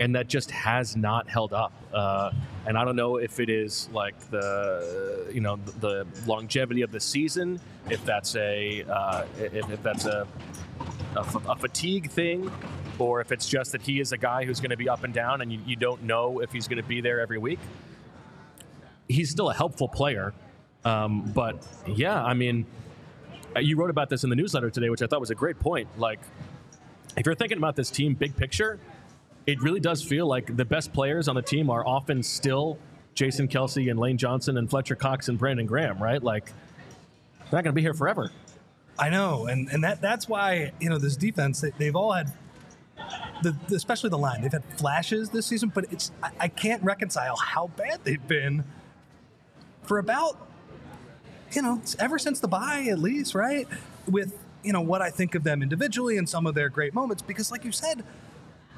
And 0.00 0.14
that 0.16 0.26
just 0.26 0.50
has 0.50 0.96
not 0.96 1.28
held 1.28 1.52
up. 1.52 1.72
Uh, 1.92 2.30
and 2.66 2.78
I 2.78 2.84
don't 2.84 2.96
know 2.96 3.18
if 3.18 3.38
it 3.40 3.50
is 3.50 3.90
like 3.92 4.18
the 4.30 5.30
you 5.32 5.40
know 5.40 5.56
the, 5.56 5.72
the 5.80 6.06
longevity 6.26 6.80
of 6.82 6.90
the 6.90 6.98
season, 6.98 7.60
if 7.90 8.02
that's 8.04 8.34
a 8.36 8.84
uh, 8.84 9.26
if, 9.38 9.70
if 9.70 9.82
that's 9.82 10.06
a, 10.06 10.26
a, 11.14 11.20
f- 11.20 11.46
a 11.46 11.56
fatigue 11.56 12.10
thing, 12.10 12.50
or 12.98 13.20
if 13.20 13.32
it's 13.32 13.46
just 13.46 13.72
that 13.72 13.82
he 13.82 14.00
is 14.00 14.12
a 14.12 14.18
guy 14.18 14.44
who's 14.44 14.60
going 14.60 14.70
to 14.70 14.78
be 14.78 14.88
up 14.88 15.04
and 15.04 15.12
down, 15.12 15.42
and 15.42 15.52
you, 15.52 15.60
you 15.66 15.76
don't 15.76 16.02
know 16.02 16.40
if 16.40 16.52
he's 16.52 16.66
going 16.66 16.80
to 16.82 16.88
be 16.88 17.02
there 17.02 17.20
every 17.20 17.38
week. 17.38 17.60
He's 19.08 19.30
still 19.30 19.50
a 19.50 19.54
helpful 19.54 19.88
player, 19.88 20.32
um, 20.86 21.30
but 21.34 21.66
yeah, 21.86 22.22
I 22.22 22.32
mean, 22.32 22.64
Uh, 23.54 23.60
you 23.60 23.76
wrote 23.76 23.90
about 23.90 24.08
this 24.08 24.24
in 24.24 24.30
the 24.30 24.36
newsletter 24.36 24.70
today, 24.70 24.90
which 24.90 25.02
I 25.02 25.06
thought 25.06 25.20
was 25.20 25.30
a 25.30 25.34
great 25.34 25.58
point. 25.58 25.88
Like, 25.98 26.20
if 27.16 27.26
you're 27.26 27.34
thinking 27.34 27.58
about 27.58 27.76
this 27.76 27.90
team 27.90 28.14
big 28.14 28.36
picture, 28.36 28.78
it 29.46 29.60
really 29.60 29.80
does 29.80 30.02
feel 30.02 30.26
like 30.26 30.56
the 30.56 30.64
best 30.64 30.92
players 30.92 31.28
on 31.28 31.34
the 31.34 31.42
team 31.42 31.68
are 31.68 31.86
often 31.86 32.22
still 32.22 32.78
Jason 33.14 33.48
Kelce 33.48 33.90
and 33.90 33.98
Lane 33.98 34.16
Johnson 34.16 34.56
and 34.56 34.70
Fletcher 34.70 34.94
Cox 34.94 35.28
and 35.28 35.38
Brandon 35.38 35.66
Graham, 35.66 36.02
right? 36.02 36.22
Like, 36.22 36.46
they're 36.46 37.58
not 37.58 37.64
going 37.64 37.64
to 37.64 37.72
be 37.72 37.82
here 37.82 37.94
forever. 37.94 38.30
I 38.98 39.08
know, 39.10 39.46
and 39.46 39.68
and 39.70 39.82
that 39.84 40.00
that's 40.00 40.28
why 40.28 40.72
you 40.78 40.90
know 40.90 40.98
this 40.98 41.16
defense 41.16 41.60
they, 41.60 41.70
they've 41.78 41.96
all 41.96 42.12
had. 42.12 42.32
The, 43.42 43.56
especially 43.74 44.10
the 44.10 44.18
line, 44.18 44.42
they've 44.42 44.52
had 44.52 44.64
flashes 44.76 45.30
this 45.30 45.46
season, 45.46 45.72
but 45.74 45.86
it's 45.90 46.12
I, 46.22 46.30
I 46.40 46.48
can't 46.48 46.82
reconcile 46.84 47.36
how 47.36 47.68
bad 47.68 48.04
they've 48.04 48.24
been 48.28 48.64
for 49.82 49.98
about 49.98 50.38
you 51.54 51.62
know 51.62 51.80
ever 51.98 52.18
since 52.18 52.40
the 52.40 52.48
bye 52.48 52.86
at 52.90 52.98
least, 52.98 53.34
right? 53.34 53.66
With 54.06 54.38
you 54.62 54.72
know 54.72 54.80
what 54.80 55.02
I 55.02 55.10
think 55.10 55.34
of 55.34 55.44
them 55.44 55.62
individually 55.62 56.16
and 56.18 56.28
some 56.28 56.46
of 56.46 56.54
their 56.54 56.68
great 56.68 56.94
moments, 56.94 57.22
because 57.22 57.50
like 57.50 57.64
you 57.64 57.72
said, 57.72 58.04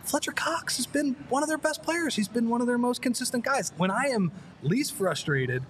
Fletcher 0.03 0.33
Cox 0.33 0.77
has 0.77 0.87
been 0.87 1.15
one 1.29 1.43
of 1.43 1.49
their 1.49 1.59
best 1.59 1.83
players. 1.83 2.17
He's 2.17 2.29
been 2.29 2.49
one 2.49 2.61
of 2.61 2.67
their 2.67 2.79
most 2.79 3.03
consistent 3.03 3.45
guys. 3.45 3.73
When 3.77 3.91
I 3.91 4.05
am 4.07 4.33
least 4.63 4.95
frustrated 4.95 5.63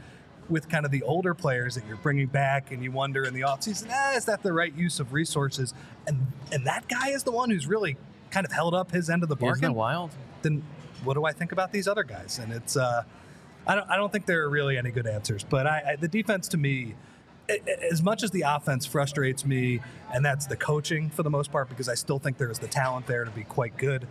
with 0.48 0.68
kind 0.68 0.84
of 0.84 0.90
the 0.90 1.02
older 1.02 1.32
players 1.34 1.74
that 1.74 1.86
you're 1.86 1.96
bringing 1.96 2.26
back 2.26 2.70
and 2.70 2.82
you 2.82 2.92
wonder 2.92 3.24
in 3.24 3.32
the 3.32 3.40
offseason, 3.40 3.88
ah, 3.90 4.14
is 4.14 4.26
that 4.26 4.42
the 4.42 4.52
right 4.52 4.74
use 4.74 5.00
of 5.00 5.12
resources? 5.12 5.72
And 6.06 6.26
and 6.52 6.66
that 6.66 6.88
guy 6.88 7.10
is 7.10 7.22
the 7.22 7.32
one 7.32 7.50
who's 7.50 7.66
really 7.66 7.96
kind 8.30 8.44
of 8.44 8.52
held 8.52 8.74
up 8.74 8.90
his 8.90 9.08
end 9.08 9.22
of 9.22 9.28
the 9.28 9.36
Isn't 9.36 9.46
bargain. 9.46 9.74
wild? 9.74 10.10
Then 10.42 10.62
what 11.02 11.14
do 11.14 11.24
I 11.24 11.32
think 11.32 11.52
about 11.52 11.72
these 11.72 11.86
other 11.88 12.02
guys? 12.02 12.38
And 12.38 12.52
it's 12.52 12.76
uh, 12.76 13.04
I 13.66 13.74
don't 13.74 13.88
I 13.90 13.96
don't 13.96 14.12
think 14.12 14.26
there 14.26 14.42
are 14.42 14.50
really 14.50 14.76
any 14.76 14.90
good 14.90 15.06
answers. 15.06 15.44
But 15.44 15.66
I, 15.66 15.92
I 15.92 15.96
the 15.96 16.08
defense 16.08 16.48
to 16.48 16.56
me. 16.56 16.94
As 17.92 18.02
much 18.02 18.22
as 18.22 18.30
the 18.30 18.40
offense 18.40 18.86
frustrates 18.86 19.44
me, 19.44 19.80
and 20.14 20.24
that's 20.24 20.46
the 20.46 20.56
coaching 20.56 21.10
for 21.10 21.22
the 21.22 21.28
most 21.28 21.52
part, 21.52 21.68
because 21.68 21.90
I 21.90 21.94
still 21.94 22.18
think 22.18 22.38
there 22.38 22.50
is 22.50 22.58
the 22.58 22.68
talent 22.68 23.06
there 23.06 23.22
to 23.26 23.30
be 23.30 23.44
quite 23.44 23.76
good 23.76 24.06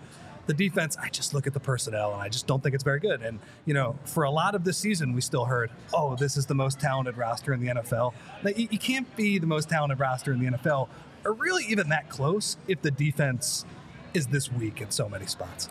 the 0.46 0.54
defense, 0.54 0.98
I 0.98 1.10
just 1.10 1.34
look 1.34 1.48
at 1.48 1.54
the 1.54 1.60
personnel 1.60 2.14
and 2.14 2.22
I 2.22 2.30
just 2.30 2.48
don't 2.48 2.62
think 2.62 2.76
it's 2.76 2.84
very 2.84 3.00
good. 3.00 3.22
And, 3.22 3.40
you 3.66 3.74
know, 3.74 3.96
for 4.06 4.24
a 4.24 4.32
lot 4.32 4.56
of 4.56 4.64
this 4.64 4.78
season, 4.78 5.14
we 5.14 5.22
still 5.22 5.46
heard, 5.46 5.72
oh, 5.94 6.16
this 6.16 6.38
is 6.38 6.46
the 6.46 6.56
most 6.56 6.80
talented 6.80 7.18
roster 7.18 7.54
in 7.54 7.62
the 7.62 7.68
NFL. 7.68 8.14
You 8.56 8.80
can't 8.80 9.14
be 9.16 9.38
the 9.38 9.48
most 9.48 9.70
talented 9.70 10.00
roster 10.00 10.34
in 10.34 10.40
the 10.40 10.58
NFL, 10.58 10.90
or 11.26 11.34
really 11.34 11.66
even 11.66 11.90
that 11.90 12.10
close, 12.10 12.58
if 12.68 12.82
the 12.82 12.92
defense 12.92 13.66
is 14.14 14.28
this 14.28 14.52
weak 14.52 14.82
in 14.82 14.92
so 14.92 15.08
many 15.08 15.26
spots. 15.26 15.70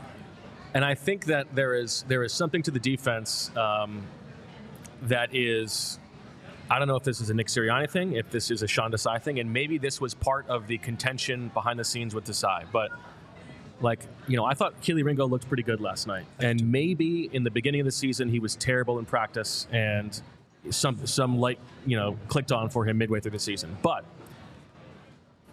And 0.75 0.85
I 0.85 0.95
think 0.95 1.27
that 1.27 1.55
there 1.55 1.75
is 1.75 2.05
there 2.09 2.23
is 2.23 2.33
something 2.33 2.63
to 2.63 2.71
the 2.71 2.81
defense 2.81 3.51
um, 3.57 4.03
that 5.03 5.35
is. 5.35 5.99
I 6.71 6.79
don't 6.79 6.89
know 6.89 6.97
if 6.97 7.03
this 7.03 7.21
is 7.21 7.29
a 7.29 7.35
Nick 7.35 7.49
Sirianni 7.49 7.91
thing, 7.91 8.15
if 8.15 8.31
this 8.31 8.51
is 8.51 8.63
a 8.63 8.69
Sean 8.69 8.91
Desai 8.91 9.21
thing, 9.21 9.41
and 9.41 9.53
maybe 9.53 9.77
this 9.77 10.01
was 10.01 10.15
part 10.15 10.49
of 10.49 10.67
the 10.69 10.79
contention 10.79 11.51
behind 11.53 11.79
the 11.79 11.85
scenes 11.85 12.15
with 12.15 12.25
Desai. 12.25 12.65
But 12.73 12.91
like 13.81 14.01
you 14.27 14.37
know, 14.37 14.45
I 14.45 14.55
thought 14.55 14.81
Kelee 14.81 15.05
Ringo 15.05 15.27
looked 15.27 15.49
pretty 15.49 15.65
good 15.65 15.81
last 15.81 16.07
night, 16.07 16.25
and 16.39 16.73
maybe 16.73 17.29
in 17.33 17.45
the 17.45 17.51
beginning 17.51 17.81
of 17.81 17.85
the 17.85 17.93
season 17.93 18.29
he 18.29 18.39
was 18.39 18.57
terrible 18.57 18.99
in 18.99 19.05
practice, 19.05 19.67
and 19.71 20.21
some 20.71 21.05
some 21.07 21.39
light 21.39 21.59
you 21.85 21.97
know 21.97 22.17
clicked 22.29 22.53
on 22.53 22.71
for 22.71 22.87
him 22.87 22.97
midway 22.97 23.21
through 23.21 23.33
the 23.33 23.39
season. 23.39 23.77
But 23.83 24.05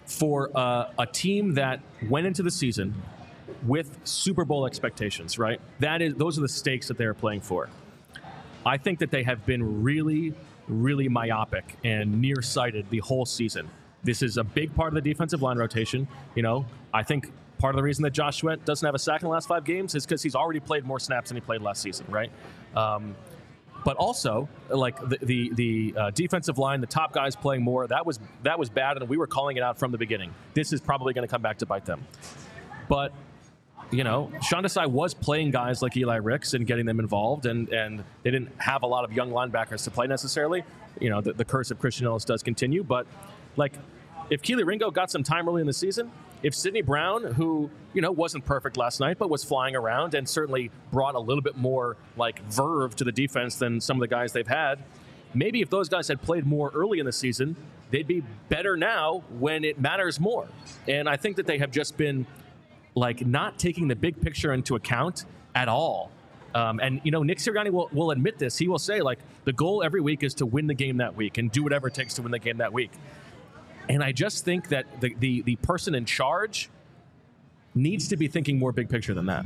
for 0.06 0.50
uh, 0.56 0.92
a 0.98 1.06
team 1.06 1.56
that 1.56 1.82
went 2.08 2.26
into 2.26 2.44
the 2.44 2.52
season 2.52 2.96
with 3.64 4.00
Super 4.04 4.46
Bowl 4.46 4.66
expectations, 4.66 5.38
right? 5.38 5.60
That 5.80 6.02
is 6.02 6.16
those 6.16 6.38
are 6.38 6.42
the 6.42 6.50
stakes 6.50 6.88
that 6.88 6.98
they 6.98 7.06
are 7.06 7.14
playing 7.14 7.42
for. 7.42 7.70
I 8.66 8.78
think 8.78 9.00
that 9.00 9.12
they 9.12 9.24
have 9.24 9.46
been 9.46 9.84
really, 9.84 10.34
really 10.68 11.08
myopic 11.08 11.78
and 11.84 12.22
nearsighted 12.22 12.90
the 12.90 13.00
whole 13.00 13.26
season. 13.26 13.70
This 14.04 14.22
is 14.22 14.38
a 14.38 14.44
big 14.44 14.74
part 14.76 14.90
of 14.90 14.96
the 14.96 15.10
defensive 15.10 15.42
line 15.42 15.58
rotation. 15.58 16.08
You 16.36 16.44
know, 16.44 16.66
I 16.94 17.04
think 17.04 17.32
part 17.58 17.76
of 17.76 17.78
the 17.78 17.84
reason 17.84 18.04
that 18.04 18.12
Josh 18.12 18.38
Sweat 18.38 18.64
doesn't 18.66 18.86
have 18.86 18.96
a 18.96 19.00
sack 19.00 19.22
in 19.22 19.28
the 19.28 19.32
last 19.32 19.48
five 19.48 19.64
games 19.64 19.96
is 19.96 20.06
because 20.06 20.24
he's 20.24 20.36
already 20.36 20.60
played 20.60 20.86
more 20.86 21.00
snaps 21.00 21.30
than 21.30 21.38
he 21.38 21.42
played 21.42 21.62
last 21.62 21.82
season, 21.82 22.06
right? 22.10 22.32
Um, 22.76 23.16
but 23.86 23.96
also, 23.98 24.50
like 24.70 24.98
the 25.08 25.18
the, 25.22 25.52
the 25.54 25.94
uh, 25.98 26.12
defensive 26.12 26.58
line, 26.58 26.82
the 26.82 26.88
top 26.88 27.14
guys 27.14 27.36
playing 27.36 27.64
more. 27.64 27.88
That 27.88 28.06
was 28.06 28.20
that 28.44 28.60
was 28.60 28.70
bad, 28.70 28.98
and 28.98 29.08
we 29.08 29.18
were 29.18 29.28
calling 29.28 29.58
it 29.58 29.64
out 29.64 29.80
from 29.80 29.92
the 29.92 29.98
beginning. 29.98 30.34
This 30.54 30.74
is 30.74 30.82
probably 30.82 31.14
going 31.14 31.28
to 31.28 31.32
come 31.32 31.42
back 31.42 31.58
to 31.60 31.66
bite 31.66 31.86
them. 31.86 32.06
But 32.90 33.14
you 33.92 34.04
know, 34.04 34.32
Sean 34.42 34.64
Desai 34.64 34.88
was 34.88 35.14
playing 35.14 35.52
guys 35.52 35.82
like 35.82 35.98
Eli 35.98 36.18
Ricks 36.18 36.54
and 36.54 36.68
getting 36.68 36.86
them 36.86 37.00
involved, 37.00 37.46
and, 37.46 37.70
and 37.70 38.04
they 38.24 38.32
didn't 38.32 38.52
have 38.58 38.84
a 38.84 38.88
lot 38.88 39.04
of 39.04 39.14
young 39.14 39.32
linebackers 39.32 39.84
to 39.86 39.92
play 39.92 40.08
necessarily. 40.08 40.64
You 41.00 41.10
know, 41.10 41.22
the, 41.22 41.34
the 41.34 41.46
curse 41.46 41.72
of 41.72 41.80
Christian 41.80 42.06
Elliss 42.06 42.26
does 42.26 42.44
continue, 42.44 42.84
but 42.84 43.08
like 43.56 43.74
if 44.30 44.42
Kelee 44.42 44.66
Ringo 44.66 44.92
got 44.92 45.10
some 45.10 45.24
time 45.24 45.48
early 45.48 45.62
in 45.62 45.68
the 45.68 45.74
season, 45.74 46.12
if 46.44 46.54
Sydney 46.56 46.82
Brown, 46.82 47.24
who 47.24 47.70
you 47.94 48.02
know 48.02 48.12
wasn't 48.12 48.46
perfect 48.46 48.78
last 48.78 49.00
night, 49.00 49.18
but 49.18 49.30
was 49.30 49.44
flying 49.44 49.76
around 49.76 50.14
and 50.14 50.28
certainly 50.28 50.72
brought 50.92 51.16
a 51.16 51.20
little 51.20 51.42
bit 51.42 51.58
more 51.58 51.98
like 52.16 52.42
verve 52.44 52.96
to 52.98 53.04
the 53.04 53.12
defense 53.12 53.56
than 53.56 53.82
some 53.82 53.98
of 53.98 54.02
the 54.02 54.08
guys 54.08 54.34
they've 54.34 54.48
had, 54.48 54.80
maybe 55.34 55.62
if 55.62 55.70
those 55.70 55.90
guys 55.90 56.08
had 56.08 56.22
played 56.22 56.46
more 56.46 56.72
early 56.74 57.00
in 57.00 57.06
the 57.06 57.12
season, 57.12 57.56
they'd 57.92 58.08
be 58.08 58.24
better 58.48 58.78
now 58.78 59.24
when 59.40 59.64
it 59.64 59.80
matters 59.80 60.20
more. 60.20 60.48
And 60.88 61.10
I 61.10 61.18
think 61.18 61.36
that 61.38 61.48
they 61.48 61.58
have 61.58 61.72
just 61.72 61.98
been 61.98 62.26
like 63.00 63.26
not 63.26 63.58
taking 63.58 63.88
the 63.88 63.96
big 63.96 64.20
picture 64.22 64.54
into 64.54 64.76
account 64.76 65.26
at 65.56 65.68
all. 65.68 66.12
Um, 66.54 66.80
and 66.80 67.00
you 67.04 67.12
know, 67.12 67.24
Nick 67.24 67.38
Sirianni 67.38 67.72
will, 67.72 67.90
will 67.92 68.12
admit 68.12 68.38
this. 68.38 68.58
He 68.58 68.68
will 68.68 68.80
say 68.80 69.02
like 69.02 69.20
the 69.46 69.54
goal 69.54 69.84
every 69.84 70.02
week 70.02 70.24
is 70.24 70.34
to 70.36 70.46
win 70.46 70.68
the 70.68 70.74
game 70.74 70.98
that 70.98 71.16
week 71.16 71.38
and 71.38 71.52
do 71.52 71.64
whatever 71.64 71.88
it 71.88 71.94
takes 71.94 72.16
to 72.16 72.22
win 72.22 72.32
the 72.32 72.40
game 72.40 72.58
that 72.58 72.74
week. 72.74 72.92
And 73.88 74.04
I 74.04 74.12
just 74.12 74.46
think 74.46 74.70
that 74.70 75.02
the, 75.02 75.16
the, 75.20 75.42
the 75.42 75.56
person 75.58 75.96
in 75.96 76.06
charge 76.06 76.70
needs 77.74 78.08
to 78.10 78.18
be 78.18 78.28
thinking 78.28 78.60
more 78.60 78.72
big 78.72 78.90
picture 78.90 79.14
than 79.14 79.28
that. 79.28 79.46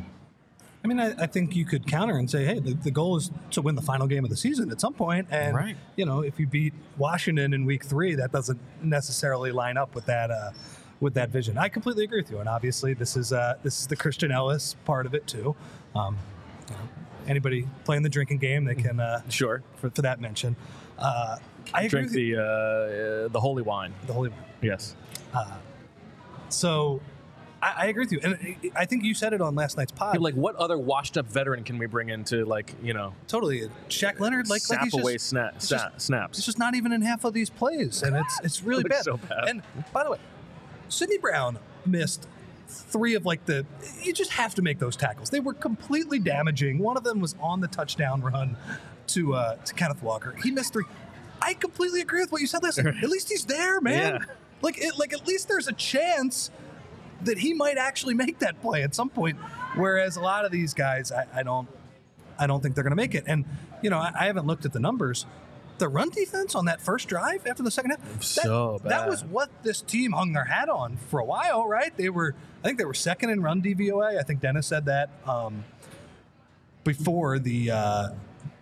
I 0.83 0.87
mean, 0.87 0.99
I, 0.99 1.13
I, 1.17 1.27
think 1.27 1.55
you 1.55 1.63
could 1.63 1.87
counter 1.87 2.17
and 2.17 2.29
say, 2.29 2.43
hey, 2.43 2.59
the, 2.59 2.73
the, 2.73 2.91
goal 2.91 3.15
is 3.15 3.31
to 3.51 3.61
win 3.61 3.75
the 3.75 3.81
final 3.81 4.05
game 4.05 4.25
of 4.25 4.29
the 4.29 4.35
season 4.35 4.69
at 4.69 4.81
some 4.81 4.93
point. 4.93 5.27
And, 5.31 5.55
right. 5.55 5.77
you 5.95 6.05
know, 6.05 6.21
if 6.21 6.37
you 6.37 6.45
beat 6.45 6.73
Washington 6.97 7.53
in 7.53 7.63
week 7.63 7.85
three, 7.85 8.15
that 8.15 8.33
doesn't 8.33 8.59
necessarily 8.81 9.53
line 9.53 9.77
up 9.77 9.95
with 9.95 10.05
that. 10.07 10.29
Uh, 10.29 10.51
with 10.99 11.13
that 11.15 11.29
vision, 11.29 11.57
I 11.57 11.69
completely 11.69 12.03
agree 12.03 12.21
with 12.21 12.31
you. 12.31 12.39
And 12.39 12.49
obviously, 12.49 12.93
this 12.93 13.17
is 13.17 13.33
uh, 13.33 13.55
this 13.63 13.81
is 13.81 13.87
the 13.87 13.95
Christian 13.95 14.31
Elliss 14.31 14.75
part 14.85 15.05
of 15.05 15.13
it 15.13 15.27
too. 15.27 15.55
Um, 15.95 16.17
you 16.69 16.75
know, 16.75 16.81
anybody 17.27 17.67
playing 17.85 18.03
the 18.03 18.09
drinking 18.09 18.37
game, 18.37 18.65
they 18.65 18.75
can 18.75 18.99
uh, 18.99 19.21
sure 19.29 19.63
for, 19.75 19.89
for 19.89 20.01
that 20.01 20.21
mention. 20.21 20.55
Uh, 20.97 21.37
I 21.73 21.87
drink 21.87 22.11
the 22.11 22.35
uh, 22.35 23.27
the 23.29 23.39
holy 23.39 23.63
wine. 23.63 23.93
The 24.07 24.13
holy 24.13 24.29
wine. 24.29 24.39
Yes. 24.61 24.95
Uh, 25.33 25.57
so 26.49 27.01
I, 27.63 27.73
I, 27.77 27.85
agree 27.87 28.03
with 28.03 28.11
you, 28.11 28.19
and 28.21 28.71
I 28.75 28.85
think 28.85 29.03
you 29.03 29.13
said 29.13 29.33
it 29.33 29.41
on 29.41 29.55
last 29.55 29.77
night's 29.77 29.91
pod. 29.91 30.19
like, 30.19 30.35
what 30.35 30.55
other 30.57 30.77
washed-up 30.77 31.25
veteran 31.27 31.63
can 31.63 31.77
we 31.77 31.85
bring 31.85 32.09
into, 32.09 32.45
like, 32.45 32.73
you 32.83 32.93
know, 32.93 33.13
totally 33.27 33.69
Shaq 33.87 34.19
Leonard, 34.19 34.49
like, 34.49 34.61
snap 34.61 34.81
like 34.81 34.91
he's 34.91 35.01
away 35.01 35.13
just, 35.13 35.29
snap, 35.29 35.59
just, 35.59 36.01
snaps. 36.01 36.37
It's 36.37 36.45
just 36.45 36.59
not 36.59 36.75
even 36.75 36.91
in 36.91 37.01
half 37.01 37.23
of 37.23 37.33
these 37.33 37.49
plays, 37.49 38.03
and 38.03 38.15
it's 38.15 38.39
it's 38.43 38.63
really 38.63 38.83
bad. 38.89 39.03
So 39.03 39.17
bad. 39.17 39.47
And 39.47 39.63
by 39.93 40.03
the 40.03 40.11
way, 40.11 40.17
Sydney 40.93 41.17
Brown 41.17 41.59
missed 41.85 42.27
three 42.67 43.13
of 43.15 43.25
like 43.25 43.45
the 43.45 43.65
you 44.01 44.13
just 44.13 44.31
have 44.31 44.55
to 44.55 44.61
make 44.61 44.79
those 44.79 44.95
tackles. 44.95 45.29
They 45.29 45.39
were 45.39 45.53
completely 45.53 46.19
damaging. 46.19 46.79
One 46.79 46.97
of 46.97 47.03
them 47.03 47.19
was 47.19 47.35
on 47.39 47.59
the 47.61 47.67
touchdown 47.67 48.21
run 48.21 48.57
to 49.07 49.35
uh, 49.35 49.55
to 49.55 49.73
Kenneth 49.73 50.01
Walker. 50.01 50.35
He 50.43 50.51
missed 50.51 50.73
three. 50.73 50.85
I 51.41 51.53
completely 51.55 52.01
agree 52.01 52.21
with 52.21 52.31
what 52.31 52.41
you 52.41 52.47
said. 52.47 52.63
Listen, 52.63 52.87
at 53.03 53.09
least 53.09 53.29
he's 53.29 53.45
there, 53.45 53.81
man. 53.81 54.19
Yeah. 54.21 54.33
Like, 54.61 54.77
it, 54.77 54.97
like 54.97 55.13
at 55.13 55.27
least 55.27 55.49
there's 55.49 55.67
a 55.67 55.73
chance 55.73 56.49
that 57.21 57.37
he 57.37 57.53
might 57.53 57.77
actually 57.77 58.13
make 58.13 58.39
that 58.39 58.61
play 58.61 58.83
at 58.83 58.95
some 58.95 59.09
point. 59.09 59.37
Whereas 59.75 60.15
a 60.15 60.21
lot 60.21 60.45
of 60.45 60.51
these 60.51 60.73
guys, 60.73 61.11
I, 61.11 61.27
I 61.33 61.43
don't, 61.43 61.67
I 62.39 62.47
don't 62.47 62.61
think 62.61 62.75
they're 62.75 62.83
going 62.83 62.91
to 62.91 62.95
make 62.95 63.13
it. 63.13 63.25
And 63.27 63.45
you 63.81 63.89
know, 63.89 63.97
I, 63.97 64.11
I, 64.17 64.25
haven't 64.27 64.47
looked 64.47 64.65
at 64.65 64.71
the 64.71 64.79
numbers. 64.79 65.25
The 65.77 65.87
run 65.87 66.09
defense 66.09 66.55
on 66.55 66.65
that 66.65 66.81
first 66.81 67.07
drive 67.07 67.45
after 67.47 67.63
the 67.63 67.71
second 67.71 67.91
half, 67.91 68.19
that, 68.19 68.23
so 68.23 68.79
bad. 68.81 68.91
that 68.91 69.09
was 69.09 69.23
what 69.25 69.49
this 69.63 69.81
team 69.81 70.11
hung 70.11 70.33
their 70.33 70.45
hat 70.45 70.69
on 70.69 70.97
for 70.97 71.19
a 71.19 71.25
while, 71.25 71.67
right? 71.67 71.95
They 71.97 72.09
were, 72.09 72.35
I 72.63 72.67
think 72.67 72.77
they 72.77 72.85
were 72.85 72.93
second 72.93 73.31
in 73.31 73.41
run 73.41 73.61
DVOA. 73.61 74.19
I 74.19 74.23
think 74.23 74.39
Dennis 74.39 74.67
said 74.67 74.85
that 74.85 75.09
um, 75.25 75.63
before 76.83 77.39
the 77.39 77.71
uh, 77.71 78.09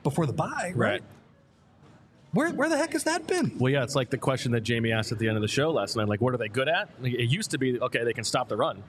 before 0.03 0.25
the 0.25 0.33
bye, 0.33 0.71
right? 0.73 0.75
right? 0.75 1.03
Where, 2.33 2.49
where 2.51 2.69
the 2.69 2.77
heck 2.77 2.93
has 2.93 3.03
that 3.03 3.27
been? 3.27 3.51
Well, 3.59 3.71
yeah, 3.71 3.83
it's 3.83 3.95
like 3.95 4.09
the 4.09 4.17
question 4.17 4.53
that 4.53 4.61
Jamie 4.61 4.93
asked 4.93 5.11
at 5.11 5.19
the 5.19 5.27
end 5.27 5.35
of 5.35 5.41
the 5.41 5.49
show 5.49 5.69
last 5.69 5.97
night. 5.97 6.07
Like, 6.07 6.21
what 6.21 6.33
are 6.33 6.37
they 6.37 6.47
good 6.47 6.69
at? 6.69 6.89
It 7.03 7.29
used 7.29 7.51
to 7.51 7.57
be 7.57 7.79
okay, 7.79 8.05
they 8.05 8.13
can 8.13 8.23
stop 8.23 8.47
the 8.47 8.55
run. 8.55 8.81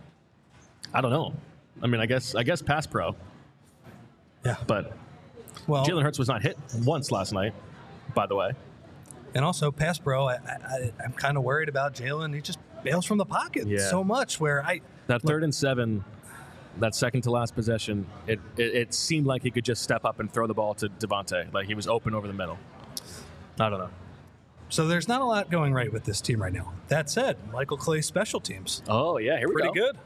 I 0.94 1.00
don't 1.00 1.11
know. 1.11 1.35
I 1.82 1.87
mean, 1.88 2.00
I 2.00 2.06
guess 2.06 2.35
I 2.35 2.44
guess 2.44 2.62
pass 2.62 2.87
pro. 2.87 3.16
Yeah, 4.44 4.56
but 4.66 4.92
well, 5.66 5.85
Jalen 5.85 6.02
Hurts 6.02 6.18
was 6.18 6.28
not 6.28 6.42
hit 6.42 6.56
once 6.85 7.11
last 7.11 7.32
night. 7.32 7.54
By 8.14 8.27
the 8.27 8.37
way, 8.37 8.53
and 9.35 9.44
also 9.44 9.70
pass 9.70 9.98
pro. 9.98 10.29
I, 10.29 10.35
I, 10.35 11.05
am 11.05 11.12
kind 11.12 11.37
of 11.37 11.44
worried 11.44 11.68
about 11.68 11.94
Jalen. 11.94 12.35
He 12.35 12.40
just 12.40 12.59
bails 12.83 13.07
from 13.07 13.18
the 13.18 13.25
pocket 13.25 13.66
yeah. 13.66 13.79
so 13.90 14.05
much. 14.05 14.40
Where 14.40 14.64
I 14.64 14.81
that 15.07 15.22
third 15.22 15.44
and 15.44 15.55
seven 15.55 16.05
that 16.79 16.94
second 16.94 17.22
to 17.22 17.31
last 17.31 17.55
possession, 17.55 18.07
it, 18.27 18.40
it, 18.57 18.75
it, 18.75 18.94
seemed 18.94 19.27
like 19.27 19.42
he 19.42 19.51
could 19.51 19.64
just 19.64 19.83
step 19.83 20.07
up 20.07 20.20
and 20.20 20.33
throw 20.33 20.46
the 20.46 20.55
ball 20.55 20.72
to 20.75 20.88
DeVonta. 20.88 21.53
Like 21.53 21.66
he 21.66 21.75
was 21.75 21.87
open 21.87 22.14
over 22.14 22.27
the 22.27 22.33
middle. 22.33 22.59
I 23.61 23.68
don't 23.68 23.79
know. 23.79 23.90
So 24.70 24.87
there's 24.87 25.07
not 25.07 25.20
a 25.20 25.25
lot 25.25 25.51
going 25.51 25.75
right 25.75 25.92
with 25.92 26.05
this 26.05 26.22
team 26.22 26.40
right 26.40 26.53
now. 26.53 26.72
That 26.88 27.11
said, 27.11 27.37
Michael 27.53 27.77
Clay's 27.77 28.07
special 28.07 28.40
teams. 28.40 28.83
Oh 28.88 29.18
yeah, 29.18 29.38
here 29.38 29.48
we 29.48 29.55
pretty 29.55 29.68
go. 29.68 29.75
good. 29.75 29.98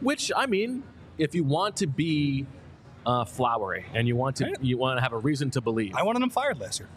Which 0.00 0.30
I 0.36 0.46
mean, 0.46 0.82
if 1.16 1.34
you 1.34 1.42
want 1.42 1.76
to 1.76 1.86
be 1.86 2.46
uh, 3.06 3.24
flowery 3.24 3.86
and 3.94 4.06
you 4.06 4.14
want 4.14 4.36
to 4.36 4.44
right. 4.44 4.56
you 4.60 4.76
want 4.76 4.98
to 4.98 5.02
have 5.02 5.14
a 5.14 5.18
reason 5.18 5.50
to 5.52 5.60
believe. 5.60 5.94
I 5.94 6.02
wanted 6.02 6.22
him 6.22 6.30
fired 6.30 6.60
last 6.60 6.80
year. 6.80 6.88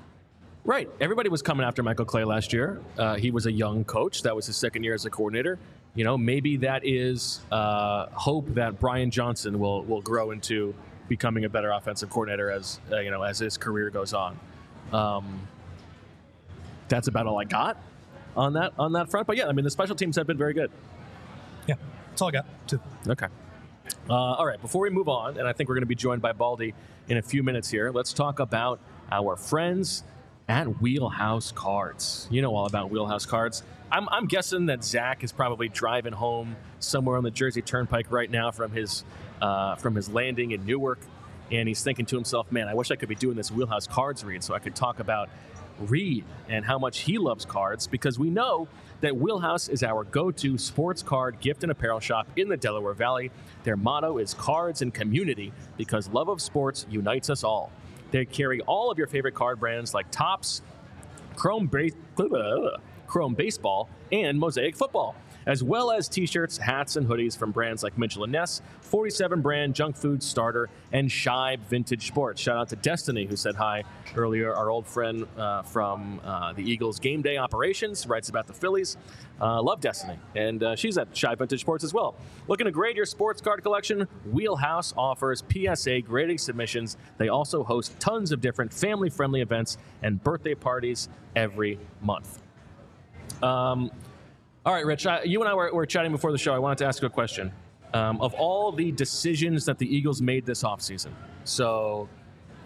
Right. 0.63 0.89
Everybody 0.99 1.29
was 1.29 1.41
coming 1.41 1.65
after 1.65 1.81
Michael 1.81 2.05
Clay 2.05 2.23
last 2.23 2.53
year. 2.53 2.79
Uh, 2.95 3.15
he 3.15 3.31
was 3.31 3.47
a 3.47 3.51
young 3.51 3.83
coach. 3.83 4.21
That 4.21 4.35
was 4.35 4.45
his 4.45 4.57
second 4.57 4.83
year 4.83 4.93
as 4.93 5.05
a 5.05 5.09
coordinator. 5.09 5.57
You 5.95 6.03
know, 6.03 6.17
maybe 6.17 6.55
that 6.57 6.85
is 6.85 7.41
uh, 7.51 8.05
hope 8.13 8.47
that 8.53 8.79
Brian 8.79 9.09
Johnson 9.09 9.59
will 9.59 9.83
will 9.83 10.01
grow 10.01 10.31
into 10.31 10.75
becoming 11.09 11.45
a 11.45 11.49
better 11.49 11.71
offensive 11.71 12.09
coordinator 12.11 12.51
as 12.51 12.79
uh, 12.91 12.99
you 12.99 13.09
know 13.09 13.23
as 13.23 13.39
his 13.39 13.57
career 13.57 13.89
goes 13.89 14.13
on. 14.13 14.39
Um, 14.93 15.47
that's 16.87 17.07
about 17.07 17.25
all 17.25 17.39
I 17.39 17.45
got 17.45 17.77
on 18.37 18.53
that 18.53 18.73
on 18.77 18.93
that 18.93 19.09
front. 19.09 19.25
But 19.25 19.37
yeah, 19.37 19.47
I 19.47 19.53
mean 19.53 19.65
the 19.65 19.71
special 19.71 19.95
teams 19.95 20.15
have 20.15 20.27
been 20.27 20.37
very 20.37 20.53
good. 20.53 20.69
Yeah, 21.67 21.75
that's 22.09 22.21
all 22.21 22.27
I 22.27 22.31
got 22.31 22.45
too. 22.67 22.79
Okay. 23.07 23.27
Uh, 24.07 24.13
all 24.13 24.45
right. 24.45 24.61
Before 24.61 24.83
we 24.83 24.91
move 24.91 25.09
on, 25.09 25.37
and 25.37 25.47
I 25.47 25.53
think 25.53 25.69
we're 25.69 25.75
going 25.75 25.81
to 25.83 25.87
be 25.87 25.95
joined 25.95 26.21
by 26.21 26.33
Baldy 26.33 26.75
in 27.09 27.17
a 27.17 27.21
few 27.21 27.41
minutes 27.41 27.69
here. 27.69 27.91
Let's 27.91 28.13
talk 28.13 28.39
about 28.39 28.79
our 29.11 29.35
friends 29.35 30.03
at 30.47 30.81
Wheelhouse 30.81 31.51
Cards. 31.51 32.27
You 32.31 32.41
know 32.41 32.55
all 32.55 32.65
about 32.65 32.89
Wheelhouse 32.89 33.25
Cards. 33.25 33.63
I'm, 33.91 34.07
I'm 34.09 34.25
guessing 34.25 34.67
that 34.67 34.83
Zach 34.83 35.23
is 35.23 35.31
probably 35.31 35.69
driving 35.69 36.13
home 36.13 36.55
somewhere 36.79 37.17
on 37.17 37.23
the 37.23 37.31
Jersey 37.31 37.61
Turnpike 37.61 38.11
right 38.11 38.29
now 38.29 38.51
from 38.51 38.71
his 38.71 39.03
uh, 39.41 39.75
from 39.75 39.95
his 39.95 40.09
landing 40.09 40.51
in 40.51 40.65
Newark, 40.65 40.99
and 41.51 41.67
he's 41.67 41.83
thinking 41.83 42.05
to 42.07 42.15
himself, 42.15 42.51
"Man, 42.51 42.67
I 42.67 42.73
wish 42.73 42.91
I 42.91 42.95
could 42.95 43.09
be 43.09 43.15
doing 43.15 43.35
this 43.35 43.51
Wheelhouse 43.51 43.87
Cards 43.87 44.23
read 44.23 44.43
so 44.43 44.53
I 44.53 44.59
could 44.59 44.75
talk 44.75 44.99
about 44.99 45.29
Reed 45.79 46.25
and 46.47 46.63
how 46.63 46.77
much 46.77 46.99
he 46.99 47.17
loves 47.17 47.45
cards 47.45 47.87
because 47.87 48.19
we 48.19 48.29
know 48.29 48.67
that 49.01 49.15
Wheelhouse 49.15 49.67
is 49.67 49.83
our 49.83 50.03
go 50.03 50.31
to 50.31 50.57
sports 50.57 51.01
card 51.01 51.39
gift 51.39 51.63
and 51.63 51.71
apparel 51.71 51.99
shop 51.99 52.27
in 52.35 52.49
the 52.49 52.57
Delaware 52.57 52.93
Valley. 52.93 53.31
Their 53.63 53.77
motto 53.77 54.17
is 54.19 54.33
cards 54.33 54.81
and 54.81 54.93
community 54.93 55.51
because 55.77 56.07
love 56.09 56.29
of 56.29 56.41
sports 56.41 56.85
unites 56.89 57.29
us 57.29 57.43
all. 57.43 57.71
They 58.11 58.25
carry 58.25 58.61
all 58.61 58.91
of 58.91 58.97
your 58.97 59.07
favorite 59.07 59.33
card 59.35 59.59
brands 59.59 59.93
like 59.93 60.11
Topps, 60.11 60.61
Chrome, 61.35 61.67
ba- 61.67 62.79
Chrome 63.07 63.33
Baseball, 63.33 63.89
and 64.11 64.37
Mosaic 64.39 64.75
Football. 64.75 65.15
as 65.47 65.63
well 65.63 65.89
as 65.89 66.07
t-shirts, 66.07 66.55
hats, 66.57 66.97
and 66.97 67.07
hoodies 67.07 67.35
from 67.35 67.49
brands 67.51 67.81
like 67.81 67.97
Mitchell 67.97 68.27
& 68.27 68.27
Ness, 68.27 68.61
47 68.81 69.41
brand, 69.41 69.73
Junk 69.73 69.95
Food 69.97 70.21
Starter, 70.21 70.69
and 70.91 71.09
Shibe 71.09 71.57
Vintage 71.61 72.05
Sports. 72.05 72.39
Shout 72.39 72.57
out 72.57 72.69
to 72.69 72.75
Destiny, 72.75 73.25
who 73.25 73.35
said 73.35 73.55
hi 73.55 73.83
earlier, 74.15 74.53
our 74.53 74.69
old 74.69 74.85
friend 74.85 75.25
uh, 75.37 75.63
from 75.63 76.21
uh, 76.23 76.53
the 76.53 76.61
Eagles 76.61 76.99
game 76.99 77.23
day 77.23 77.37
operations, 77.37 78.05
writes 78.05 78.29
about 78.29 78.45
the 78.45 78.53
Phillies. 78.53 78.97
Uh, 79.41 79.59
love 79.59 79.81
Destiny, 79.81 80.19
and 80.35 80.61
uh, 80.61 80.75
she's 80.75 80.99
at 80.99 81.11
Shibe 81.13 81.39
Vintage 81.39 81.61
Sports 81.61 81.83
as 81.83 81.95
well. 81.95 82.15
Looking 82.47 82.65
to 82.65 82.71
grade 82.71 82.95
your 82.95 83.07
sports 83.07 83.41
card 83.41 83.63
collection? 83.63 84.07
Wheelhouse 84.31 84.93
offers 84.95 85.43
PSA 85.51 86.01
grading 86.01 86.37
submissions. 86.37 86.95
They 87.17 87.29
also 87.29 87.63
host 87.63 87.99
tons 87.99 88.31
of 88.31 88.39
different 88.39 88.71
family-friendly 88.71 89.41
events 89.41 89.79
and 90.03 90.23
birthday 90.23 90.53
parties 90.53 91.09
every 91.35 91.79
month. 92.01 92.39
Um, 93.41 93.89
all 94.63 94.75
right, 94.75 94.85
Rich, 94.85 95.07
I, 95.07 95.23
you 95.23 95.41
and 95.41 95.49
I 95.49 95.55
were, 95.55 95.73
were 95.73 95.87
chatting 95.87 96.11
before 96.11 96.31
the 96.31 96.37
show. 96.37 96.53
I 96.53 96.59
wanted 96.59 96.77
to 96.79 96.85
ask 96.85 97.01
you 97.01 97.07
a 97.07 97.11
question. 97.11 97.51
Um, 97.95 98.21
of 98.21 98.35
all 98.35 98.71
the 98.71 98.91
decisions 98.91 99.65
that 99.65 99.79
the 99.79 99.95
Eagles 99.95 100.21
made 100.21 100.45
this 100.45 100.61
offseason, 100.61 101.09
so 101.45 102.07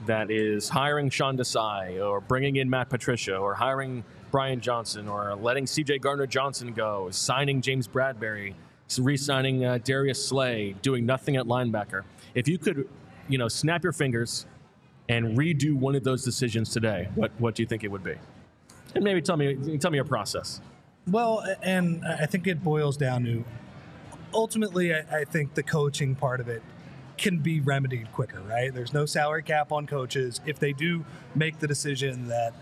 that 0.05 0.29
is 0.29 0.69
hiring 0.69 1.09
Sean 1.09 1.37
Desai 1.37 2.05
or 2.05 2.19
bringing 2.19 2.57
in 2.57 2.69
Matt 2.69 2.89
Patricia 2.89 3.37
or 3.37 3.53
hiring 3.53 4.03
Brian 4.35 4.59
Johnson 4.59 5.07
or 5.07 5.33
letting 5.33 5.63
CJ 5.63 6.01
Gardner 6.01 6.27
Johnson 6.27 6.73
go, 6.73 7.07
signing 7.09 7.61
James 7.61 7.87
Bradberry, 7.87 8.53
re 8.99 9.15
signing 9.15 9.63
uh, 9.63 9.77
Darius 9.81 10.27
Slay, 10.27 10.75
doing 10.81 11.05
nothing 11.05 11.37
at 11.37 11.45
linebacker. 11.45 12.03
If 12.33 12.45
you 12.49 12.57
could, 12.57 12.89
you 13.29 13.37
know, 13.37 13.47
snap 13.47 13.81
your 13.81 13.93
fingers 13.93 14.45
and 15.07 15.37
redo 15.37 15.73
one 15.73 15.95
of 15.95 16.03
those 16.03 16.25
decisions 16.25 16.69
today, 16.69 17.07
what, 17.15 17.31
what 17.37 17.55
do 17.55 17.63
you 17.63 17.65
think 17.65 17.85
it 17.85 17.87
would 17.87 18.03
be? 18.03 18.15
And 18.93 19.05
maybe 19.05 19.21
tell 19.21 19.37
me, 19.37 19.77
tell 19.77 19.89
me 19.89 19.99
your 19.99 20.03
process. 20.03 20.59
Well, 21.07 21.41
and 21.63 22.03
I 22.05 22.25
think 22.25 22.45
it 22.45 22.61
boils 22.61 22.97
down 22.97 23.23
to 23.23 23.45
ultimately, 24.33 24.93
I, 24.93 25.19
I 25.19 25.23
think 25.23 25.53
the 25.53 25.63
coaching 25.63 26.13
part 26.13 26.41
of 26.41 26.49
it 26.49 26.61
can 27.17 27.37
be 27.37 27.61
remedied 27.61 28.11
quicker, 28.11 28.41
right? 28.41 28.73
There's 28.73 28.93
no 28.93 29.05
salary 29.05 29.43
cap 29.43 29.71
on 29.71 29.87
coaches. 29.87 30.41
If 30.45 30.59
they 30.59 30.73
do 30.73 31.05
make 31.35 31.59
the 31.59 31.67
decision 31.67 32.27
that, 32.27 32.53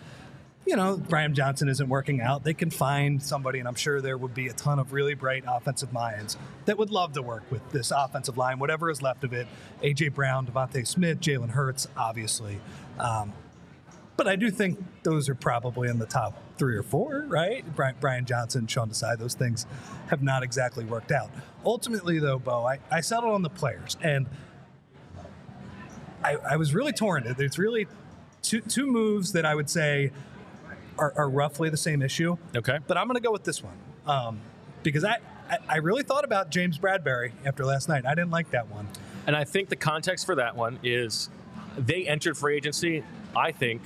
you 0.65 0.75
know, 0.75 0.97
Brian 0.97 1.33
Johnson 1.33 1.67
isn't 1.67 1.89
working 1.89 2.21
out, 2.21 2.43
they 2.43 2.53
can 2.53 2.69
find 2.69 3.21
somebody, 3.21 3.59
and 3.59 3.67
I'm 3.67 3.75
sure 3.75 4.01
there 4.01 4.17
would 4.17 4.33
be 4.33 4.47
a 4.47 4.53
ton 4.53 4.79
of 4.79 4.93
really 4.93 5.13
bright 5.13 5.43
offensive 5.47 5.91
minds 5.91 6.37
that 6.65 6.77
would 6.77 6.89
love 6.89 7.13
to 7.13 7.21
work 7.21 7.43
with 7.51 7.69
this 7.71 7.91
offensive 7.91 8.37
line, 8.37 8.59
whatever 8.59 8.89
is 8.89 9.01
left 9.01 9.23
of 9.23 9.33
it. 9.33 9.47
AJ 9.81 10.13
Brown, 10.13 10.47
DeVonta 10.47 10.87
Smith, 10.87 11.19
Jalen 11.19 11.49
Hurts, 11.49 11.87
obviously. 11.97 12.59
Um, 12.97 13.33
but 14.15 14.27
I 14.27 14.35
do 14.35 14.49
think 14.51 14.79
those 15.03 15.27
are 15.27 15.35
probably 15.35 15.89
in 15.89 15.99
the 15.99 16.05
top 16.05 16.41
three 16.57 16.77
or 16.77 16.83
four, 16.83 17.25
right? 17.27 17.65
Brian 17.99 18.25
Johnson, 18.25 18.67
Sean 18.67 18.89
Desai, 18.89 19.17
those 19.17 19.33
things 19.33 19.65
have 20.07 20.21
not 20.21 20.43
exactly 20.43 20.85
worked 20.85 21.11
out. 21.11 21.29
Ultimately, 21.65 22.19
though, 22.19 22.39
Bo, 22.39 22.65
I, 22.65 22.79
I 22.91 23.01
settled 23.01 23.33
on 23.33 23.41
the 23.41 23.49
players, 23.49 23.97
and 24.01 24.27
I, 26.23 26.35
I 26.35 26.55
was 26.55 26.73
really 26.73 26.93
torn. 26.93 27.33
There's 27.37 27.57
really 27.57 27.87
two, 28.41 28.61
two 28.61 28.85
moves 28.85 29.33
that 29.33 29.45
I 29.45 29.55
would 29.55 29.69
say 29.69 30.11
are, 30.97 31.13
are 31.15 31.29
roughly 31.29 31.69
the 31.69 31.77
same 31.77 32.01
issue. 32.01 32.37
Okay. 32.55 32.79
But 32.87 32.97
I'm 32.97 33.07
going 33.07 33.15
to 33.15 33.21
go 33.21 33.31
with 33.31 33.43
this 33.43 33.63
one 33.63 33.77
um, 34.05 34.39
because 34.83 35.03
I, 35.03 35.17
I, 35.49 35.57
I 35.69 35.77
really 35.77 36.03
thought 36.03 36.25
about 36.25 36.49
James 36.49 36.77
Bradberry 36.77 37.31
after 37.45 37.65
last 37.65 37.89
night. 37.89 38.05
I 38.05 38.15
didn't 38.15 38.31
like 38.31 38.51
that 38.51 38.69
one. 38.69 38.87
And 39.25 39.35
I 39.35 39.43
think 39.43 39.69
the 39.69 39.75
context 39.75 40.25
for 40.25 40.35
that 40.35 40.55
one 40.55 40.79
is 40.83 41.29
they 41.77 42.07
entered 42.07 42.37
free 42.37 42.55
agency, 42.55 43.03
I 43.35 43.51
think, 43.51 43.81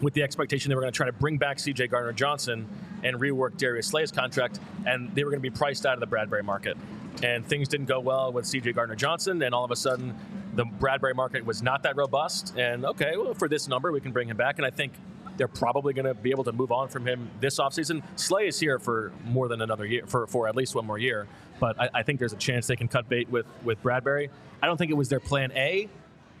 with 0.00 0.14
the 0.14 0.22
expectation 0.22 0.68
they 0.68 0.74
were 0.74 0.82
going 0.82 0.92
to 0.92 0.96
try 0.96 1.06
to 1.06 1.12
bring 1.12 1.38
back 1.38 1.58
CJ 1.58 1.90
Gardner 1.90 2.12
Johnson 2.12 2.68
and 3.02 3.16
rework 3.18 3.56
Darius 3.56 3.88
Slay's 3.88 4.10
contract, 4.10 4.60
and 4.86 5.14
they 5.14 5.24
were 5.24 5.30
going 5.30 5.42
to 5.42 5.50
be 5.50 5.56
priced 5.56 5.86
out 5.86 5.94
of 5.94 6.00
the 6.00 6.06
Bradberry 6.06 6.44
market. 6.44 6.76
And 7.22 7.46
things 7.46 7.68
didn't 7.68 7.86
go 7.86 8.00
well 8.00 8.32
with 8.32 8.44
CJ 8.44 8.74
Gardner 8.74 8.94
Johnson, 8.94 9.42
and 9.42 9.54
all 9.54 9.64
of 9.64 9.70
a 9.70 9.76
sudden, 9.76 10.14
the 10.54 10.64
Bradberry 10.64 11.14
market 11.14 11.44
was 11.44 11.62
not 11.62 11.82
that 11.84 11.96
robust. 11.96 12.54
And 12.56 12.84
okay, 12.84 13.16
well, 13.16 13.34
for 13.34 13.48
this 13.48 13.68
number, 13.68 13.92
we 13.92 14.00
can 14.00 14.12
bring 14.12 14.28
him 14.28 14.36
back. 14.36 14.58
And 14.58 14.66
I 14.66 14.70
think 14.70 14.92
they're 15.36 15.48
probably 15.48 15.92
going 15.92 16.06
to 16.06 16.14
be 16.14 16.30
able 16.30 16.44
to 16.44 16.52
move 16.52 16.72
on 16.72 16.88
from 16.88 17.06
him 17.06 17.30
this 17.40 17.58
offseason. 17.58 18.02
Slay 18.16 18.48
is 18.48 18.58
here 18.58 18.78
for 18.78 19.12
more 19.24 19.48
than 19.48 19.62
another 19.62 19.86
year, 19.86 20.06
for, 20.06 20.26
for 20.26 20.48
at 20.48 20.56
least 20.56 20.74
one 20.74 20.86
more 20.86 20.98
year. 20.98 21.26
But 21.60 21.80
I, 21.80 21.88
I 21.94 22.02
think 22.02 22.18
there's 22.18 22.32
a 22.32 22.38
chance 22.38 22.66
they 22.66 22.76
can 22.76 22.88
cut 22.88 23.08
bait 23.08 23.28
with, 23.30 23.46
with 23.64 23.82
Bradberry. 23.82 24.28
I 24.62 24.66
don't 24.66 24.76
think 24.76 24.90
it 24.90 24.96
was 24.96 25.08
their 25.08 25.20
plan 25.20 25.52
A, 25.52 25.88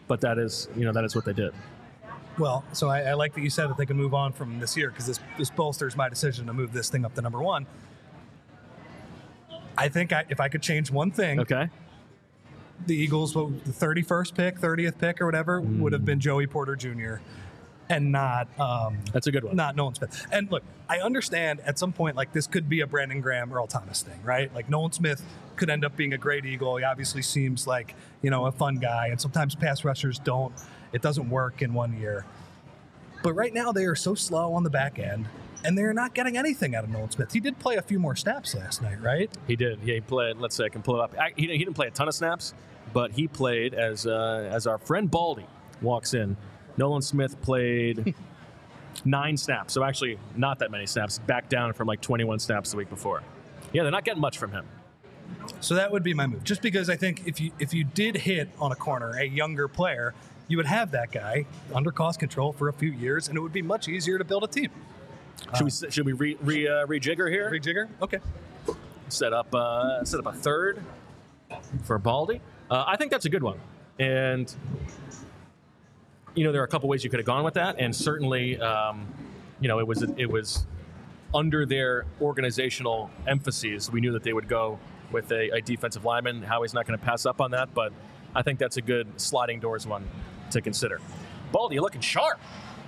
but 0.08 0.20
that 0.20 0.38
is, 0.38 0.68
you 0.76 0.84
know, 0.84 0.92
that 0.92 1.04
is 1.04 1.14
what 1.14 1.24
they 1.24 1.32
did. 1.32 1.52
Well, 2.38 2.64
so 2.72 2.88
I, 2.88 3.00
I, 3.00 3.14
like 3.14 3.34
that 3.34 3.40
you 3.40 3.48
said 3.48 3.70
that 3.70 3.78
they 3.78 3.86
can 3.86 3.96
move 3.96 4.12
on 4.12 4.32
from 4.32 4.60
this 4.60 4.76
year 4.76 4.90
because 4.90 5.06
this, 5.06 5.20
this 5.38 5.48
bolsters 5.48 5.96
my 5.96 6.08
decision 6.08 6.46
to 6.46 6.52
move 6.52 6.72
this 6.72 6.90
thing 6.90 7.04
up 7.04 7.14
to 7.14 7.22
number 7.22 7.42
one. 7.42 7.66
I 9.78 9.88
think 9.88 10.12
I, 10.12 10.24
if 10.28 10.40
I 10.40 10.48
could 10.48 10.62
change 10.62 10.90
one 10.90 11.10
thing, 11.10 11.40
okay, 11.40 11.70
the 12.86 12.94
Eagles, 12.94 13.32
the 13.32 13.40
31st 13.40 14.34
pick, 14.34 14.60
30th 14.60 14.98
pick, 14.98 15.20
or 15.20 15.26
whatever, 15.26 15.60
mm. 15.60 15.78
would 15.80 15.92
have 15.92 16.04
been 16.04 16.20
Joey 16.20 16.46
Porter 16.46 16.76
Jr. 16.76 17.16
and 17.88 18.12
not. 18.12 18.48
Um, 18.58 18.98
That's 19.12 19.26
a 19.26 19.32
good 19.32 19.44
one. 19.44 19.56
Not 19.56 19.76
Nolan 19.76 19.94
Smith. 19.94 20.26
And 20.32 20.50
look, 20.50 20.62
I 20.88 20.98
understand 20.98 21.60
at 21.60 21.78
some 21.78 21.92
point, 21.92 22.16
like 22.16 22.32
this 22.32 22.46
could 22.46 22.68
be 22.68 22.80
a 22.80 22.86
Brandon 22.86 23.20
Graham, 23.20 23.52
Earl 23.52 23.66
Thomas 23.66 24.02
thing, 24.02 24.20
right? 24.22 24.52
Like 24.54 24.68
Nolan 24.68 24.92
Smith 24.92 25.22
could 25.56 25.70
end 25.70 25.84
up 25.84 25.96
being 25.96 26.12
a 26.12 26.18
great 26.18 26.44
Eagle. 26.44 26.76
He 26.76 26.84
obviously 26.84 27.22
seems 27.22 27.66
like 27.66 27.94
you 28.22 28.30
know 28.30 28.46
a 28.46 28.52
fun 28.52 28.76
guy, 28.76 29.08
and 29.08 29.20
sometimes 29.20 29.54
pass 29.54 29.84
rushers 29.84 30.18
don't 30.18 30.52
it 30.92 31.02
doesn't 31.02 31.28
work 31.28 31.62
in 31.62 31.74
one 31.74 31.98
year. 31.98 32.24
But 33.22 33.34
right 33.34 33.52
now, 33.52 33.72
they 33.72 33.84
are 33.84 33.94
so 33.94 34.14
slow 34.14 34.54
on 34.54 34.62
the 34.62 34.70
back 34.70 34.98
end, 34.98 35.26
and 35.64 35.76
they're 35.76 35.92
not 35.92 36.14
getting 36.14 36.36
anything 36.36 36.74
out 36.74 36.84
of 36.84 36.90
Nolan 36.90 37.10
Smith. 37.10 37.32
He 37.32 37.40
did 37.40 37.58
play 37.58 37.76
a 37.76 37.82
few 37.82 37.98
more 37.98 38.14
snaps 38.14 38.54
last 38.54 38.82
night, 38.82 39.00
right? 39.02 39.30
He 39.46 39.56
did. 39.56 39.80
Yeah, 39.82 39.94
he 39.96 40.00
played. 40.00 40.36
Let's 40.38 40.54
say 40.54 40.64
I 40.64 40.68
can 40.68 40.82
pull 40.82 40.96
it 40.96 41.00
up. 41.02 41.14
I, 41.18 41.32
he, 41.36 41.48
he, 41.48 41.58
didn't 41.58 41.74
play 41.74 41.88
a 41.88 41.90
ton 41.90 42.08
of 42.08 42.14
snaps, 42.14 42.54
but 42.92 43.12
he 43.12 43.26
played 43.26 43.74
as 43.74 44.06
uh, 44.06 44.48
as 44.50 44.66
our 44.66 44.78
friend 44.78 45.10
Baldy 45.10 45.46
walks 45.82 46.14
in. 46.14 46.36
Nolan 46.76 47.02
Smith 47.02 47.40
played 47.42 48.14
nine 49.04 49.36
snaps, 49.36 49.74
so 49.74 49.82
actually 49.82 50.18
not 50.36 50.58
that 50.58 50.70
many 50.70 50.86
snaps. 50.86 51.18
Back 51.18 51.48
down 51.48 51.72
from 51.72 51.88
like 51.88 52.00
21 52.00 52.38
snaps 52.38 52.70
the 52.70 52.76
week 52.76 52.90
before. 52.90 53.22
Yeah, 53.72 53.82
they're 53.82 53.92
not 53.92 54.04
getting 54.04 54.20
much 54.20 54.38
from 54.38 54.52
him. 54.52 54.66
So 55.60 55.74
that 55.74 55.90
would 55.90 56.02
be 56.02 56.14
my 56.14 56.26
move. 56.26 56.44
Just 56.44 56.62
because 56.62 56.88
I 56.88 56.96
think 56.96 57.26
if 57.26 57.40
you 57.40 57.50
if 57.58 57.74
you 57.74 57.84
did 57.84 58.16
hit 58.16 58.48
on 58.58 58.72
a 58.72 58.76
corner, 58.76 59.10
a 59.10 59.24
younger 59.24 59.68
player, 59.68 60.14
you 60.48 60.56
would 60.56 60.66
have 60.66 60.92
that 60.92 61.10
guy 61.10 61.46
under 61.74 61.90
cost 61.90 62.20
control 62.20 62.52
for 62.52 62.68
a 62.68 62.72
few 62.72 62.90
years, 62.90 63.28
and 63.28 63.36
it 63.36 63.40
would 63.40 63.52
be 63.52 63.62
much 63.62 63.88
easier 63.88 64.18
to 64.18 64.24
build 64.24 64.44
a 64.44 64.48
team. 64.48 64.70
Should 65.56 65.64
we 65.64 65.70
should 65.70 66.06
we 66.06 66.12
re, 66.12 66.36
re 66.40 66.68
uh, 66.68 66.86
rejigger 66.86 67.30
here? 67.30 67.50
Rejigger, 67.50 67.88
okay. 68.02 68.18
Set 69.08 69.32
up 69.32 69.52
uh, 69.54 70.04
set 70.04 70.20
up 70.20 70.26
a 70.26 70.32
third 70.32 70.82
for 71.84 71.98
Baldy. 71.98 72.40
Uh, 72.70 72.84
I 72.86 72.96
think 72.96 73.10
that's 73.10 73.26
a 73.26 73.30
good 73.30 73.42
one, 73.42 73.58
and 73.98 74.52
you 76.36 76.44
know 76.44 76.52
there 76.52 76.60
are 76.60 76.64
a 76.64 76.68
couple 76.68 76.88
ways 76.88 77.02
you 77.02 77.10
could 77.10 77.18
have 77.18 77.26
gone 77.26 77.44
with 77.44 77.54
that, 77.54 77.76
and 77.80 77.94
certainly 77.94 78.60
um, 78.60 79.12
you 79.58 79.66
know 79.66 79.80
it 79.80 79.86
was 79.86 80.02
it 80.16 80.30
was 80.30 80.66
under 81.34 81.66
their 81.66 82.06
organizational 82.20 83.10
emphases. 83.26 83.90
We 83.90 84.00
knew 84.00 84.12
that 84.12 84.22
they 84.22 84.32
would 84.32 84.46
go 84.46 84.78
with 85.10 85.32
a, 85.32 85.56
a 85.56 85.60
defensive 85.60 86.04
lineman. 86.04 86.42
Howie's 86.42 86.74
not 86.74 86.86
going 86.86 86.98
to 86.98 87.04
pass 87.04 87.26
up 87.26 87.40
on 87.40 87.50
that, 87.52 87.74
but 87.74 87.92
I 88.34 88.42
think 88.42 88.58
that's 88.58 88.76
a 88.76 88.82
good 88.82 89.20
sliding 89.20 89.60
doors 89.60 89.86
one 89.86 90.08
to 90.50 90.60
consider. 90.60 91.00
Baldy, 91.52 91.74
you're 91.74 91.82
looking 91.82 92.00
sharp. 92.00 92.38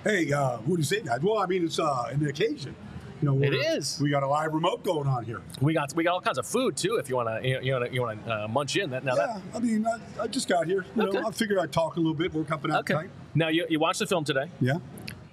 Hey, 0.04 0.32
uh, 0.32 0.58
what 0.58 0.76
do 0.76 0.80
you 0.80 0.84
say, 0.84 1.00
guys? 1.00 1.20
Well, 1.22 1.38
I 1.38 1.46
mean, 1.46 1.64
it's 1.64 1.78
uh, 1.78 2.08
an 2.10 2.24
occasion. 2.26 2.74
You 3.20 3.26
know, 3.26 3.42
it 3.42 3.52
is. 3.52 3.98
We 4.00 4.10
got 4.10 4.22
a 4.22 4.28
live 4.28 4.54
remote 4.54 4.84
going 4.84 5.08
on 5.08 5.24
here. 5.24 5.40
We 5.60 5.74
got 5.74 5.94
we 5.94 6.04
got 6.04 6.12
all 6.12 6.20
kinds 6.20 6.38
of 6.38 6.46
food 6.46 6.76
too. 6.76 6.96
If 6.96 7.08
you 7.08 7.16
want 7.16 7.42
to 7.42 7.48
you 7.48 7.72
want 7.72 7.86
to 7.86 7.92
you 7.92 8.02
want 8.02 8.24
to 8.24 8.44
uh, 8.44 8.48
munch 8.48 8.76
in 8.76 8.90
that 8.90 9.04
now. 9.04 9.16
Yeah, 9.16 9.26
that, 9.26 9.56
I 9.56 9.58
mean, 9.58 9.86
I, 9.86 10.22
I, 10.22 10.26
just 10.28 10.48
got 10.48 10.66
here. 10.66 10.84
You 10.94 11.02
okay. 11.02 11.20
know, 11.20 11.26
I 11.26 11.32
figured 11.32 11.58
I'd 11.58 11.72
talk 11.72 11.96
a 11.96 12.00
little 12.00 12.14
bit. 12.14 12.32
We're 12.32 12.44
coming 12.44 12.70
out 12.70 12.88
okay. 12.88 13.08
Now 13.34 13.48
you, 13.48 13.66
you 13.68 13.80
watched 13.80 13.98
the 13.98 14.06
film 14.06 14.24
today. 14.24 14.50
Yeah. 14.60 14.78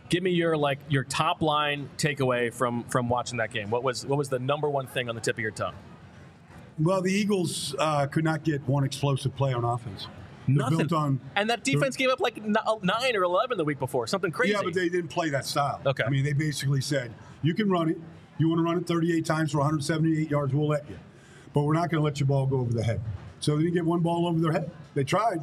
Give 0.10 0.24
me 0.24 0.32
your 0.32 0.58
like 0.58 0.80
your 0.90 1.04
top 1.04 1.42
line 1.42 1.90
takeaway 1.98 2.52
from 2.52 2.86
from 2.86 3.08
watching 3.08 3.38
that 3.38 3.52
game. 3.52 3.70
What 3.70 3.84
was 3.84 4.06
what 4.06 4.18
was 4.18 4.30
the 4.30 4.40
number 4.40 4.70
one 4.70 4.88
thing 4.88 5.08
on 5.08 5.16
the 5.16 5.22
tip 5.22 5.36
of 5.36 5.42
your 5.42 5.52
tongue? 5.52 5.76
Well, 6.80 7.02
the 7.02 7.12
Eagles 7.12 7.76
uh, 7.80 8.08
could 8.08 8.24
not 8.24 8.44
get 8.44 8.68
one 8.68 8.84
explosive 8.84 9.36
play 9.36 9.54
on 9.54 9.64
offense. 9.64 10.08
Nothing. 10.48 10.94
On, 10.94 11.20
and 11.36 11.50
that 11.50 11.64
defense 11.64 11.96
gave 11.96 12.10
up 12.10 12.20
like 12.20 12.44
nine 12.44 13.16
or 13.16 13.24
eleven 13.24 13.58
the 13.58 13.66
week 13.66 13.80
before, 13.80 14.08
something 14.08 14.32
crazy. 14.32 14.54
Yeah, 14.54 14.62
but 14.64 14.74
they 14.74 14.90
didn't 14.90 15.10
play 15.10 15.30
that 15.30 15.46
style. 15.46 15.82
Okay. 15.86 16.04
I 16.04 16.10
mean, 16.10 16.24
they 16.24 16.34
basically 16.34 16.82
said, 16.82 17.14
"You 17.42 17.54
can 17.54 17.70
run 17.70 17.90
it. 17.90 17.98
You 18.38 18.50
want 18.50 18.60
to 18.60 18.64
run 18.64 18.78
it 18.78 18.86
38 18.86 19.26
times 19.26 19.52
for 19.54 19.60
178 19.60 20.30
yards, 20.30 20.54
we'll 20.54 20.68
let 20.68 20.90
you, 20.90 21.00
but 21.54 21.64
we're 21.64 21.74
not 21.74 21.90
going 21.90 22.02
to 22.02 22.06
let 22.06 22.20
your 22.20 22.28
ball 22.28 22.46
go 22.46 22.60
over 22.60 22.74
the 22.74 22.84
head." 22.84 23.02
So 23.40 23.56
they 23.56 23.64
didn't 23.64 23.76
get 23.76 23.86
one 23.86 24.02
ball 24.02 24.28
over 24.28 24.40
their 24.40 24.52
head. 24.52 24.72
They 24.94 25.04
tried, 25.04 25.40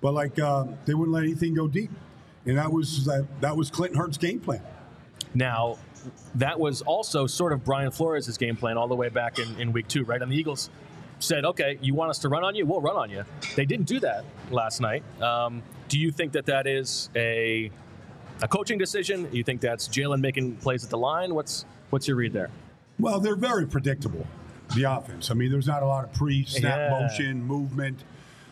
but 0.00 0.12
like 0.14 0.38
uh, 0.38 0.66
they 0.86 0.94
wouldn't 0.94 1.14
let 1.14 1.24
anything 1.24 1.54
go 1.54 1.66
deep, 1.66 1.90
and 2.46 2.56
that 2.58 2.70
was 2.70 3.04
that, 3.06 3.26
that 3.40 3.56
was 3.56 3.70
Clint 3.70 3.96
Hurtt's 3.96 4.18
game 4.18 4.40
plan. 4.40 4.62
Now, 5.34 5.78
that 6.36 6.60
was 6.60 6.82
also 6.82 7.26
sort 7.26 7.52
of 7.52 7.64
Brian 7.64 7.90
Flores' 7.90 8.36
game 8.38 8.56
plan 8.56 8.76
all 8.76 8.88
the 8.88 8.94
way 8.94 9.08
back 9.08 9.38
in, 9.38 9.60
in 9.60 9.72
week 9.72 9.88
two, 9.88 10.04
right? 10.04 10.22
On 10.22 10.28
the 10.28 10.36
Eagles 10.36 10.70
said, 11.24 11.44
okay, 11.44 11.78
you 11.82 11.94
want 11.94 12.10
us 12.10 12.18
to 12.20 12.28
run 12.28 12.44
on 12.44 12.54
you? 12.54 12.66
We'll 12.66 12.80
run 12.80 12.96
on 12.96 13.10
you. 13.10 13.24
They 13.56 13.64
didn't 13.64 13.86
do 13.86 14.00
that 14.00 14.24
last 14.50 14.80
night. 14.80 15.02
Um, 15.22 15.62
do 15.88 15.98
you 15.98 16.10
think 16.10 16.32
that 16.32 16.46
that 16.46 16.66
is 16.66 17.10
a, 17.16 17.70
a 18.42 18.48
coaching 18.48 18.78
decision? 18.78 19.28
You 19.32 19.42
think 19.44 19.60
that's 19.60 19.88
Jalen 19.88 20.20
making 20.20 20.56
plays 20.56 20.84
at 20.84 20.90
the 20.90 20.98
line? 20.98 21.34
What's, 21.34 21.64
what's 21.90 22.06
your 22.08 22.16
read 22.16 22.32
there? 22.32 22.50
Well, 22.98 23.20
they're 23.20 23.36
very 23.36 23.66
predictable. 23.66 24.26
the 24.74 24.84
offense. 24.84 25.30
I 25.30 25.34
mean, 25.34 25.50
there's 25.50 25.66
not 25.66 25.82
a 25.82 25.86
lot 25.86 26.04
of 26.04 26.12
pre-snap 26.14 26.78
Yeah. 26.90 27.00
motion, 27.00 27.42
movement. 27.44 28.02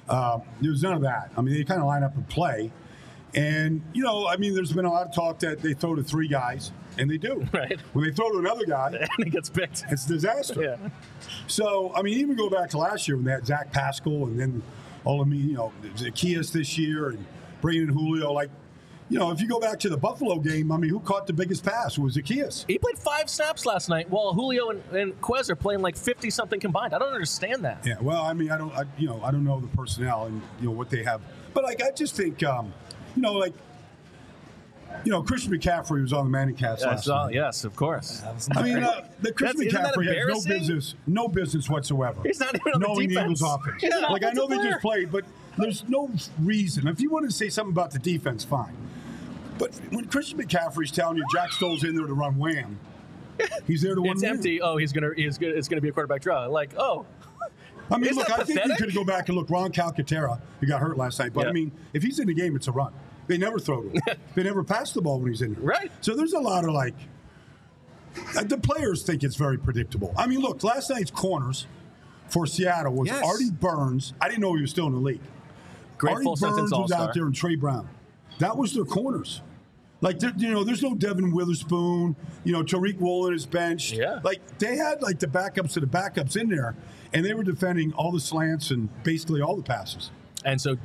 Um, 0.09 0.43
there's 0.61 0.83
none 0.83 0.93
of 0.95 1.03
that. 1.03 1.31
I 1.37 1.41
mean, 1.41 1.55
they 1.55 1.65
kind 1.65 1.81
of 1.81 1.87
line 1.87 2.03
up 2.03 2.15
and 2.15 2.29
play. 2.29 2.71
And, 3.35 3.83
you 3.95 4.03
know, 4.03 4.27
I 4.29 4.37
mean, 4.37 4.55
there's 4.55 4.73
been 4.73 4.85
a 4.85 4.91
lot 4.93 5.07
of 5.07 5.15
talk 5.15 5.39
that 5.39 5.61
they 5.63 5.73
throw 5.73 5.95
to 5.95 6.03
three 6.03 6.29
guys, 6.29 6.71
and 6.99 7.11
they 7.11 7.19
do. 7.19 7.47
Right. 7.53 7.79
When 7.93 8.05
they 8.05 8.13
throw 8.13 8.31
to 8.33 8.39
another 8.39 8.65
guy, 8.65 8.87
and 9.17 9.25
he 9.25 9.31
gets 9.31 9.51
picked. 9.51 9.85
it's 9.91 10.07
a 10.07 10.09
disaster. 10.09 10.63
Yeah. 10.63 10.91
So, 11.47 11.93
I 11.95 12.03
mean, 12.03 12.19
even 12.19 12.37
go 12.37 12.49
back 12.49 12.71
to 12.71 12.79
last 12.79 13.07
year 13.09 13.17
when 13.17 13.25
they 13.27 13.33
had 13.33 13.47
Zach 13.47 13.73
Pascal 13.73 14.27
and 14.27 14.39
then 14.39 14.63
Olamide, 15.05 15.49
you 15.49 15.55
know, 15.55 15.73
Zaccheaus 15.97 16.53
this 16.53 16.79
year 16.79 17.11
and 17.11 17.25
bringing 17.61 17.83
in 17.83 17.89
Julio. 17.89 18.33
Like, 18.33 18.51
you 19.09 19.19
know, 19.19 19.31
if 19.31 19.41
you 19.41 19.49
go 19.49 19.61
back 19.61 19.79
to 19.81 19.91
the 19.91 19.97
Buffalo 19.97 20.39
game, 20.39 20.73
I 20.73 20.79
mean, 20.79 20.89
who 20.91 21.01
caught 21.01 21.27
the 21.27 21.33
biggest 21.35 21.65
pass? 21.65 21.99
It 21.99 22.01
was 22.01 22.17
Zaccheaus. 22.17 22.65
He 22.67 22.79
played 22.79 22.99
five 22.99 23.29
snaps 23.29 23.67
last 23.67 23.89
night 23.91 24.09
while 24.09 24.33
Julio 24.33 24.71
and, 24.71 24.83
and 24.93 25.21
Quez 25.21 25.51
are 25.51 25.57
playing 25.57 25.83
like 25.83 25.97
50 25.97 26.31
something 26.31 26.59
combined. 26.59 26.95
I 26.95 26.99
don't 26.99 27.13
understand 27.13 27.65
that. 27.65 27.85
Yeah, 27.85 27.97
well, 28.01 28.23
I 28.23 28.33
mean, 28.33 28.51
I 28.51 28.57
don't, 28.57 28.73
I, 28.73 28.85
you 28.97 29.09
know, 29.09 29.21
I 29.23 29.31
don't 29.31 29.45
know 29.45 29.61
the 29.61 29.67
personnel 29.77 30.27
and 30.27 30.41
you 30.61 30.67
know 30.67 30.73
what 30.73 30.89
they 30.89 31.03
have, 31.03 31.21
but 31.53 31.65
like, 31.65 31.83
I 31.83 31.91
just 31.91 32.17
think, 32.17 32.43
um, 32.43 32.73
you 33.15 33.23
know, 33.23 33.35
like, 33.35 33.53
you 35.05 35.11
know, 35.11 35.23
Christian 35.23 35.53
McCaffrey 35.53 36.01
was 36.03 36.13
on 36.13 36.25
the 36.25 36.31
Manning 36.31 36.55
cast 36.55 36.83
last 36.83 36.91
That's 36.91 37.09
all, 37.09 37.27
night. 37.27 37.35
yes, 37.35 37.65
of 37.65 37.75
course. 37.77 38.23
I 38.55 38.63
mean, 38.63 38.79
uh, 38.83 39.09
the 39.21 39.33
Christian 39.33 39.69
That's- 39.69 39.95
McCaffrey 39.97 40.07
has 40.07 40.17
no 40.17 40.21
embarrassing? 40.23 40.53
business, 40.59 40.95
no 41.07 41.29
business 41.29 41.69
whatsoever. 41.71 42.21
He's 42.25 42.41
not 42.41 42.55
even 42.55 42.73
on 42.75 42.81
the 42.81 42.87
knowing 42.89 43.09
defense. 43.09 43.41
Eagles 43.43 43.43
offense. 43.43 43.83
He's 43.83 43.93
an 43.95 44.03
like 44.03 44.25
I 44.25 44.31
know 44.33 44.45
offensive 44.45 44.65
they 44.65 44.71
just 44.71 44.81
played, 44.83 45.11
but 45.13 45.25
there's 45.59 45.85
no 45.89 46.11
reason. 46.41 46.87
If 46.89 47.01
you 47.01 47.11
want 47.11 47.25
to 47.29 47.35
say 47.35 47.49
something 47.49 47.73
about 47.73 47.91
the 47.91 47.99
defense, 47.99 48.45
fine. 48.45 48.75
But 49.59 49.75
when 49.91 50.07
Christian 50.07 50.39
McCaffrey's 50.39 50.91
telling 50.91 51.17
you 51.19 51.25
Jack 51.33 51.53
Stoll's 51.53 51.85
in 51.85 51.95
there 51.95 52.07
to 52.07 52.15
run 52.15 52.37
wham, 52.39 52.79
he's 53.67 53.83
there 53.83 53.95
to 53.95 54.01
win. 54.03 54.13
It's 54.13 54.23
empty. 54.23 54.61
Oh, 54.63 54.77
he's 54.77 54.93
gonna 54.93 55.11
he's 55.17 55.39
gonna 55.39 55.53
it's 55.55 55.69
gonna 55.69 55.81
be 55.83 55.89
a 55.89 55.93
quarterback 55.93 56.23
draw. 56.23 56.47
Like, 56.47 56.75
oh, 56.79 57.05
I 57.91 57.97
mean, 57.99 58.05
Isn't 58.07 58.17
look, 58.19 58.29
that 58.29 58.41
I 58.41 58.45
think 58.45 58.65
you 58.65 58.77
could 58.77 58.95
go 58.95 59.05
back 59.05 59.29
and 59.29 59.37
look. 59.37 59.49
Grant 59.49 59.75
Calcaterra, 59.75 60.41
he 60.61 60.67
got 60.67 60.81
hurt 60.81 60.97
last 60.97 61.19
night, 61.19 61.33
but 61.35 61.47
I 61.47 61.53
mean, 61.53 61.73
if 61.93 62.03
he's 62.03 62.19
in 62.19 62.27
the 62.27 62.35
game, 62.35 62.57
it's 62.57 62.69
a 62.69 62.73
run. 62.73 62.93
They 63.27 63.39
never 63.39 63.59
throw 63.59 63.83
to 63.83 63.89
him. 63.91 64.01
they 64.35 64.43
never 64.43 64.65
pass 64.65 64.93
the 64.93 65.01
ball 65.03 65.21
when 65.21 65.31
he's 65.31 65.43
in 65.43 65.55
there. 65.55 65.63
Right. 65.63 65.91
So 66.01 66.15
there's 66.17 66.33
a 66.33 66.41
lot 66.41 66.65
of 66.65 66.71
like. 66.73 66.95
uh, 68.37 68.45
The 68.45 68.59
players 68.59 69.03
think 69.03 69.23
it's 69.23 69.37
very 69.37 69.59
predictable. 69.59 70.13
I 70.17 70.27
mean, 70.27 70.41
look, 70.41 70.63
last 70.65 70.91
night's 70.91 71.11
corners 71.11 71.67
for 72.29 72.47
Seattle 72.47 72.93
was 72.95 73.09
Yes. 73.09 73.23
Artie 73.25 73.51
Burns. 73.51 74.13
I 74.21 74.29
didn't 74.29 74.41
know 74.41 74.55
he 74.55 74.63
was 74.63 74.71
still 74.71 74.87
in 74.87 74.93
the 74.93 74.99
league. 75.01 75.21
great 75.99 76.13
Artie 76.15 76.25
Burns 76.41 76.73
was 76.73 76.93
out 76.93 77.15
there 77.15 77.25
and 77.27 77.35
Tre 77.35 77.57
Brown. 77.57 77.89
That 78.39 78.57
was 78.57 78.75
their 78.75 78.85
corners. 78.85 79.43
Like 80.01 80.21
you 80.39 80.51
know, 80.51 80.65
there's 80.65 80.83
no 80.83 80.97
Devon 80.97 81.31
Witherspoon. 81.31 82.17
You 82.43 82.53
know, 82.53 82.65
Tariq 82.65 82.99
Woolen 82.99 83.35
is 83.35 83.47
benched. 83.47 83.93
Yeah. 83.93 84.19
Like 84.25 84.41
they 84.59 84.77
had 84.77 85.01
like 85.01 85.21
the 85.21 85.29
backups 85.29 85.75
to 85.75 85.81
the 85.81 85.87
backups 85.87 86.37
in 86.37 86.49
there, 86.49 86.75
and 87.13 87.25
they 87.25 87.35
were 87.35 87.45
defending 87.45 87.93
all 87.93 88.11
the 88.11 88.19
slants 88.19 88.73
and 88.73 88.89
basically 89.05 89.41
all 89.41 89.55
the 89.57 89.63
passes. 89.63 90.11
And 90.45 90.61
so, 90.61 90.77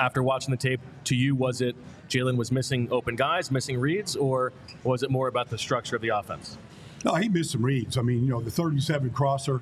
after 0.00 0.22
watching 0.22 0.50
the 0.50 0.56
tape, 0.56 0.80
to 1.04 1.14
you, 1.14 1.34
was 1.34 1.60
it 1.60 1.76
Jalen 2.08 2.36
was 2.36 2.50
missing 2.50 2.88
open 2.90 3.16
guys, 3.16 3.50
missing 3.50 3.78
reads, 3.78 4.16
or 4.16 4.52
was 4.82 5.02
it 5.02 5.10
more 5.10 5.28
about 5.28 5.50
the 5.50 5.58
structure 5.58 5.94
of 5.94 6.02
the 6.02 6.08
offense? 6.08 6.56
No, 7.04 7.14
he 7.14 7.28
missed 7.28 7.52
some 7.52 7.64
reads. 7.64 7.96
I 7.96 8.02
mean, 8.02 8.24
you 8.24 8.30
know, 8.30 8.40
the 8.40 8.50
37 8.50 9.10
crosser, 9.10 9.60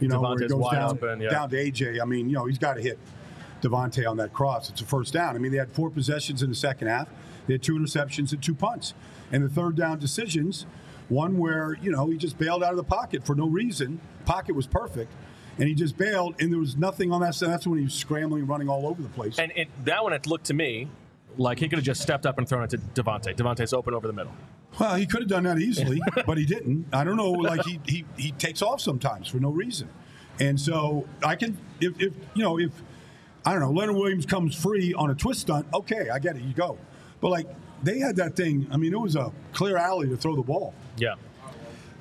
you 0.00 0.08
know, 0.08 0.20
where 0.20 0.38
he 0.38 0.46
goes 0.46 0.70
down, 0.70 0.90
open, 0.90 1.20
yeah. 1.20 1.30
down 1.30 1.50
to 1.50 1.56
AJ. 1.56 2.00
I 2.00 2.04
mean, 2.04 2.28
you 2.28 2.36
know, 2.36 2.44
he's 2.44 2.58
got 2.58 2.74
to 2.74 2.82
hit 2.82 2.98
DeVonta 3.62 4.08
on 4.08 4.16
that 4.18 4.32
cross. 4.32 4.70
It's 4.70 4.80
a 4.80 4.84
first 4.84 5.12
down. 5.12 5.34
I 5.34 5.38
mean, 5.38 5.52
they 5.52 5.58
had 5.58 5.72
four 5.72 5.90
possessions 5.90 6.42
in 6.42 6.50
the 6.50 6.56
second 6.56 6.88
half. 6.88 7.08
They 7.46 7.54
had 7.54 7.62
two 7.62 7.74
interceptions 7.74 8.32
and 8.32 8.42
two 8.42 8.54
punts. 8.54 8.94
And 9.32 9.42
the 9.42 9.48
third 9.48 9.76
down 9.76 9.98
decisions, 9.98 10.66
one 11.08 11.38
where, 11.38 11.76
you 11.82 11.90
know, 11.90 12.06
he 12.08 12.16
just 12.16 12.38
bailed 12.38 12.62
out 12.62 12.70
of 12.70 12.76
the 12.76 12.84
pocket 12.84 13.24
for 13.24 13.34
no 13.34 13.48
reason. 13.48 14.00
Pocket 14.24 14.54
was 14.54 14.66
perfect. 14.66 15.12
And 15.58 15.68
he 15.68 15.74
just 15.74 15.96
bailed, 15.96 16.36
and 16.40 16.52
there 16.52 16.60
was 16.60 16.76
nothing 16.76 17.10
on 17.12 17.20
that 17.22 17.34
side. 17.34 17.50
That's 17.50 17.66
when 17.66 17.78
he 17.78 17.84
was 17.84 17.94
scrambling, 17.94 18.46
running 18.46 18.68
all 18.68 18.86
over 18.86 19.02
the 19.02 19.08
place. 19.08 19.38
And 19.38 19.52
it, 19.56 19.68
that 19.84 20.02
one, 20.04 20.12
it 20.12 20.26
looked 20.26 20.46
to 20.46 20.54
me 20.54 20.88
like 21.36 21.58
he 21.58 21.68
could 21.68 21.78
have 21.78 21.84
just 21.84 22.00
stepped 22.00 22.26
up 22.26 22.38
and 22.38 22.48
thrown 22.48 22.62
it 22.64 22.70
to 22.70 22.78
DeVonta. 22.78 23.34
DeVonta's 23.34 23.72
open 23.72 23.94
over 23.94 24.06
the 24.06 24.12
middle. 24.12 24.32
Well, 24.78 24.94
he 24.94 25.06
could 25.06 25.20
have 25.22 25.28
done 25.28 25.44
that 25.44 25.58
easily, 25.58 26.00
but 26.26 26.38
he 26.38 26.44
didn't. 26.46 26.86
I 26.92 27.04
don't 27.04 27.16
know. 27.16 27.30
Like 27.30 27.64
he, 27.64 27.80
he 27.86 28.04
he 28.16 28.32
takes 28.32 28.62
off 28.62 28.80
sometimes 28.80 29.28
for 29.28 29.38
no 29.38 29.50
reason, 29.50 29.88
and 30.38 30.60
so 30.60 31.08
I 31.24 31.36
can 31.36 31.56
if, 31.80 32.00
if 32.00 32.12
you 32.34 32.42
know 32.42 32.58
if 32.58 32.70
I 33.44 33.52
don't 33.52 33.60
know 33.60 33.70
Leonard 33.70 33.96
Williams 33.96 34.26
comes 34.26 34.54
free 34.54 34.94
on 34.94 35.10
a 35.10 35.14
twist 35.14 35.40
stunt. 35.40 35.66
Okay, 35.72 36.10
I 36.10 36.18
get 36.18 36.36
it. 36.36 36.42
You 36.42 36.52
go, 36.52 36.78
but 37.20 37.30
like 37.30 37.46
they 37.82 37.98
had 37.98 38.16
that 38.16 38.36
thing. 38.36 38.68
I 38.70 38.76
mean, 38.76 38.92
it 38.92 39.00
was 39.00 39.16
a 39.16 39.32
clear 39.52 39.76
alley 39.76 40.08
to 40.08 40.16
throw 40.16 40.36
the 40.36 40.42
ball. 40.42 40.74
Yeah. 40.96 41.14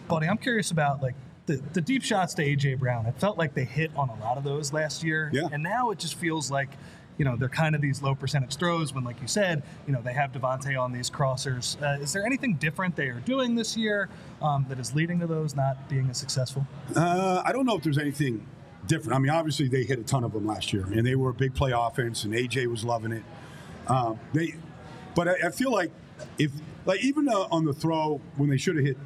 Buddy, 0.08 0.28
I'm 0.28 0.38
curious 0.38 0.72
about 0.72 1.01
like 1.01 1.16
the, 1.48 1.62
the 1.74 1.82
deep 1.82 2.04
shots 2.04 2.34
to 2.36 2.45
AJ 2.45 2.78
Brown. 2.78 3.06
It 3.08 3.18
felt 3.18 3.38
like 3.38 3.56
they 3.56 3.64
hit 3.64 3.89
on 3.95 4.10
a 4.10 4.16
lot 4.20 4.38
of 4.38 4.43
those 4.43 4.72
last 4.72 5.04
year. 5.04 5.32
Yeah. 5.34 5.48
And 5.52 5.64
now 5.64 5.89
it 5.89 5.98
just 5.98 6.16
feels 6.16 6.52
like, 6.52 6.70
you 7.18 7.26
know, 7.26 7.36
they're 7.36 7.50
kind 7.50 7.74
of 7.74 7.82
these 7.82 8.04
low 8.04 8.14
percentage 8.14 8.58
throws 8.58 8.93
when, 8.93 9.04
like 9.04 9.20
you 9.22 9.28
said, 9.28 9.64
you 9.88 9.93
know, 9.93 10.02
they 10.02 10.14
have 10.14 10.34
DeVonta 10.34 10.80
on 10.80 10.91
these 10.91 11.10
crossers. 11.10 11.82
Uh, 11.82 12.00
is 12.02 12.14
there 12.14 12.26
anything 12.26 12.56
different 12.56 12.95
they 12.95 13.08
are 13.08 13.22
doing 13.22 13.56
this 13.56 13.76
year 13.76 14.10
um, 14.41 14.66
that 14.70 14.78
is 14.78 14.93
leading 14.93 15.20
to 15.22 15.28
those 15.28 15.56
not 15.56 15.89
being 15.89 16.10
as 16.10 16.18
successful? 16.18 16.68
Uh, 16.95 17.41
I 17.43 17.52
don't 17.52 17.66
know 17.66 17.76
if 17.76 17.82
there's 17.82 17.98
anything 17.98 18.45
different. 18.86 19.16
I 19.16 19.20
mean, 19.20 19.32
obviously 19.32 19.68
they 19.68 19.84
hit 19.84 19.98
a 20.00 20.04
ton 20.04 20.24
of 20.24 20.34
them 20.34 20.45
last 20.45 20.74
year, 20.74 20.86
and 20.86 21.06
they 21.06 21.16
were 21.16 21.30
a 21.30 21.34
big 21.34 21.56
play 21.56 21.72
offense, 21.76 22.24
and 22.24 22.34
AJ 22.34 22.68
was 22.68 22.84
loving 22.84 23.14
it. 23.14 23.24
Um, 23.88 24.20
they, 24.34 24.56
but 25.16 25.28
I, 25.28 25.48
I 25.48 25.50
feel 25.50 25.72
like 25.72 25.91
if 26.38 26.52
like 26.86 27.04
even 27.04 27.30
uh, 27.30 27.48
on 27.52 27.66
the 27.66 27.74
throw 27.74 28.22
when 28.36 28.50
they 28.50 28.58
should 28.58 28.76
have 28.76 28.86
hit 28.86 28.98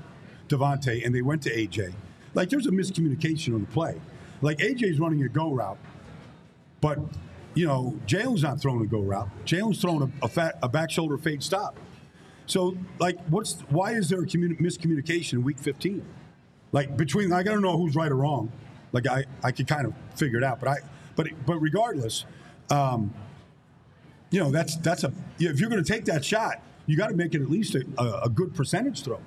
DeVonta 0.50 1.06
and 1.06 1.14
they 1.14 1.22
went 1.22 1.44
to 1.44 1.56
AJ, 1.56 1.94
like 2.34 2.50
there's 2.50 2.68
a 2.68 2.72
miscommunication 2.72 3.54
on 3.54 3.62
the 3.62 3.68
play. 3.68 4.00
Like 4.42 4.58
AJ's 4.60 5.00
running 5.00 5.22
a 5.24 5.30
go 5.30 5.52
route, 5.52 5.78
but 6.80 6.98
you 7.54 7.68
know 7.68 8.00
Jalen's 8.08 8.44
not 8.44 8.62
throwing 8.62 8.82
a 8.82 8.88
go 8.88 9.00
route. 9.00 9.30
Jalen's 9.46 9.80
throwing 9.82 10.02
a, 10.04 10.26
a, 10.26 10.28
fat, 10.28 10.58
a 10.64 10.70
back 10.70 10.90
shoulder 10.90 11.18
fade 11.18 11.44
stop. 11.44 11.78
So 12.46 12.78
like, 13.00 13.20
what's 13.28 13.62
why 13.70 13.94
is 13.94 14.10
there 14.10 14.22
a 14.22 14.26
communi- 14.26 14.60
miscommunication 14.60 15.34
in 15.34 15.44
week 15.44 15.60
15? 15.60 16.06
Like 16.72 16.98
between, 16.98 17.30
like, 17.30 17.48
I 17.48 17.52
don't 17.52 17.62
know 17.62 17.78
who's 17.78 17.96
right 17.96 18.12
or 18.12 18.16
wrong. 18.16 18.52
Like 18.94 19.08
I, 19.08 19.26
I 19.44 19.52
could 19.52 19.68
kind 19.68 19.86
of 19.86 19.94
figure 20.16 20.38
it 20.38 20.44
out, 20.44 20.60
but 20.60 20.70
I, 20.70 20.78
but 21.16 21.28
but 21.46 21.60
regardless, 21.60 22.26
um, 22.70 23.14
you 24.32 24.40
know 24.40 24.52
that's 24.52 24.76
that's 24.78 25.04
a 25.04 25.14
if 25.40 25.60
you're 25.60 25.70
going 25.70 25.84
to 25.84 25.90
take 25.94 26.06
that 26.06 26.26
shot, 26.26 26.62
you 26.88 26.98
got 26.98 27.08
to 27.08 27.16
make 27.16 27.34
it 27.34 27.42
at 27.42 27.50
least 27.50 27.76
a, 27.76 27.86
a, 27.98 28.22
a 28.24 28.30
good 28.30 28.54
percentage 28.54 29.04
throw. 29.04 29.20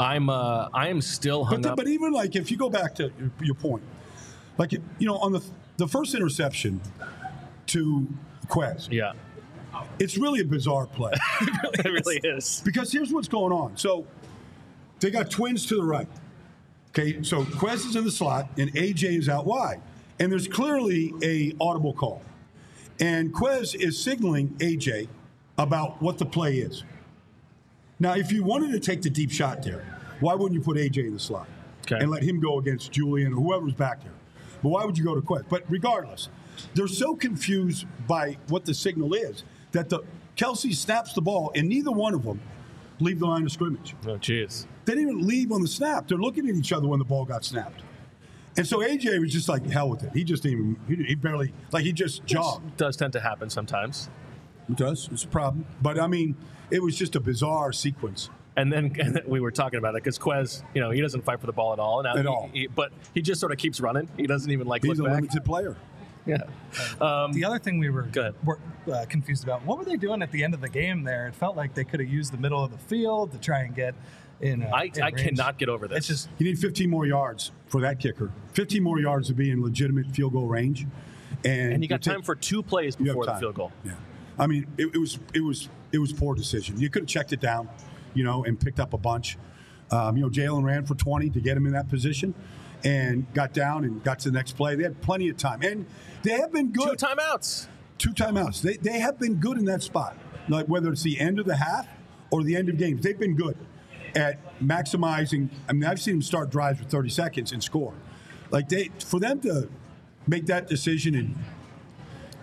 I'm 0.00 0.30
uh, 0.30 0.68
I 0.72 0.88
am 0.88 1.00
still 1.02 1.44
hung 1.44 1.56
But, 1.56 1.62
the, 1.62 1.70
up. 1.72 1.76
but 1.76 1.88
even 1.88 2.12
like 2.12 2.34
if 2.34 2.50
you 2.50 2.56
go 2.56 2.70
back 2.70 2.94
to 2.96 3.12
your, 3.18 3.30
your 3.42 3.54
point, 3.54 3.82
like 4.58 4.72
you 4.72 4.80
know 5.00 5.16
on 5.18 5.32
the 5.32 5.42
the 5.76 5.86
first 5.86 6.14
interception 6.14 6.80
to 7.66 8.08
Quez, 8.48 8.88
yeah, 8.90 9.12
it's 9.98 10.16
really 10.16 10.40
a 10.40 10.44
bizarre 10.44 10.86
play. 10.86 11.12
it 11.42 11.84
really 11.84 12.18
is. 12.24 12.62
Because 12.64 12.90
here's 12.90 13.12
what's 13.12 13.28
going 13.28 13.52
on. 13.52 13.76
So 13.76 14.06
they 15.00 15.10
got 15.10 15.30
twins 15.30 15.66
to 15.66 15.76
the 15.76 15.84
right. 15.84 16.08
Okay, 16.90 17.22
so 17.22 17.44
Quez 17.44 17.86
is 17.86 17.94
in 17.94 18.04
the 18.04 18.10
slot 18.10 18.48
and 18.58 18.72
AJ 18.74 19.18
is 19.18 19.28
out 19.28 19.46
wide. 19.46 19.80
And 20.18 20.30
there's 20.32 20.48
clearly 20.48 21.14
a 21.22 21.54
audible 21.60 21.92
call. 21.94 22.20
And 22.98 23.32
Quez 23.32 23.74
is 23.74 24.02
signaling 24.02 24.48
AJ 24.58 25.08
about 25.56 26.02
what 26.02 26.18
the 26.18 26.26
play 26.26 26.56
is. 26.58 26.84
Now, 27.98 28.14
if 28.14 28.32
you 28.32 28.42
wanted 28.42 28.72
to 28.72 28.80
take 28.80 29.02
the 29.02 29.08
deep 29.10 29.30
shot 29.30 29.62
there, 29.62 29.84
why 30.20 30.34
wouldn't 30.34 30.54
you 30.58 30.64
put 30.64 30.76
AJ 30.76 31.06
in 31.06 31.14
the 31.14 31.20
slot 31.20 31.48
Okay. 31.86 31.96
and 31.98 32.10
let 32.10 32.22
him 32.22 32.40
go 32.40 32.58
against 32.58 32.92
Julian 32.92 33.32
or 33.32 33.36
whoever's 33.36 33.74
back 33.74 34.02
there? 34.02 34.12
But 34.62 34.68
why 34.68 34.84
would 34.84 34.96
you 34.98 35.04
go 35.04 35.14
to 35.14 35.20
Quez? 35.22 35.44
But 35.48 35.64
regardless, 35.68 36.28
they're 36.74 36.86
so 36.88 37.14
confused 37.14 37.86
by 38.06 38.36
what 38.48 38.64
the 38.66 38.74
signal 38.74 39.14
is 39.14 39.44
that 39.72 39.88
the 39.88 40.00
Kelce 40.36 40.74
snaps 40.74 41.12
the 41.14 41.22
ball 41.22 41.50
and 41.54 41.68
neither 41.68 41.90
one 41.90 42.14
of 42.14 42.22
them 42.24 42.40
leave 42.98 43.18
the 43.18 43.26
line 43.26 43.44
of 43.44 43.52
scrimmage. 43.52 43.94
Oh, 44.06 44.10
jeez. 44.18 44.66
They 44.84 44.94
didn't 44.94 45.10
even 45.10 45.26
leave 45.26 45.52
on 45.52 45.62
the 45.62 45.68
snap. 45.68 46.08
They're 46.08 46.18
looking 46.18 46.48
at 46.48 46.54
each 46.54 46.72
other 46.72 46.86
when 46.86 46.98
the 46.98 47.04
ball 47.04 47.24
got 47.24 47.44
snapped. 47.44 47.82
And 48.56 48.66
so 48.66 48.78
AJ 48.80 49.20
was 49.20 49.32
just 49.32 49.48
like 49.48 49.64
hell 49.66 49.88
with 49.88 50.02
it. 50.02 50.10
He 50.12 50.24
just 50.24 50.42
didn't 50.42 50.76
even, 50.86 50.98
he, 50.98 51.04
he 51.10 51.14
barely, 51.14 51.54
like 51.72 51.84
he 51.84 51.92
just 51.92 52.26
jogged. 52.26 52.76
Does 52.76 52.96
tend 52.96 53.12
to 53.14 53.20
happen 53.20 53.48
sometimes. 53.48 54.10
It 54.68 54.76
does. 54.76 55.08
It's 55.12 55.24
a 55.24 55.28
problem. 55.28 55.64
But 55.80 55.98
I 55.98 56.06
mean, 56.06 56.36
it 56.70 56.82
was 56.82 56.96
just 56.96 57.16
a 57.16 57.20
bizarre 57.20 57.72
sequence. 57.72 58.28
And 58.56 58.72
then, 58.72 58.94
and 59.00 59.14
then 59.16 59.22
we 59.26 59.40
were 59.40 59.50
talking 59.50 59.78
about 59.78 59.94
it 59.94 60.02
because 60.02 60.18
Quez, 60.18 60.62
you 60.74 60.80
know, 60.80 60.90
he 60.90 61.00
doesn't 61.00 61.24
fight 61.24 61.40
for 61.40 61.46
the 61.46 61.52
ball 61.52 61.72
at 61.72 61.78
all. 61.78 62.02
Now 62.02 62.14
At 62.16 62.20
he- 62.22 62.26
all. 62.26 62.50
he- 62.52 62.66
but 62.66 62.92
he 63.14 63.22
just 63.22 63.40
sort 63.40 63.52
of 63.52 63.58
keeps 63.58 63.80
running. 63.80 64.08
He 64.16 64.26
doesn't 64.26 64.50
even 64.50 64.66
like 64.66 64.82
He's 64.84 64.98
a 64.98 65.02
back. 65.04 65.14
limited 65.14 65.44
player. 65.44 65.76
Yeah. 66.26 66.36
Um, 67.00 67.32
The 67.32 67.44
other 67.44 67.58
thing 67.58 67.78
we 67.78 67.88
were, 67.90 68.02
Go 68.02 68.20
ahead. 68.20 68.34
were 68.44 68.58
uh, 68.92 69.04
confused 69.08 69.42
about, 69.44 69.64
what 69.64 69.78
were 69.78 69.84
they 69.84 69.96
doing 69.96 70.22
at 70.22 70.30
the 70.32 70.44
end 70.44 70.52
of 70.54 70.60
the 70.60 70.68
game 70.68 71.02
there? 71.04 71.26
It 71.28 71.34
felt 71.34 71.56
like 71.56 71.74
they 71.74 71.84
could 71.84 72.00
have 72.00 72.08
used 72.08 72.32
the 72.32 72.36
middle 72.38 72.62
of 72.62 72.70
the 72.70 72.78
field 72.78 73.32
to 73.32 73.38
try 73.38 73.60
and 73.60 73.74
get 73.74 73.94
in. 74.40 74.62
Uh, 74.62 74.70
I, 74.74 74.84
in 74.94 75.02
I 75.02 75.10
cannot 75.12 75.58
get 75.58 75.68
over 75.68 75.88
this. 75.88 75.98
It's 75.98 76.06
just 76.08 76.28
You 76.38 76.46
need 76.46 76.58
15 76.58 76.90
more 76.90 77.06
yards 77.06 77.52
for 77.68 77.80
that 77.80 77.98
kicker. 77.98 78.30
15 78.52 78.82
more 78.82 79.00
yards 79.00 79.28
to 79.28 79.34
be 79.34 79.50
in 79.50 79.62
legitimate 79.62 80.06
field 80.08 80.32
goal 80.34 80.46
range. 80.46 80.86
And, 81.44 81.72
and 81.74 81.82
you 81.82 81.88
got 81.88 82.02
time 82.02 82.20
ta- 82.20 82.26
for 82.26 82.34
two 82.34 82.62
plays 82.62 82.96
before 82.96 83.24
the 83.24 83.34
field 83.36 83.54
goal. 83.54 83.72
Yeah. 83.84 83.92
I 84.38 84.46
mean, 84.46 84.66
it, 84.76 84.94
it 84.94 84.98
was 84.98 85.18
it 85.34 85.40
was 85.40 85.68
it 85.92 85.98
was 85.98 86.12
poor 86.12 86.34
decision. 86.34 86.78
You 86.78 86.90
could 86.90 87.02
have 87.02 87.08
checked 87.08 87.32
it 87.32 87.40
down, 87.40 87.68
you 88.14 88.24
know, 88.24 88.44
and 88.44 88.58
picked 88.58 88.80
up 88.80 88.92
a 88.92 88.98
bunch. 88.98 89.36
Um, 89.90 90.16
you 90.16 90.22
know, 90.22 90.30
Jalen 90.30 90.62
ran 90.62 90.86
for 90.86 90.94
20 90.94 91.30
to 91.30 91.40
get 91.40 91.56
him 91.56 91.66
in 91.66 91.72
that 91.72 91.88
position, 91.88 92.34
and 92.84 93.32
got 93.34 93.52
down 93.52 93.84
and 93.84 94.02
got 94.04 94.20
to 94.20 94.30
the 94.30 94.36
next 94.36 94.52
play. 94.52 94.76
They 94.76 94.84
had 94.84 95.00
plenty 95.00 95.28
of 95.28 95.36
time, 95.36 95.62
and 95.62 95.86
they 96.22 96.32
have 96.32 96.52
been 96.52 96.72
good. 96.72 96.98
Two 96.98 97.06
timeouts. 97.06 97.66
Two 97.98 98.12
timeouts. 98.12 98.62
They 98.62 98.76
they 98.76 98.98
have 98.98 99.18
been 99.18 99.36
good 99.36 99.58
in 99.58 99.64
that 99.66 99.82
spot. 99.82 100.16
Like 100.48 100.66
whether 100.66 100.90
it's 100.90 101.02
the 101.02 101.20
end 101.20 101.38
of 101.38 101.46
the 101.46 101.56
half 101.56 101.88
or 102.30 102.42
the 102.42 102.56
end 102.56 102.68
of 102.68 102.78
games, 102.78 103.02
they've 103.02 103.18
been 103.18 103.36
good 103.36 103.56
at 104.14 104.38
maximizing. 104.60 105.48
I 105.68 105.72
mean, 105.72 105.84
I've 105.84 106.00
seen 106.00 106.14
them 106.14 106.22
start 106.22 106.50
drives 106.50 106.80
with 106.80 106.90
30 106.90 107.10
seconds 107.10 107.52
and 107.52 107.62
score. 107.62 107.94
Like 108.50 108.68
they 108.68 108.90
for 109.04 109.20
them 109.20 109.40
to 109.40 109.68
make 110.26 110.46
that 110.46 110.68
decision 110.68 111.14
and 111.14 111.36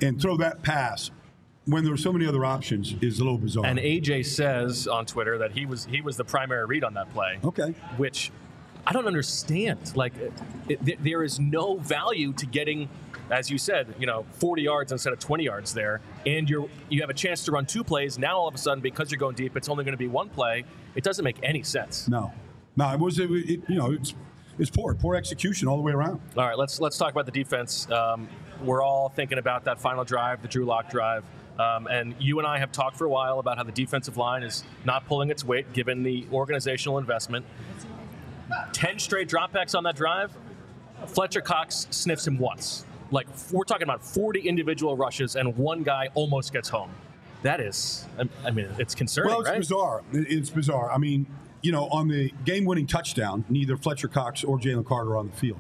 and 0.02 0.22
throw 0.22 0.38
that 0.38 0.62
pass 0.62 1.12
when 1.68 1.84
there 1.84 1.92
were 1.92 1.98
so 1.98 2.12
many 2.12 2.26
other 2.26 2.44
options 2.46 2.96
is 3.02 3.20
a 3.20 3.24
little 3.24 3.38
bizarre. 3.38 3.66
And 3.66 3.78
AJ 3.78 4.26
says 4.26 4.88
on 4.88 5.06
Twitter 5.06 5.38
that 5.38 5.52
he 5.52 5.66
was 5.66 5.86
he 5.86 6.02
was 6.02 6.18
the 6.18 6.24
primary 6.24 6.66
read 6.66 6.84
on 6.84 6.94
that 6.96 7.12
play. 7.14 7.40
Okay. 7.44 7.76
Which 7.98 8.32
I 8.88 8.94
don't 8.94 9.06
understand. 9.06 9.96
Like, 9.96 10.14
it, 10.70 11.04
there 11.04 11.22
is 11.22 11.42
no 11.42 11.76
value 11.76 12.32
to 12.32 12.46
getting, 12.46 12.88
as 13.30 13.52
you 13.52 13.58
said, 13.58 13.94
you 14.00 14.08
know, 14.08 14.26
40 14.40 14.62
yards 14.62 14.94
instead 14.94 15.12
of 15.12 15.20
20 15.20 15.44
yards 15.44 15.74
there, 15.74 16.00
and 16.26 16.50
you're 16.50 16.70
you 16.88 17.02
have 17.02 17.10
a 17.10 17.14
chance 17.14 17.44
to 17.46 17.52
run 17.52 17.66
two 17.66 17.84
plays. 17.84 18.18
Now 18.18 18.38
all 18.38 18.48
of 18.48 18.56
a 18.56 18.58
sudden, 18.58 18.82
because 18.82 19.12
you're 19.12 19.20
going 19.20 19.36
deep, 19.36 19.58
it's 19.58 19.68
only 19.68 19.84
going 19.84 19.94
to 19.94 19.98
be 19.98 20.08
one 20.08 20.30
play. 20.30 20.64
It 20.96 21.04
doesn't 21.04 21.26
make 21.26 21.38
any 21.44 21.64
sense. 21.64 22.08
no, 22.08 22.32
no, 22.78 22.94
it 22.94 23.00
was 23.00 23.20
it, 23.20 23.30
it, 23.30 23.62
you 23.68 23.76
know 23.76 23.92
it's 23.92 24.16
it's 24.58 24.70
poor, 24.70 24.96
poor 24.96 25.16
execution 25.16 25.68
all 25.68 25.78
the 25.78 25.84
way 25.84 25.92
around. 25.92 26.22
All 26.38 26.48
right, 26.48 26.58
let's 26.58 26.80
let's 26.80 26.98
talk 26.98 27.12
about 27.12 27.26
the 27.26 27.32
defense. 27.32 27.90
Um, 27.92 28.30
we're 28.64 28.82
all 28.82 29.10
thinking 29.10 29.38
about 29.38 29.66
that 29.66 29.80
final 29.80 30.04
drive, 30.04 30.42
the 30.42 30.48
Drew 30.48 30.66
Lock 30.66 30.90
drive. 30.90 31.24
Um, 31.60 31.88
and 31.88 32.16
you 32.20 32.38
and 32.40 32.48
I 32.48 32.60
have 32.60 32.72
talked 32.72 32.98
for 32.98 33.06
a 33.06 33.10
while 33.10 33.40
about 33.40 33.58
how 33.58 33.64
the 33.64 33.72
defensive 33.72 34.16
line 34.18 34.44
is 34.44 34.64
not 34.86 35.06
pulling 35.08 35.30
its 35.32 35.44
weight 35.44 35.74
given 35.74 36.04
the 36.04 36.26
organizational 36.32 36.98
investment. 37.00 37.46
10 38.74 39.00
straight 39.00 39.28
dropbacks 39.28 39.76
on 39.76 39.84
that 39.84 39.96
drive. 39.96 40.32
Fletcher 41.08 41.42
Cox 41.42 41.88
sniffs 41.92 42.26
him 42.26 42.38
once. 42.38 42.86
Like, 43.12 43.28
we're 43.52 43.64
talking 43.64 43.84
about 43.84 44.04
40 44.04 44.42
individual 44.42 44.98
rushes, 44.98 45.36
and 45.36 45.56
one 45.58 45.84
guy 45.84 46.10
almost 46.14 46.52
gets 46.54 46.70
home. 46.70 46.90
That 47.44 47.60
is, 47.60 48.06
I- 48.20 48.48
I 48.48 48.52
mean, 48.52 48.68
it's 48.80 48.96
concerning, 48.96 49.32
Well, 49.32 49.42
it's 49.42 49.50
right? 49.50 49.60
bizarre. 49.60 50.04
It's 50.12 50.50
bizarre. 50.50 50.92
I 50.92 50.98
mean, 50.98 51.28
you 51.62 51.72
know, 51.72 51.88
on 51.90 52.08
the 52.08 52.34
game-winning 52.46 52.88
touchdown, 52.88 53.46
neither 53.50 53.78
Fletcher 53.78 54.08
Cox 54.08 54.44
or 54.44 54.58
Jalen 54.58 54.86
Carter 54.86 55.12
are 55.12 55.18
on 55.18 55.28
the 55.30 55.36
field. 55.36 55.60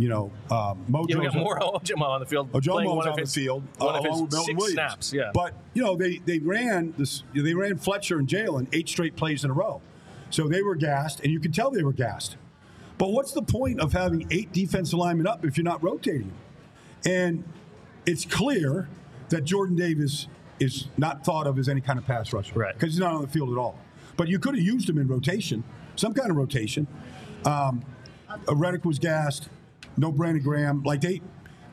You 0.00 0.08
know, 0.08 0.32
um, 0.50 0.82
Mojo. 0.90 1.10
Yeah, 1.10 1.18
we 1.18 1.24
got 1.26 1.34
more 1.34 1.58
Ojomo 1.60 2.08
on 2.08 2.20
the 2.20 2.26
field. 2.26 2.50
Ojomo 2.52 2.72
playing 2.72 2.88
was 2.88 2.96
one 2.96 3.08
of 3.08 3.12
on 3.12 3.20
the 3.20 3.26
field 3.26 3.64
One 3.76 3.94
uh, 3.94 3.98
of 3.98 4.04
along 4.06 4.12
his 4.12 4.22
with 4.22 4.32
Milton 4.32 4.56
Williams. 4.56 4.74
snaps, 4.74 5.12
yeah. 5.12 5.30
But 5.34 5.54
you 5.74 5.82
know, 5.82 5.94
they 5.94 6.18
they 6.24 6.38
ran 6.38 6.94
this. 6.96 7.22
They 7.34 7.52
ran 7.52 7.76
Fletcher 7.76 8.18
and 8.18 8.26
Jalen 8.26 8.68
eight 8.72 8.88
straight 8.88 9.14
plays 9.14 9.44
in 9.44 9.50
a 9.50 9.52
row, 9.52 9.82
so 10.30 10.48
they 10.48 10.62
were 10.62 10.74
gassed, 10.74 11.20
and 11.20 11.30
you 11.30 11.38
could 11.38 11.52
tell 11.52 11.70
they 11.70 11.82
were 11.82 11.92
gassed. 11.92 12.38
But 12.96 13.12
what's 13.12 13.32
the 13.32 13.42
point 13.42 13.78
of 13.80 13.92
having 13.92 14.26
eight 14.30 14.52
defensive 14.52 14.98
linemen 14.98 15.26
up 15.26 15.44
if 15.44 15.58
you're 15.58 15.64
not 15.64 15.82
rotating? 15.82 16.32
And 17.04 17.44
it's 18.06 18.24
clear 18.24 18.88
that 19.28 19.44
Jordan 19.44 19.76
Davis 19.76 20.28
is 20.58 20.88
not 20.96 21.24
thought 21.24 21.46
of 21.46 21.58
as 21.58 21.68
any 21.68 21.80
kind 21.82 21.98
of 21.98 22.06
pass 22.06 22.32
rusher, 22.32 22.58
Right. 22.58 22.74
Because 22.74 22.94
he's 22.94 23.00
not 23.00 23.12
on 23.14 23.22
the 23.22 23.28
field 23.28 23.50
at 23.50 23.58
all. 23.58 23.78
But 24.16 24.28
you 24.28 24.38
could 24.38 24.54
have 24.54 24.64
used 24.64 24.88
him 24.88 24.98
in 24.98 25.08
rotation, 25.08 25.64
some 25.96 26.12
kind 26.12 26.30
of 26.30 26.36
rotation. 26.36 26.86
Um, 27.44 27.82
Reddick 28.50 28.84
was 28.84 28.98
gassed. 28.98 29.48
No 29.96 30.12
Brandon 30.12 30.42
Graham. 30.42 30.82
Like 30.82 31.00
they, 31.00 31.20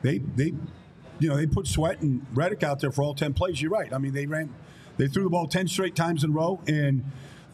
they, 0.02 0.18
they, 0.18 0.52
you 1.18 1.28
know, 1.28 1.36
they 1.36 1.46
put 1.46 1.66
Sweat 1.66 2.00
and 2.00 2.26
Reddick 2.34 2.62
out 2.62 2.80
there 2.80 2.92
for 2.92 3.02
all 3.02 3.14
ten 3.14 3.34
plays. 3.34 3.60
You're 3.60 3.70
right. 3.70 3.92
I 3.92 3.98
mean, 3.98 4.12
they 4.12 4.26
ran, 4.26 4.54
they 4.96 5.08
threw 5.08 5.24
the 5.24 5.30
ball 5.30 5.46
ten 5.46 5.66
straight 5.68 5.96
times 5.96 6.24
in 6.24 6.30
a 6.30 6.32
row, 6.32 6.60
and 6.66 7.04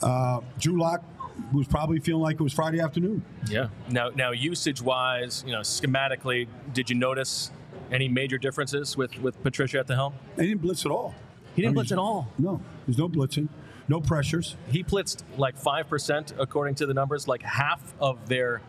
uh, 0.03 0.41
Drew 0.59 0.81
Lock 0.81 1.05
was 1.53 1.67
probably 1.67 1.99
feeling 1.99 2.23
like 2.23 2.35
it 2.35 2.43
was 2.43 2.53
Friday 2.53 2.81
afternoon. 2.81 3.25
Yeah. 3.49 3.69
Now, 3.91 4.11
now 4.11 4.31
usage-wise, 4.31 5.43
you 5.47 5.53
know, 5.53 5.61
schematically, 5.61 6.47
did 6.73 6.89
you 6.91 6.97
notice 6.97 7.51
any 7.91 8.09
major 8.09 8.39
differences 8.39 8.97
with 8.97 9.19
with 9.21 9.43
Patricia 9.43 9.79
at 9.79 9.87
the 9.87 9.95
helm? 9.95 10.15
They 10.37 10.47
didn't 10.47 10.62
blitz 10.62 10.87
at 10.87 10.93
all. 10.93 11.15
He 11.55 11.62
didn't 11.62 11.69
I 11.69 11.71
mean, 11.71 11.75
blitz 11.75 11.93
at 11.93 11.99
all. 11.99 12.29
No, 12.39 12.61
there's 12.87 12.99
no 12.99 13.09
blitzing, 13.09 13.49
no 13.89 14.01
pressures. 14.01 14.57
He 14.69 14.83
blitzed 14.83 15.23
like 15.37 15.57
five 15.57 15.89
percent 15.89 16.33
according 16.39 16.77
to 16.77 16.87
the 16.87 16.95
numbers, 16.95 17.29
like 17.29 17.43
half 17.43 17.95
of 18.01 18.29
their 18.29 18.61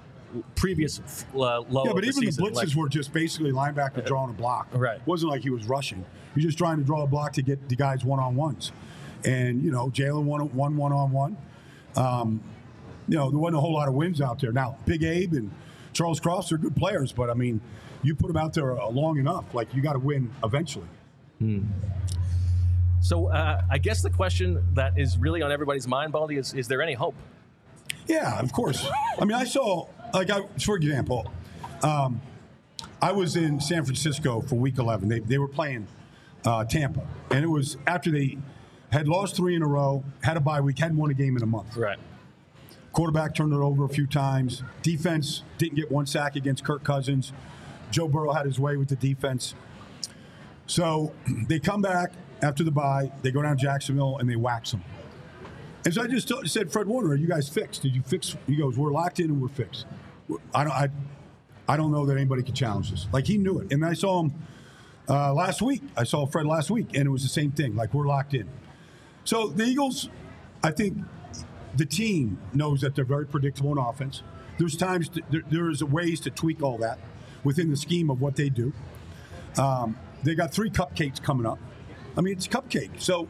previous 0.55 1.25
uh, 1.33 1.61
low. 1.61 1.85
Yeah, 1.85 1.93
but 1.93 2.01
the 2.01 2.07
even 2.09 2.25
the 2.25 2.31
season. 2.31 2.45
blitzes 2.45 2.55
Like, 2.55 2.75
were 2.75 2.89
just 2.89 3.13
basically 3.13 3.51
linebacker 3.51 4.05
drawing 4.05 4.29
a 4.29 4.33
block. 4.33 4.67
Right. 4.73 4.97
It 4.97 5.07
wasn't 5.07 5.31
like 5.31 5.41
he 5.41 5.49
was 5.49 5.65
rushing. 5.65 6.03
He 6.33 6.39
was 6.39 6.45
just 6.45 6.57
trying 6.57 6.77
to 6.77 6.83
draw 6.83 7.03
a 7.03 7.07
block 7.07 7.33
to 7.33 7.41
get 7.41 7.69
the 7.69 7.75
guys 7.75 8.03
one 8.03 8.19
on 8.19 8.35
ones. 8.35 8.71
And, 9.23 9.63
you 9.63 9.71
know, 9.71 9.87
Jalen 9.89 10.23
won 10.23 10.41
one 10.53 10.77
one 10.77 10.91
on 10.91 11.11
one. 11.11 11.37
Um, 11.95 12.41
You 13.07 13.17
know, 13.17 13.29
there 13.29 13.39
wasn't 13.39 13.57
a 13.57 13.61
whole 13.61 13.73
lot 13.73 13.87
of 13.87 13.93
wins 13.93 14.19
out 14.19 14.39
there. 14.39 14.51
Now, 14.51 14.77
Big 14.85 15.03
Abe 15.03 15.33
and 15.33 15.51
Charles 15.93 16.19
Cross 16.19 16.51
are 16.51 16.57
good 16.57 16.75
players, 16.75 17.11
but 17.11 17.29
I 17.29 17.33
mean, 17.35 17.61
you 18.01 18.15
put 18.15 18.27
them 18.27 18.37
out 18.37 18.53
there 18.53 18.79
uh, 18.79 18.89
long 18.89 19.17
enough, 19.19 19.53
like 19.53 19.73
you 19.73 19.81
got 19.81 19.93
to 19.93 19.99
win 19.99 20.31
eventually. 20.43 20.87
so 23.01 23.27
uh, 23.27 23.61
I 23.69 23.77
guess 23.77 24.01
the 24.01 24.09
question 24.09 24.63
that 24.73 24.97
is 24.97 25.17
really 25.17 25.41
on 25.41 25.51
everybody's 25.51 25.87
mind, 25.87 26.11
Baldy, 26.11 26.37
is: 26.37 26.53
Is 26.53 26.67
there 26.67 26.81
any 26.81 26.93
hope? 26.93 27.15
Yeah, 28.07 28.39
of 28.39 28.51
course. 28.51 28.87
I 29.19 29.25
mean, 29.25 29.37
I 29.37 29.45
saw, 29.45 29.87
like, 30.15 30.29
I, 30.29 30.41
for 30.59 30.77
example, 30.77 31.31
um, 31.83 32.21
I 33.01 33.11
was 33.11 33.35
in 33.35 33.59
San 33.59 33.83
Francisco 33.83 34.41
for 34.41 34.55
week 34.55 34.77
11. 34.77 35.09
They, 35.09 35.19
they 35.19 35.37
were 35.37 35.47
playing 35.47 35.87
uh, 36.45 36.63
Tampa, 36.63 37.05
and 37.31 37.43
it 37.43 37.49
was 37.49 37.77
after 37.85 38.11
they 38.11 38.37
had 38.91 39.07
lost 39.07 39.35
three 39.35 39.55
in 39.55 39.61
a 39.61 39.67
row, 39.67 40.03
had 40.23 40.37
a 40.37 40.39
bye 40.39 40.61
week, 40.61 40.79
hadn't 40.79 40.97
won 40.97 41.11
a 41.11 41.13
game 41.13 41.35
in 41.35 41.43
a 41.43 41.47
month. 41.47 41.75
Right. 41.75 41.99
Quarterback 42.93 43.35
turned 43.35 43.51
it 43.51 43.57
over 43.57 43.83
a 43.83 43.89
few 43.89 44.07
times. 44.07 44.63
Defense 44.81 45.43
didn't 45.57 45.75
get 45.75 45.91
one 45.91 46.05
sack 46.05 46.37
against 46.37 46.63
Kirk 46.63 46.83
Cousins. 46.83 47.33
Joe 47.91 48.07
Burrow 48.07 48.31
had 48.31 48.45
his 48.45 48.57
way 48.57 48.77
with 48.77 48.87
the 48.87 48.95
defense. 48.95 49.53
So 50.65 51.11
they 51.49 51.59
come 51.59 51.81
back 51.81 52.13
after 52.41 52.63
the 52.63 52.71
bye, 52.71 53.11
they 53.21 53.31
go 53.31 53.41
down 53.41 53.57
to 53.57 53.61
Jacksonville, 53.61 54.17
and 54.17 54.29
they 54.29 54.35
wax 54.35 54.71
them. 54.71 54.83
And 55.83 55.93
so 55.93 56.01
I 56.01 56.07
just 56.07 56.27
told, 56.27 56.49
said, 56.49 56.71
Fred 56.71 56.87
Warner, 56.87 57.09
are 57.09 57.15
you 57.15 57.27
guys 57.27 57.47
fixed? 57.47 57.83
Did 57.83 57.95
you 57.95 58.01
fix? 58.01 58.35
He 58.47 58.55
goes, 58.55 58.77
we're 58.77 58.91
locked 58.91 59.19
in 59.19 59.25
and 59.25 59.41
we're 59.41 59.49
fixed. 59.49 59.85
I 60.53 60.63
don't, 60.63 60.73
I, 60.73 60.89
I 61.67 61.77
don't 61.77 61.91
know 61.91 62.05
that 62.05 62.15
anybody 62.15 62.43
could 62.43 62.55
challenge 62.55 62.91
this. 62.91 63.07
Like 63.11 63.27
he 63.27 63.37
knew 63.37 63.59
it. 63.59 63.71
And 63.71 63.85
I 63.85 63.93
saw 63.93 64.21
him 64.21 64.33
uh, 65.09 65.33
last 65.33 65.61
week. 65.61 65.81
I 65.95 66.03
saw 66.03 66.25
Fred 66.25 66.45
last 66.45 66.69
week, 66.69 66.87
and 66.93 67.05
it 67.05 67.09
was 67.09 67.23
the 67.23 67.29
same 67.29 67.51
thing. 67.51 67.75
Like 67.75 67.93
we're 67.93 68.07
locked 68.07 68.33
in. 68.33 68.49
So 69.23 69.47
the 69.47 69.63
Eagles, 69.63 70.09
I 70.63 70.71
think 70.71 70.97
the 71.75 71.85
team 71.85 72.39
knows 72.53 72.81
that 72.81 72.95
they're 72.95 73.05
very 73.05 73.25
predictable 73.25 73.71
in 73.71 73.77
offense. 73.77 74.21
There's 74.57 74.77
times 74.77 75.09
to, 75.09 75.21
there, 75.29 75.41
there's 75.49 75.83
ways 75.83 76.19
to 76.21 76.29
tweak 76.29 76.61
all 76.61 76.77
that 76.77 76.99
within 77.43 77.69
the 77.69 77.77
scheme 77.77 78.09
of 78.09 78.21
what 78.21 78.35
they 78.35 78.49
do. 78.49 78.73
Um, 79.57 79.97
they 80.23 80.35
got 80.35 80.53
three 80.53 80.69
cupcakes 80.69 81.21
coming 81.21 81.45
up. 81.45 81.59
I 82.17 82.21
mean, 82.21 82.33
it's 82.33 82.47
cupcake. 82.47 83.01
So 83.01 83.27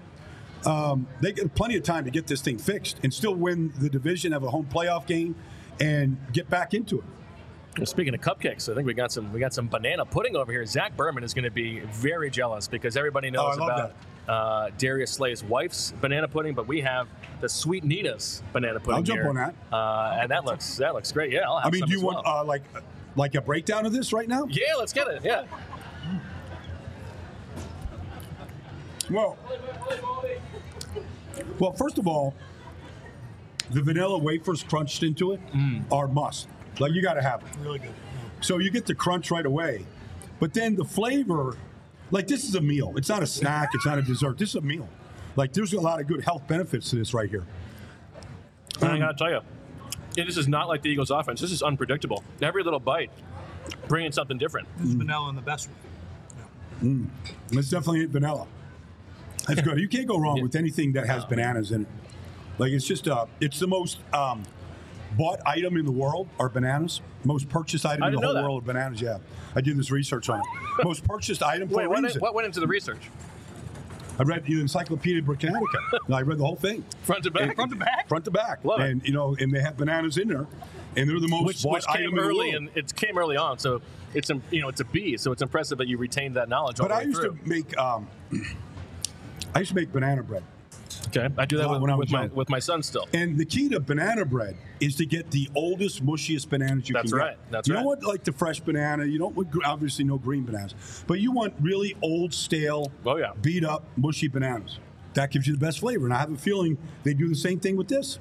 um, 0.65 1.07
they 1.21 1.31
get 1.31 1.53
plenty 1.55 1.75
of 1.75 1.83
time 1.83 2.05
to 2.05 2.11
get 2.11 2.27
this 2.27 2.41
thing 2.41 2.57
fixed 2.57 2.99
and 3.03 3.13
still 3.13 3.35
win 3.35 3.73
the 3.79 3.89
division, 3.89 4.31
have 4.31 4.43
a 4.43 4.49
home 4.49 4.67
playoff 4.71 5.07
game, 5.07 5.35
and 5.80 6.17
get 6.34 6.49
back 6.49 6.73
into 6.73 6.99
it. 6.99 7.03
Well, 7.78 7.86
speaking 7.86 8.13
of 8.13 8.21
cupcakes, 8.21 8.71
I 8.71 8.76
think 8.76 8.88
we 8.88 8.93
got 8.93 9.11
some 9.11 9.34
we 9.34 9.39
got 9.39 9.53
some 9.53 9.67
banana 9.67 10.05
pudding 10.05 10.36
over 10.36 10.51
here. 10.51 10.65
Zach 10.65 10.95
Berman 10.95 11.23
is 11.23 11.34
going 11.34 11.43
to 11.43 11.51
be 11.51 11.80
very 11.82 12.30
jealous 12.30 12.67
because 12.67 12.95
everybody 12.95 13.30
knows 13.30 13.57
Oh, 13.59 13.65
about 13.65 13.93
uh, 14.30 14.69
Darius 14.78 15.11
Slay's 15.11 15.43
wife's 15.43 15.91
banana 15.99 16.28
pudding, 16.28 16.53
but 16.53 16.67
we 16.67 16.80
have 16.82 17.07
the 17.41 17.49
Sweet 17.49 17.84
Nita's 17.84 18.41
banana 18.53 18.80
pudding. 18.80 18.95
I'll 18.95 19.01
jump 19.03 19.19
here. 19.19 19.30
on 19.30 19.36
that. 19.36 19.53
Uh, 19.73 20.19
and 20.21 20.32
that 20.32 20.45
looks 20.45 20.78
that 20.78 20.93
looks 20.93 21.11
great. 21.11 21.34
Yeah, 21.34 21.41
I'll 21.47 21.57
have 21.59 21.67
I 21.67 21.69
mean, 21.76 21.86
do 21.86 21.91
you 21.91 22.01
want 22.01 22.26
well. 22.26 22.38
uh, 22.41 22.43
like 22.45 22.63
like 23.17 23.36
a 23.36 23.41
breakdown 23.41 23.86
of 23.86 23.91
this 23.91 24.13
right 24.13 24.28
now? 24.28 24.45
yeah, 24.49 24.76
let's 24.78 24.93
get 24.93 25.07
it. 25.07 25.21
Yeah. 25.23 25.43
Well, 29.11 29.38
well, 31.59 31.73
first 31.73 31.97
of 31.97 32.07
all, 32.07 32.34
the 33.72 33.82
vanilla 33.82 34.18
wafers 34.18 34.63
crunched 34.63 35.03
into 35.03 35.32
it 35.32 35.41
mm. 35.51 35.84
are 35.91 36.07
must. 36.07 36.47
Like 36.80 36.93
you 36.93 37.01
got 37.01 37.16
to 37.16 37.22
have 37.22 37.41
them. 37.41 37.63
Really 37.63 37.80
good. 37.80 37.93
So 38.41 38.57
you 38.57 38.70
get 38.70 38.86
the 38.86 38.95
crunch 38.95 39.32
right 39.32 39.45
away, 39.45 39.86
but 40.39 40.53
then 40.53 40.76
the 40.76 40.86
flavor, 40.86 41.57
like 42.11 42.28
this 42.28 42.43
is 42.43 42.55
a 42.55 42.61
meal. 42.61 42.93
It's 42.95 43.09
not 43.09 43.24
a 43.24 43.28
snack. 43.28 43.70
It's 43.74 43.86
not 43.86 43.97
a 43.97 44.01
dessert. 44.01 44.38
This 44.38 44.49
is 44.49 44.55
a 44.55 44.61
meal. 44.61 44.88
Like 45.36 45.53
there's 45.53 45.74
a 45.74 45.80
lot 45.80 45.99
of 45.99 46.07
good 46.07 46.24
health 46.24 46.47
benefits 46.47 46.89
to 46.91 46.95
this 46.95 47.13
right 47.13 47.30
here. 47.30 47.45
And 48.82 48.89
I 48.89 48.93
um, 48.93 48.99
gotta 48.99 49.18
tell 49.18 49.30
you, 49.30 49.41
yeah, 50.16 50.26
this 50.26 50.38
is 50.38 50.47
not 50.47 50.68
like 50.68 50.82
the 50.82 50.89
Eagles' 50.89 51.11
offense. 51.11 51.41
This 51.41 51.51
is 51.51 51.61
unpredictable. 51.61 52.24
Every 52.41 52.63
little 52.63 52.80
bite, 52.80 53.11
bringing 53.88 54.11
something 54.11 54.38
different. 54.38 54.68
This 54.78 54.89
is 54.89 54.93
vanilla 54.95 55.30
in 55.30 55.36
the 55.36 55.41
best 55.41 55.68
way. 55.68 55.74
Mm. 56.84 57.07
It's 57.51 57.70
definitely 57.70 58.05
vanilla. 58.05 58.47
That's 59.47 59.61
good. 59.61 59.80
You 59.80 59.88
can't 59.88 60.07
go 60.07 60.18
wrong 60.18 60.41
with 60.41 60.55
anything 60.55 60.93
that 60.93 61.05
has 61.05 61.24
bananas 61.26 61.72
in 61.72 61.84
it. 61.84 61.88
Like 62.58 62.72
it's 62.72 62.86
just 62.86 63.08
uh, 63.08 63.26
it's 63.41 63.60
the 63.60 63.68
most 63.68 63.99
um, 64.14 64.43
bought 65.18 65.39
item 65.45 65.78
in 65.78 65.86
the 65.86 65.91
world 65.91 66.28
are 66.39 66.49
bananas. 66.49 67.01
Most 67.24 67.49
purchased 67.49 67.86
item 67.86 68.03
in 68.03 68.14
the 68.16 68.22
whole 68.22 68.36
world 68.36 68.64
are 68.64 68.66
bananas. 68.66 69.01
Yeah, 69.01 69.18
I 69.56 69.62
did 69.62 69.78
this 69.78 69.91
research 69.91 70.30
on 70.30 70.39
it. 70.39 70.45
Most 70.86 71.03
purchased 71.03 71.41
item 71.43 71.68
for 71.70 71.76
Wait, 71.78 71.86
a 71.86 71.89
what, 71.89 72.03
reason. 72.03 72.22
what 72.22 72.34
went 72.34 72.45
into 72.45 72.60
the 72.60 72.68
research? 72.68 73.10
I 74.18 74.24
read 74.24 74.45
the 74.45 74.62
Encyclopedia 74.62 75.22
Britannica. 75.22 75.78
I 76.14 76.22
read 76.22 76.38
the 76.38 76.45
whole 76.45 76.56
thing. 76.56 76.86
Front 77.03 77.24
to 77.26 77.32
back. 77.32 77.56
Front 77.56 77.72
to 77.72 77.78
back? 77.78 78.08
Front 78.08 78.26
to 78.26 78.32
back. 78.32 78.64
Love 78.64 78.80
it. 78.80 78.89
and 78.89 79.06
you 79.06 79.12
know, 79.14 79.36
and 79.39 79.51
they 79.53 79.60
have 79.60 79.76
bananas 79.76 80.18
in 80.18 80.30
there, 80.30 80.47
and 80.95 81.10
they're 81.10 81.20
the 81.20 81.28
most 81.28 81.45
which, 81.47 81.64
bought 81.64 81.74
which 81.74 81.86
item 81.89 82.01
came 82.01 82.10
in 82.12 82.16
the 82.16 82.22
early 82.22 82.51
world. 82.51 82.56
and 82.56 82.70
it 82.76 82.95
came 82.95 83.18
early 83.18 83.36
on. 83.36 83.60
So 83.60 83.82
it's 84.14 84.30
you 84.51 84.62
know 84.62 84.70
it's 84.70 84.80
a 84.80 84.86
B. 84.86 85.18
So 85.18 85.32
it's 85.34 85.41
impressive 85.41 85.78
that 85.80 85.88
you 85.88 85.97
retained 85.97 86.36
that 86.36 86.47
knowledge. 86.47 86.80
all 86.80 86.88
But 86.88 86.95
I 86.95 87.01
used 87.01 87.20
through. 87.20 87.36
to 87.38 87.49
make 87.49 87.78
um, 87.78 88.08
I 89.56 89.60
used 89.60 89.70
to 89.72 89.76
make 89.76 89.91
banana 89.91 90.24
bread. 90.24 90.43
Okay, 91.08 91.30
I 91.38 91.45
do 91.45 91.58
that 91.58 91.70
with, 91.70 91.82
When 91.82 91.89
I 91.91 91.95
with 91.95 92.10
my 92.12 92.28
with 92.28 92.49
my 92.49 92.60
son 92.60 92.82
still. 92.84 93.08
And 93.14 93.38
the 93.38 93.45
key 93.45 93.70
to 93.70 93.80
banana 93.80 94.26
bread 94.26 94.56
is 94.80 94.95
to 94.97 95.06
get 95.06 95.32
the 95.32 95.49
oldest, 95.56 96.06
mushiest 96.06 96.49
bananas 96.49 96.89
you 96.89 96.93
That's 96.93 97.12
can 97.12 97.20
right. 97.20 97.30
get. 97.38 97.51
That's 97.51 97.68
you 97.68 97.74
right. 97.76 97.80
You 97.80 97.84
don't 97.84 97.88
want 97.88 98.03
like 98.03 98.24
the 98.24 98.32
fresh 98.32 98.60
banana. 98.60 99.06
You 99.06 99.20
don't 99.20 99.36
want 99.36 99.49
obviously 99.66 100.03
no 100.06 100.18
green 100.18 100.43
bananas, 100.43 101.03
but 101.08 101.20
you 101.20 101.32
want 101.32 101.53
really 101.62 101.95
old, 102.01 102.34
stale, 102.34 102.91
Oh, 103.06 103.18
yeah. 103.18 103.34
beat 103.41 103.64
up, 103.64 103.84
mushy 103.97 104.28
bananas. 104.28 104.80
That 105.14 105.32
gives 105.32 105.47
you 105.47 105.53
the 105.53 105.60
best 105.60 105.80
flavor. 105.80 106.06
And 106.06 106.14
I 106.14 106.18
have 106.20 106.32
a 106.32 106.38
feeling 106.38 106.78
they 107.03 107.14
do 107.14 107.30
the 107.30 107.36
same 107.36 107.60
thing 107.60 107.78
with 107.78 107.88
this. 107.88 108.20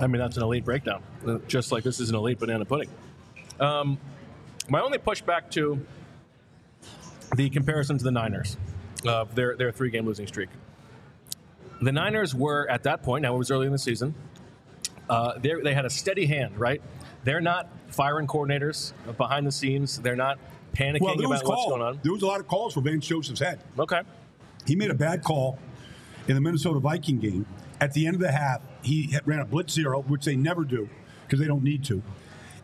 I 0.00 0.06
mean, 0.06 0.18
that's 0.20 0.36
an 0.36 0.42
elite 0.42 0.64
breakdown, 0.64 1.02
uh, 1.26 1.38
just 1.46 1.70
like 1.70 1.84
this 1.84 2.00
is 2.00 2.10
an 2.10 2.16
elite 2.16 2.38
banana 2.38 2.64
pudding. 2.64 2.88
Um, 3.60 3.98
my 4.68 4.80
only 4.80 4.98
pushback 4.98 5.50
to 5.50 5.84
the 7.36 7.48
comparison 7.50 7.98
to 7.98 8.04
the 8.04 8.10
Niners, 8.10 8.56
uh, 9.06 9.24
their 9.34 9.56
their 9.56 9.70
three 9.70 9.90
game 9.90 10.06
losing 10.06 10.26
streak. 10.26 10.48
The 11.80 11.92
Niners 11.92 12.34
were 12.34 12.68
at 12.70 12.82
that 12.84 13.02
point. 13.02 13.22
Now 13.22 13.34
it 13.34 13.38
was 13.38 13.50
early 13.50 13.66
in 13.66 13.72
the 13.72 13.78
season. 13.78 14.14
Uh, 15.08 15.38
they 15.38 15.52
they 15.62 15.74
had 15.74 15.84
a 15.84 15.90
steady 15.90 16.26
hand, 16.26 16.58
right? 16.58 16.80
They're 17.24 17.40
not 17.40 17.68
firing 17.88 18.26
coordinators 18.26 18.92
behind 19.16 19.46
the 19.46 19.52
scenes. 19.52 19.98
They're 20.00 20.16
not 20.16 20.38
panicking 20.74 21.00
Well, 21.00 21.16
there 21.16 21.28
was 21.28 21.40
about 21.40 21.48
what's 21.50 21.62
call. 21.62 21.70
going 21.70 21.82
on. 21.82 22.00
There 22.02 22.12
was 22.12 22.22
a 22.22 22.26
lot 22.26 22.40
of 22.40 22.48
calls 22.48 22.74
for 22.74 22.80
Vance 22.80 23.06
Joseph's 23.06 23.40
head. 23.40 23.60
Okay, 23.78 24.00
He 24.66 24.76
made 24.76 24.90
a 24.90 24.94
bad 24.94 25.22
call 25.22 25.58
in 26.26 26.34
the 26.34 26.40
Minnesota 26.40 26.78
Viking 26.80 27.18
game. 27.18 27.46
At 27.80 27.92
the 27.92 28.06
end 28.06 28.14
of 28.14 28.20
the 28.20 28.32
half, 28.32 28.60
he 28.82 29.14
ran 29.26 29.40
a 29.40 29.44
blitz 29.44 29.74
zero, 29.74 30.02
which 30.02 30.24
they 30.24 30.36
never 30.36 30.64
do 30.64 30.88
because 31.26 31.38
they 31.40 31.46
don't 31.46 31.62
need 31.64 31.84
to. 31.84 32.02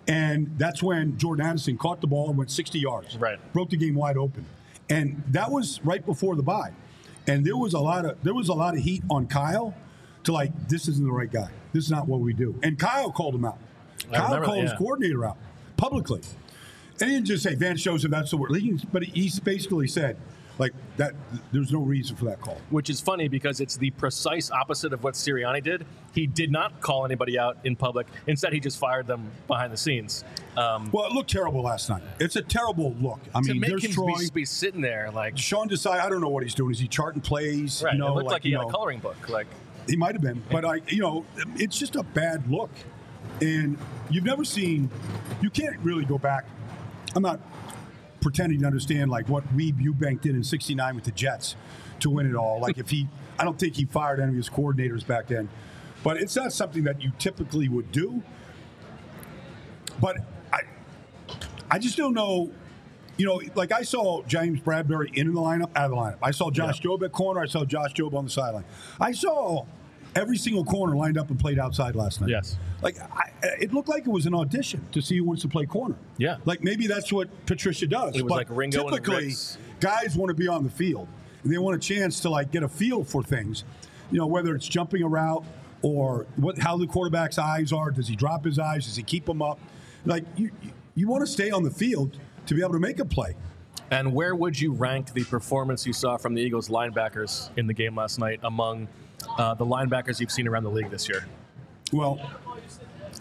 And 0.08 0.52
that's 0.58 0.82
when 0.82 1.18
Jordan 1.18 1.44
Addison 1.44 1.76
caught 1.76 2.00
the 2.00 2.06
ball 2.06 2.28
and 2.30 2.38
went 2.38 2.50
60 2.50 2.78
yards. 2.78 3.16
Right. 3.16 3.38
Broke 3.52 3.70
the 3.70 3.76
game 3.76 3.94
wide 3.94 4.16
open. 4.16 4.46
And 4.88 5.22
that 5.28 5.50
was 5.50 5.80
right 5.84 6.04
before 6.04 6.36
the 6.36 6.42
bye. 6.42 6.72
And 7.30 7.44
there 7.44 7.56
was 7.56 7.74
a 7.74 7.78
lot 7.78 8.04
of 8.04 8.20
there 8.24 8.34
was 8.34 8.48
a 8.48 8.54
lot 8.54 8.74
of 8.74 8.80
heat 8.80 9.04
on 9.08 9.28
Kyle 9.28 9.72
to 10.24 10.32
like, 10.32 10.68
this 10.68 10.88
isn't 10.88 11.04
the 11.04 11.12
right 11.12 11.30
guy. 11.30 11.48
This 11.72 11.84
is 11.84 11.90
not 11.90 12.08
what 12.08 12.20
we 12.20 12.32
do. 12.32 12.56
And 12.62 12.76
Kyle 12.76 13.12
called 13.12 13.36
him 13.36 13.44
out. 13.44 13.58
I 14.10 14.16
Kyle 14.16 14.42
called 14.42 14.58
that, 14.58 14.62
his 14.62 14.72
coordinator 14.72 15.24
out 15.24 15.38
publicly. 15.76 16.22
And 17.00 17.08
he 17.08 17.16
didn't 17.16 17.28
just 17.28 17.44
say 17.44 17.54
Vance 17.54 17.82
Joseph, 17.82 18.10
that's 18.10 18.32
the 18.32 18.36
word. 18.36 18.50
But 18.92 19.04
he 19.04 19.32
basically 19.44 19.86
said, 19.86 20.16
like, 20.61 20.72
that 20.98 21.14
there's 21.52 21.72
no 21.72 21.80
reason 21.80 22.14
for 22.16 22.26
that 22.26 22.40
call. 22.40 22.58
which 22.68 22.90
is 22.90 23.00
funny 23.00 23.28
because 23.28 23.61
it's 23.61 23.76
the 23.78 23.90
precise 23.92 24.50
opposite 24.50 24.92
of 24.92 25.02
what 25.02 25.14
Sirianni 25.14 25.62
did. 25.62 25.86
He 26.14 26.26
did 26.26 26.52
not 26.52 26.80
call 26.80 27.06
anybody 27.06 27.38
out 27.38 27.56
in 27.64 27.74
public. 27.74 28.06
Instead, 28.26 28.52
he 28.52 28.61
just 28.61 28.78
fired 28.78 29.06
them 29.06 29.30
behind 29.48 29.72
the 29.72 29.76
scenes. 29.78 30.22
Um, 30.58 30.90
Well, 30.92 31.06
it 31.06 31.12
looked 31.12 31.30
terrible 31.30 31.62
last 31.62 31.88
night. 31.88 32.02
It's 32.18 32.36
a 32.36 32.42
terrible 32.42 32.94
look. 33.00 33.20
I 33.34 33.40
mean, 33.40 33.62
him 33.62 33.78
Troy. 33.78 34.12
be, 34.18 34.30
be 34.30 34.44
sitting 34.44 34.82
there 34.82 35.11
like 35.11 35.38
Sean 35.38 35.68
Desai, 35.68 35.98
I 35.98 36.11
don't 36.11 36.20
know 36.20 36.28
what 36.28 36.42
he's 36.42 36.54
doing. 36.54 36.72
Is 36.72 36.78
he 36.78 36.88
charting 36.88 37.22
plays? 37.22 37.82
right, 37.82 37.94
You 37.94 37.98
know, 38.00 38.08
it 38.08 38.16
looked 38.16 38.30
like, 38.30 38.42
he 38.42 38.50
you 38.50 38.58
had 38.58 38.68
a 38.68 38.70
coloring 38.70 38.98
book. 39.00 39.30
Like 39.30 39.46
He 39.88 39.96
might 39.96 40.12
have 40.12 40.22
been, 40.22 40.42
but 40.50 40.66
I, 40.66 40.82
you 40.88 41.00
know, 41.00 41.24
it's 41.56 41.78
just 41.78 41.96
a 41.96 42.02
bad 42.02 42.50
look. 42.50 42.70
And 43.40 43.78
you've 44.11 44.24
never 44.24 44.44
seen. 44.44 44.90
You 45.40 45.48
can't 45.48 45.78
really 45.78 46.04
go 46.04 46.18
back. 46.18 46.44
I'm 47.16 47.22
not 47.22 47.40
pretending 48.20 48.60
to 48.60 48.66
understand 48.66 49.10
like 49.10 49.28
what 49.28 49.46
Weeb 49.56 49.80
Eubank 49.80 50.20
did 50.20 50.34
in 50.34 50.44
'69 50.44 50.94
with 50.94 51.04
the 51.04 51.10
Jets 51.12 51.56
to 52.00 52.10
win 52.10 52.26
it 52.26 52.34
all. 52.34 52.60
Like 52.60 52.78
if 52.78 52.90
he, 52.90 53.08
I 53.38 53.44
don't 53.44 53.58
think 53.58 53.76
he 53.76 53.84
fired 53.84 54.20
any 54.20 54.30
of 54.30 54.36
his 54.36 54.48
coordinators 54.48 55.06
back 55.06 55.28
then, 55.28 55.48
but 56.02 56.16
it's 56.16 56.36
not 56.36 56.52
something 56.52 56.84
that 56.84 57.02
you 57.02 57.12
typically 57.18 57.68
would 57.68 57.92
do. 57.92 58.22
But 60.00 60.16
I, 60.52 60.60
I 61.70 61.78
just 61.78 61.96
don't 61.96 62.14
know. 62.14 62.50
You 63.16 63.26
know, 63.26 63.42
like 63.54 63.70
I 63.70 63.82
saw 63.82 64.22
James 64.22 64.60
Bradberry 64.60 65.14
in 65.14 65.34
the 65.34 65.40
lineup, 65.40 65.70
out 65.76 65.86
of 65.86 65.90
the 65.90 65.96
lineup. 65.96 66.18
I 66.22 66.30
saw 66.30 66.50
Josh 66.50 66.80
Jobe 66.80 67.02
at 67.02 67.12
corner. 67.12 67.40
I 67.40 67.46
saw 67.46 67.66
Josh 67.66 67.92
Jobe 67.92 68.14
on 68.14 68.24
the 68.24 68.30
sideline. 68.30 68.64
I 68.98 69.12
saw 69.12 69.66
every 70.14 70.36
single 70.36 70.64
corner 70.64 70.96
lined 70.96 71.18
up 71.18 71.30
and 71.30 71.38
played 71.38 71.58
outside 71.58 71.94
last 71.94 72.20
night. 72.20 72.30
Yes. 72.30 72.56
Like 72.82 73.00
I, 73.00 73.30
it 73.61 73.72
looked 73.72 73.88
like 73.88 74.06
it 74.06 74.11
was 74.11 74.26
an 74.26 74.34
audition 74.34 74.84
to 74.92 75.00
see 75.00 75.18
who 75.18 75.24
wants 75.24 75.42
to 75.42 75.48
play 75.48 75.66
corner. 75.66 75.96
Yeah. 76.18 76.38
Like 76.44 76.62
maybe 76.62 76.86
that's 76.86 77.12
what 77.12 77.28
Patricia 77.46 77.86
does. 77.86 78.14
It 78.16 78.22
was 78.22 78.30
but 78.30 78.36
like 78.36 78.46
Ringo 78.50 78.86
and 78.86 78.90
typically, 78.90 79.26
Ricks. 79.26 79.58
guys 79.80 80.16
want 80.16 80.30
to 80.30 80.34
be 80.34 80.48
on 80.48 80.64
the 80.64 80.70
field 80.70 81.08
and 81.42 81.52
they 81.52 81.58
want 81.58 81.76
a 81.76 81.78
chance 81.78 82.20
to 82.20 82.30
like 82.30 82.50
get 82.50 82.62
a 82.62 82.68
feel 82.68 83.04
for 83.04 83.22
things. 83.22 83.64
You 84.11 84.18
know, 84.18 84.26
whether 84.26 84.54
it's 84.54 84.66
jumping 84.66 85.02
a 85.02 85.08
route 85.08 85.44
or 85.82 86.26
what 86.36 86.58
how 86.58 86.76
the 86.76 86.86
quarterback's 86.86 87.38
eyes 87.38 87.72
are. 87.72 87.90
Does 87.90 88.08
he 88.08 88.16
drop 88.16 88.44
his 88.44 88.58
eyes? 88.58 88.86
Does 88.86 88.96
he 88.96 89.02
keep 89.02 89.24
them 89.26 89.42
up? 89.42 89.58
Like 90.04 90.24
you, 90.36 90.50
you 90.94 91.08
want 91.08 91.22
to 91.22 91.26
stay 91.26 91.50
on 91.50 91.62
the 91.62 91.70
field 91.70 92.18
to 92.46 92.54
be 92.54 92.61
able 92.61 92.72
to 92.72 92.80
make 92.80 92.98
a 92.98 93.04
play. 93.04 93.36
And 93.90 94.14
where 94.14 94.36
would 94.36 94.61
you 94.61 94.72
rank 94.72 95.12
the 95.12 95.24
performance 95.24 95.84
you 95.84 95.92
saw 95.92 96.16
from 96.16 96.34
the 96.34 96.42
Eagles 96.42 96.68
linebackers 96.68 97.50
in 97.56 97.66
the 97.66 97.74
game 97.74 97.96
last 97.96 98.18
night 98.18 98.38
among 98.44 98.86
uh, 99.41 99.55
the 99.55 99.64
linebackers 99.64 100.20
you've 100.20 100.30
seen 100.30 100.47
around 100.47 100.64
the 100.64 100.70
league 100.70 100.91
this 100.91 101.09
year? 101.09 101.26
Well, 101.93 102.20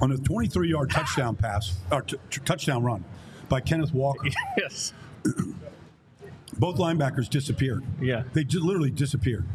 on 0.02 0.12
a 0.12 0.16
23-yard 0.16 0.92
touchdown 0.92 1.36
pass 1.36 1.78
or 1.92 2.02
t- 2.02 2.18
t- 2.30 2.42
touchdown 2.44 2.84
run 2.84 3.06
by 3.48 3.62
Kenneth 3.62 3.94
Walker, 3.94 4.28
yes. 4.58 4.94
both 6.58 6.78
linebackers 6.78 7.30
disappeared. 7.30 7.84
Yeah. 8.02 8.24
They 8.34 8.44
just 8.44 8.64
literally 8.64 8.92
disappeared. 8.92 9.46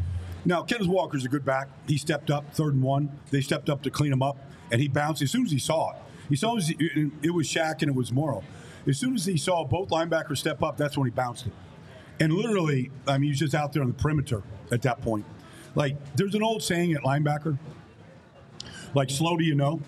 Now, 0.47 0.63
Kenneth 0.63 0.89
Walker's 0.89 1.25
a 1.25 1.29
good 1.29 1.45
back. 1.45 1.69
He 1.87 1.99
stepped 1.99 2.31
up, 2.31 2.55
third 2.55 2.75
and 2.75 2.83
one. 2.83 3.11
They 3.31 3.43
stepped 3.43 3.69
up 3.69 3.83
to 3.83 3.91
clean 3.91 4.13
him 4.13 4.23
up, 4.23 4.39
and 4.73 4.81
he 4.81 4.89
bounced 4.89 5.21
as 5.21 5.31
soon 5.31 5.45
as 5.45 5.53
he 5.53 5.59
saw 5.59 5.91
it. 5.91 5.97
He 6.31 6.37
saw 6.37 6.57
it, 6.57 6.71
it 7.23 7.31
was 7.35 7.47
Shaq 7.47 7.83
and 7.83 7.91
it 7.91 7.95
was 7.95 8.11
Morrow. 8.11 8.43
As 8.87 8.99
soon 8.99 9.15
as 9.15 9.27
he 9.27 9.37
saw 9.37 9.65
both 9.65 9.91
linebackers 9.91 10.39
step 10.39 10.63
up, 10.63 10.79
that's 10.79 10.97
when 10.97 11.07
he 11.07 11.11
bounced 11.11 11.47
it. 11.47 11.53
And 12.21 12.33
literally, 12.33 12.91
I 13.07 13.15
mean, 13.15 13.25
he 13.25 13.31
was 13.31 13.39
just 13.39 13.55
out 13.55 13.73
there 13.73 13.83
on 13.83 13.89
the 13.89 13.95
perimeter 13.95 14.43
at 14.73 14.81
that 14.83 15.03
point. 15.03 15.27
Like, 15.75 15.97
there's 16.17 16.35
an 16.35 16.43
old 16.43 16.63
saying 16.63 16.93
at 16.93 17.03
linebacker, 17.03 17.59
like, 18.95 19.11
slow 19.11 19.37
do 19.37 19.45
you 19.45 19.55
know? 19.55 19.81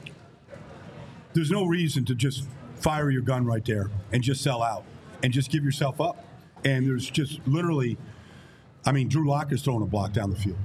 There's 1.32 1.50
no 1.50 1.64
reason 1.66 2.04
to 2.06 2.14
just 2.14 2.46
fire 2.76 3.10
your 3.10 3.22
gun 3.22 3.44
right 3.46 3.64
there 3.64 3.90
and 4.12 4.22
just 4.22 4.42
sell 4.42 4.62
out 4.62 4.84
and 5.22 5.32
just 5.32 5.50
give 5.50 5.64
yourself 5.64 6.00
up. 6.00 6.24
And 6.64 6.86
there's 6.86 7.08
just 7.08 7.40
literally, 7.46 7.96
I 8.84 8.92
mean, 8.92 9.08
Drew 9.08 9.28
Lock 9.28 9.52
is 9.52 9.62
throwing 9.62 9.82
a 9.82 9.86
block 9.86 10.12
down 10.12 10.30
the 10.30 10.36
field. 10.36 10.58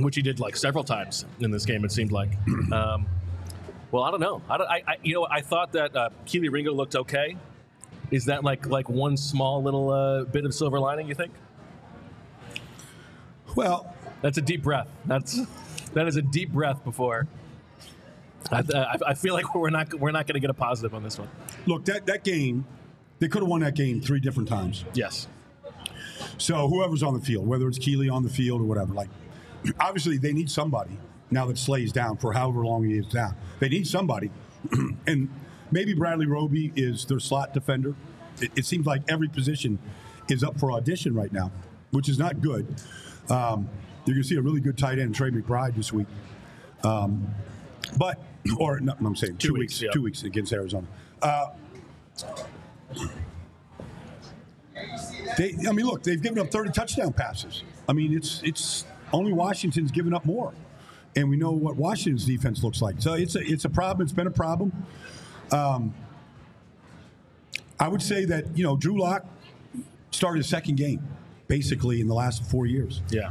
which 0.00 0.16
he 0.16 0.22
did 0.22 0.40
like 0.40 0.56
several 0.56 0.84
times 0.84 1.24
in 1.40 1.50
this 1.50 1.64
game. 1.66 1.84
It 1.84 1.92
seemed 1.92 2.12
like. 2.12 2.30
Um, 2.72 3.06
well, 3.90 4.02
I 4.02 4.10
don't 4.10 4.20
know. 4.20 4.42
I, 4.50 4.58
don't, 4.58 4.68
I, 4.68 4.82
I 4.86 4.96
you 5.02 5.14
know, 5.14 5.26
I 5.30 5.40
thought 5.40 5.72
that 5.72 5.96
uh, 5.96 6.10
Kelee 6.26 6.50
Ringo 6.50 6.72
looked 6.74 6.94
okay. 6.94 7.36
Is 8.10 8.26
that 8.26 8.44
like 8.44 8.66
like 8.66 8.88
one 8.90 9.16
small 9.16 9.62
little 9.62 9.88
uh, 9.90 10.24
bit 10.24 10.44
of 10.44 10.54
silver 10.54 10.78
lining? 10.78 11.08
You 11.08 11.14
think? 11.14 11.32
Well, 13.54 13.94
That's 14.22 14.38
a 14.38 14.42
deep 14.42 14.62
breath. 14.62 14.88
That's 15.06 15.40
that 15.94 16.06
is 16.08 16.16
a 16.16 16.22
deep 16.22 16.52
breath 16.52 16.84
before. 16.84 17.26
I, 18.50 18.62
I, 18.74 18.96
I 19.08 19.14
feel 19.14 19.34
like 19.34 19.54
we're 19.54 19.70
not 19.70 19.92
we're 19.94 20.10
not 20.10 20.26
going 20.26 20.34
to 20.34 20.40
get 20.40 20.50
a 20.50 20.54
positive 20.54 20.94
on 20.94 21.02
this 21.02 21.18
one. 21.18 21.28
look, 21.66 21.84
that, 21.86 22.06
that 22.06 22.24
game, 22.24 22.64
they 23.18 23.28
could 23.28 23.42
have 23.42 23.48
won 23.48 23.60
that 23.60 23.74
game 23.74 24.00
three 24.00 24.20
different 24.20 24.48
times. 24.48 24.84
Yes. 24.94 25.26
So 26.38 26.68
whoever's 26.68 27.02
on 27.02 27.14
the 27.14 27.20
field, 27.20 27.46
whether 27.46 27.66
it's 27.68 27.78
Kelee 27.78 28.12
on 28.12 28.22
the 28.22 28.28
field 28.28 28.60
or 28.60 28.64
whatever, 28.64 28.94
like 28.94 29.10
obviously 29.80 30.18
they 30.18 30.32
need 30.32 30.50
somebody 30.50 30.98
now 31.30 31.46
that 31.46 31.58
Slay's 31.58 31.92
down 31.92 32.16
for 32.16 32.32
however 32.32 32.64
long 32.64 32.84
he 32.84 32.96
is 32.96 33.06
down. 33.06 33.34
They 33.58 33.68
need 33.68 33.86
somebody, 33.86 34.30
and 35.06 35.28
maybe 35.70 35.94
Bradley 35.94 36.26
Roby 36.26 36.72
is 36.76 37.04
their 37.04 37.20
slot 37.20 37.52
defender. 37.52 37.94
It, 38.40 38.52
it 38.56 38.66
seems 38.66 38.86
like 38.86 39.02
every 39.08 39.28
position 39.28 39.78
is 40.28 40.44
up 40.44 40.58
for 40.58 40.72
audition 40.72 41.14
right 41.14 41.32
now, 41.32 41.50
which 41.90 42.08
is 42.08 42.18
not 42.18 42.40
good. 42.40 42.76
Um, 43.28 43.68
you're 44.08 44.16
going 44.16 44.22
to 44.22 44.28
see 44.28 44.36
a 44.36 44.42
really 44.42 44.60
good 44.60 44.76
tight 44.78 44.98
end, 44.98 45.14
Trey 45.14 45.30
McBride, 45.30 45.74
this 45.76 45.92
week. 45.92 46.06
Um, 46.84 47.26
but, 47.96 48.20
or 48.58 48.80
no, 48.80 48.94
I'm 48.98 49.16
saying 49.16 49.36
two, 49.38 49.48
Two 49.48 49.54
weeks, 49.54 49.60
weeks, 49.74 49.82
yeah. 49.82 49.90
two 49.92 50.02
weeks 50.02 50.22
against 50.24 50.52
Arizona. 50.52 50.86
Uh, 51.22 51.46
They, 55.36 55.54
I 55.68 55.72
mean, 55.72 55.86
look, 55.86 56.02
they've 56.02 56.20
given 56.22 56.38
up 56.38 56.50
30 56.50 56.70
touchdown 56.72 57.12
passes. 57.12 57.62
I 57.88 57.92
mean, 57.92 58.16
it's 58.16 58.42
it's 58.42 58.84
only 59.12 59.32
Washington's 59.32 59.90
given 59.90 60.14
up 60.14 60.24
more, 60.24 60.52
and 61.16 61.28
we 61.28 61.36
know 61.36 61.50
what 61.52 61.76
Washington's 61.76 62.24
defense 62.24 62.62
looks 62.64 62.80
like. 62.82 63.00
So 63.00 63.14
it's 63.14 63.34
a 63.36 63.40
it's 63.40 63.64
a 63.64 63.68
problem. 63.68 64.04
It's 64.04 64.12
been 64.12 64.26
a 64.26 64.30
problem. 64.32 64.72
Um, 65.52 65.94
I 67.78 67.88
would 67.88 68.02
say 68.02 68.24
that 68.26 68.56
you 68.56 68.64
know 68.64 68.76
Drew 68.76 69.00
Lock 69.00 69.26
started 70.10 70.38
his 70.38 70.48
second 70.48 70.76
game, 70.76 71.06
basically 71.46 72.00
in 72.00 72.08
the 72.08 72.14
last 72.14 72.42
four 72.44 72.66
years, 72.66 73.02
Yeah. 73.10 73.30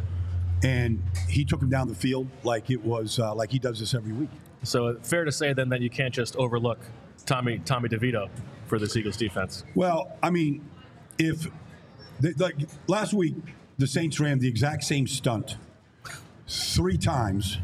And 0.64 1.02
he 1.28 1.46
took 1.46 1.62
him 1.62 1.70
down 1.70 1.88
the 1.88 1.96
field 1.96 2.28
like 2.44 2.70
it 2.70 2.84
was 2.84 3.20
uh, 3.20 3.34
like 3.34 3.52
he 3.52 3.60
does 3.60 3.80
this 3.80 3.94
every 3.94 4.14
week. 4.14 4.30
So 4.64 4.98
fair 5.02 5.24
to 5.26 5.32
say 5.32 5.54
then 5.54 5.70
that 5.70 5.82
you 5.82 5.90
can't 5.90 6.14
just 6.14 6.36
overlook 6.36 6.80
Tommy 7.26 7.60
Tommy 7.60 7.90
DeVito 7.90 8.30
for 8.66 8.80
this 8.80 8.96
Eagles 8.96 9.18
defense. 9.18 9.64
Well, 9.76 10.12
I 10.22 10.30
mean, 10.30 10.68
if 11.20 11.48
they, 12.20 12.34
like 12.34 12.56
last 12.88 13.14
week, 13.14 13.36
the 13.78 13.88
Saints 13.88 14.20
ran 14.20 14.40
the 14.40 14.48
exact 14.48 14.84
same 14.84 15.08
stunt 15.08 15.58
three 16.48 16.98
times, 16.98 17.58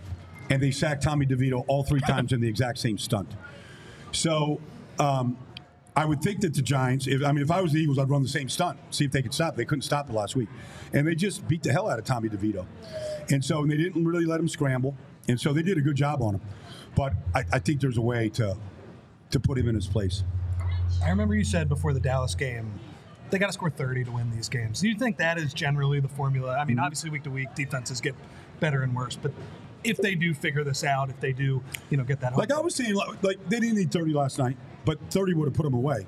and 0.50 0.62
they 0.62 0.72
sacked 0.72 1.04
Tommy 1.04 1.26
DeVito 1.26 1.66
all 1.68 1.84
three 1.84 2.02
times 2.08 2.32
in 2.32 2.42
the 2.42 2.48
exact 2.48 2.78
same 2.78 2.98
stunt. 2.98 3.30
So 4.12 4.62
um, 5.00 5.38
I 5.96 6.06
would 6.06 6.22
think 6.22 6.42
that 6.42 6.54
the 6.56 6.62
Giants, 6.62 7.06
if, 7.08 7.24
I 7.24 7.32
mean, 7.32 7.44
if 7.44 7.52
I 7.52 7.62
was 7.62 7.72
the 7.72 7.80
Eagles, 7.80 8.00
I'd 8.00 8.10
run 8.10 8.24
the 8.24 8.28
same 8.30 8.50
stunt, 8.50 8.80
see 8.90 9.06
if 9.06 9.12
they 9.12 9.22
could 9.22 9.34
stop. 9.34 9.56
They 9.56 9.66
couldn't 9.66 9.84
stop 9.84 10.10
it 10.10 10.14
last 10.14 10.36
week. 10.36 10.50
And 10.92 11.08
they 11.08 11.14
just 11.16 11.48
beat 11.48 11.62
the 11.64 11.72
hell 11.72 11.88
out 11.90 12.00
of 12.00 12.06
Tommy 12.06 12.30
DeVito. 12.30 12.66
And 13.30 13.44
so 13.46 13.62
and 13.62 13.72
they 13.72 13.78
didn't 13.78 14.04
really 14.04 14.26
let 14.26 14.40
him 14.40 14.48
scramble. 14.48 14.96
And 15.28 15.40
so 15.40 15.54
they 15.54 15.62
did 15.62 15.78
a 15.78 15.82
good 15.82 15.96
job 15.96 16.22
on 16.22 16.36
him. 16.36 16.42
But 16.96 17.14
I, 17.36 17.44
I 17.54 17.60
think 17.60 17.80
there's 17.80 17.98
a 17.98 18.02
way 18.02 18.30
to 18.30 18.58
to 19.32 19.40
put 19.40 19.58
him 19.58 19.68
in 19.68 19.76
his 19.76 19.88
place. 19.88 20.24
I 21.04 21.10
remember 21.10 21.34
you 21.36 21.44
said 21.46 21.68
before 21.70 21.94
the 21.94 22.00
Dallas 22.00 22.36
game, 22.36 22.72
they 23.32 23.40
got 23.40 23.48
to 23.48 23.54
score 23.54 23.70
30 23.72 24.04
to 24.06 24.12
win 24.12 24.30
these 24.32 24.48
games. 24.48 24.80
Do 24.82 24.88
you 24.88 24.96
think 24.96 25.18
that 25.18 25.40
is 25.40 25.54
generally 25.54 26.00
the 26.00 26.08
formula? 26.08 26.56
I 26.58 26.66
mean, 26.66 26.76
Mm-hmm. 26.78 26.86
obviously, 26.86 27.10
week 27.10 27.24
to 27.24 27.32
week, 27.32 27.48
defenses 27.56 28.00
get 28.00 28.14
better 28.60 28.84
and 28.84 28.96
worse, 28.96 29.16
but 29.16 29.32
if 29.84 29.98
they 29.98 30.14
do 30.16 30.34
figure 30.36 30.64
this 30.64 30.84
out, 30.84 31.10
if 31.10 31.20
they 31.20 31.34
do, 31.34 31.64
you 31.90 31.98
know, 31.98 32.04
get 32.04 32.20
that 32.22 32.38
Like 32.38 32.52
I 32.52 32.60
was 32.62 32.76
saying, 32.76 32.94
like, 32.94 33.24
like 33.24 33.50
they 33.50 33.60
didn't 33.60 33.76
need 33.78 33.92
30 33.92 34.14
last 34.14 34.38
night, 34.38 34.56
but 34.86 35.00
30 35.10 35.34
would 35.34 35.46
have 35.48 35.54
put 35.54 35.64
them 35.64 35.74
away. 35.74 36.06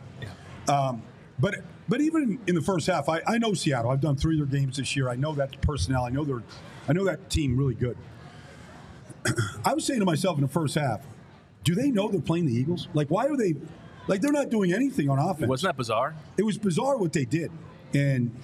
Um, 0.67 1.01
but 1.39 1.55
but 1.87 2.01
even 2.01 2.39
in 2.47 2.55
the 2.55 2.61
first 2.61 2.87
half, 2.87 3.09
I, 3.09 3.21
I 3.27 3.37
know 3.37 3.53
Seattle. 3.53 3.91
I've 3.91 4.01
done 4.01 4.15
three 4.15 4.39
of 4.39 4.49
their 4.49 4.59
games 4.59 4.77
this 4.77 4.95
year. 4.95 5.09
I 5.09 5.15
know 5.15 5.33
that 5.35 5.61
personnel. 5.61 6.03
I 6.03 6.09
know 6.09 6.23
they're 6.23 6.43
I 6.87 6.93
know 6.93 7.05
that 7.05 7.29
team 7.29 7.57
really 7.57 7.75
good. 7.75 7.97
I 9.65 9.73
was 9.73 9.85
saying 9.85 9.99
to 9.99 10.05
myself 10.05 10.37
in 10.37 10.41
the 10.41 10.47
first 10.47 10.75
half, 10.75 11.01
do 11.63 11.75
they 11.75 11.91
know 11.91 12.09
they're 12.09 12.21
playing 12.21 12.45
the 12.45 12.53
Eagles? 12.53 12.87
Like 12.93 13.09
why 13.09 13.25
are 13.25 13.37
they 13.37 13.55
like 14.07 14.21
they're 14.21 14.31
not 14.31 14.49
doing 14.49 14.73
anything 14.73 15.09
on 15.09 15.19
offense? 15.19 15.49
Wasn't 15.49 15.69
that 15.69 15.77
bizarre? 15.77 16.15
it 16.37 16.43
was 16.43 16.57
bizarre 16.57 16.97
what 16.97 17.13
they 17.13 17.25
did. 17.25 17.51
And, 17.93 18.35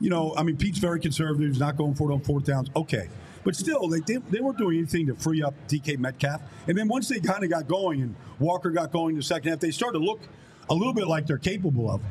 you 0.00 0.10
know, 0.10 0.34
I 0.36 0.42
mean, 0.42 0.56
Pete's 0.56 0.78
very 0.78 1.00
conservative. 1.00 1.48
He's 1.48 1.60
not 1.60 1.76
going 1.76 1.94
for 1.94 2.10
it 2.10 2.14
on 2.14 2.20
fourth 2.20 2.44
downs. 2.44 2.70
Okay. 2.76 3.08
But 3.48 3.56
still, 3.56 3.88
they, 3.88 4.00
they, 4.00 4.18
they 4.28 4.40
weren't 4.40 4.58
doing 4.58 4.76
anything 4.76 5.06
to 5.06 5.14
free 5.14 5.42
up 5.42 5.54
DK 5.68 5.96
Metcalf. 5.98 6.42
And 6.66 6.76
then 6.76 6.86
once 6.86 7.08
they 7.08 7.18
kind 7.18 7.42
of 7.42 7.48
got 7.48 7.66
going 7.66 8.02
and 8.02 8.14
Walker 8.38 8.68
got 8.68 8.92
going 8.92 9.12
in 9.12 9.16
the 9.16 9.22
second 9.22 9.48
half, 9.48 9.58
they 9.58 9.70
started 9.70 10.00
to 10.00 10.04
look 10.04 10.20
a 10.68 10.74
little 10.74 10.92
bit 10.92 11.06
like 11.08 11.26
they're 11.26 11.38
capable 11.38 11.90
of. 11.90 12.02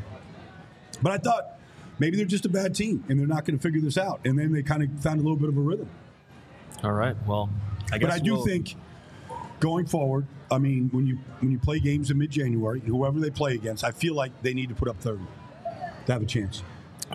But 1.03 1.11
I 1.11 1.17
thought 1.19 1.59
maybe 1.99 2.17
they're 2.17 2.25
just 2.25 2.47
a 2.47 2.49
bad 2.49 2.73
team 2.73 3.05
and 3.07 3.19
they're 3.19 3.27
not 3.27 3.45
going 3.45 3.55
to 3.55 3.61
figure 3.61 3.79
this 3.79 3.99
out. 3.99 4.19
And 4.25 4.35
then 4.39 4.51
they 4.51 4.63
kind 4.63 4.81
of 4.81 4.89
found 5.03 5.19
a 5.19 5.21
little 5.21 5.37
bit 5.37 5.49
of 5.49 5.57
a 5.57 5.61
rhythm. 5.61 5.87
All 6.83 6.93
right. 6.93 7.15
Well, 7.27 7.51
I 7.91 7.99
guess 7.99 8.09
But 8.09 8.15
I 8.15 8.17
do 8.17 8.33
we'll- 8.33 8.43
think 8.45 8.73
going 9.59 9.85
forward, 9.85 10.25
I 10.49 10.57
mean, 10.57 10.89
when 10.91 11.05
you 11.05 11.19
when 11.41 11.51
you 11.51 11.59
play 11.59 11.79
games 11.79 12.09
in 12.09 12.17
mid-January, 12.17 12.79
whoever 12.79 13.19
they 13.19 13.29
play 13.29 13.53
against, 13.53 13.83
I 13.83 13.91
feel 13.91 14.15
like 14.15 14.31
they 14.41 14.55
need 14.55 14.69
to 14.69 14.75
put 14.75 14.87
up 14.87 14.99
30 15.01 15.19
to 16.07 16.13
have 16.13 16.23
a 16.23 16.25
chance. 16.25 16.63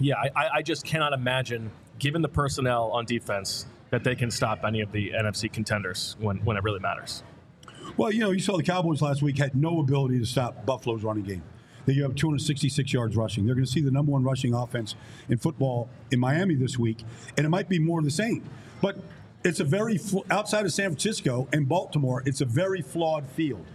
Yeah, 0.00 0.14
I- 0.16 0.30
I, 0.36 0.48
I 0.58 0.62
just 0.62 0.84
cannot 0.84 1.12
imagine, 1.12 1.72
given 1.98 2.22
the 2.22 2.28
personnel 2.28 2.92
on 2.92 3.04
defense, 3.04 3.66
that 3.92 4.02
they 4.02 4.14
can 4.14 4.30
stop 4.30 4.64
any 4.64 4.80
of 4.80 4.90
the 4.90 5.12
NFC 5.14 5.52
contenders 5.52 6.16
when, 6.18 6.38
when 6.38 6.56
it 6.56 6.64
really 6.64 6.80
matters. 6.80 7.22
Well, 7.98 8.10
you 8.10 8.20
know, 8.20 8.30
you 8.30 8.40
saw 8.40 8.56
the 8.56 8.62
Cowboys 8.62 9.02
last 9.02 9.22
week 9.22 9.36
had 9.36 9.54
no 9.54 9.80
ability 9.80 10.18
to 10.18 10.24
stop 10.24 10.64
Buffalo's 10.64 11.04
running 11.04 11.24
game. 11.24 11.42
They 11.84 11.94
have 11.94 12.14
266 12.14 12.90
yards 12.90 13.16
rushing. 13.16 13.44
They're 13.44 13.54
going 13.54 13.66
to 13.66 13.70
see 13.70 13.82
the 13.82 13.90
number 13.90 14.12
one 14.12 14.22
rushing 14.22 14.54
offense 14.54 14.94
in 15.28 15.36
football 15.36 15.90
in 16.10 16.20
Miami 16.20 16.54
this 16.54 16.78
week, 16.78 17.04
and 17.36 17.44
it 17.44 17.50
might 17.50 17.68
be 17.68 17.78
more 17.78 17.98
of 17.98 18.06
the 18.06 18.10
same. 18.10 18.48
But 18.80 18.96
it's 19.44 19.60
a 19.60 19.64
very 19.64 20.00
outside 20.30 20.64
of 20.64 20.72
San 20.72 20.90
Francisco 20.90 21.48
and 21.52 21.68
Baltimore. 21.68 22.22
It's 22.24 22.40
a 22.40 22.46
very 22.46 22.80
flawed 22.80 23.28
field. 23.28 23.66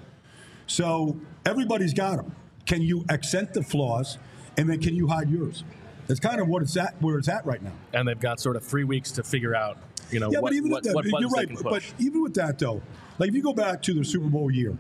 So 0.66 1.20
everybody's 1.46 1.94
got 1.94 2.18
them. 2.18 2.36
Can 2.66 2.82
you 2.82 3.06
accent 3.08 3.54
the 3.54 3.62
flaws, 3.62 4.18
and 4.58 4.68
then 4.68 4.82
can 4.82 4.96
you 4.96 5.08
hide 5.08 5.30
yours? 5.30 5.64
That's 6.08 6.20
kind 6.20 6.40
of 6.40 6.48
what 6.48 6.62
it's 6.62 6.76
at, 6.78 7.00
where 7.02 7.18
it's 7.18 7.28
at 7.28 7.46
right 7.46 7.62
now. 7.62 7.74
And 7.94 8.08
they've 8.08 8.20
got 8.20 8.40
sort 8.40 8.56
of 8.56 8.64
three 8.64 8.84
weeks 8.86 9.12
to 9.14 9.24
figure 9.24 9.56
out, 9.56 9.78
you 10.10 10.20
know, 10.20 10.32
Yeah, 10.32 10.40
what, 10.40 10.50
but 10.50 10.56
even 10.56 10.72
what, 10.72 10.84
with 10.84 10.94
that, 10.94 11.20
you're 11.20 11.30
right. 11.30 11.50
But, 11.54 11.64
but 11.64 11.84
even 12.00 12.22
with 12.24 12.34
that, 12.36 12.58
though, 12.60 12.82
like 13.20 13.30
if 13.30 13.36
you 13.36 13.44
go 13.44 13.54
back 13.54 13.82
to 13.84 13.94
the 13.94 14.06
Super 14.06 14.28
Bowl 14.28 14.50
year, 14.50 14.78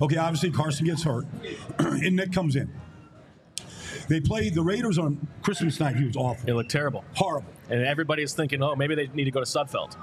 okay, 0.00 0.16
obviously 0.16 0.50
Carson 0.50 0.86
gets 0.86 1.04
hurt, 1.04 1.26
and 1.78 2.16
Nick 2.16 2.32
comes 2.32 2.56
in. 2.56 2.72
They 4.08 4.20
played 4.20 4.54
the 4.54 4.62
Raiders 4.62 4.98
on 4.98 5.26
Christmas 5.42 5.78
night. 5.78 5.96
He 5.96 6.04
was 6.04 6.16
awful, 6.16 6.48
it 6.48 6.54
looked 6.54 6.70
terrible. 6.70 7.04
horrible. 7.14 7.48
And 7.70 7.82
everybody's 7.82 8.34
thinking, 8.34 8.62
oh, 8.62 8.74
maybe 8.74 8.94
they 8.94 9.06
need 9.14 9.24
to 9.24 9.30
go 9.30 9.40
to 9.40 9.46
Sudfeld. 9.46 9.96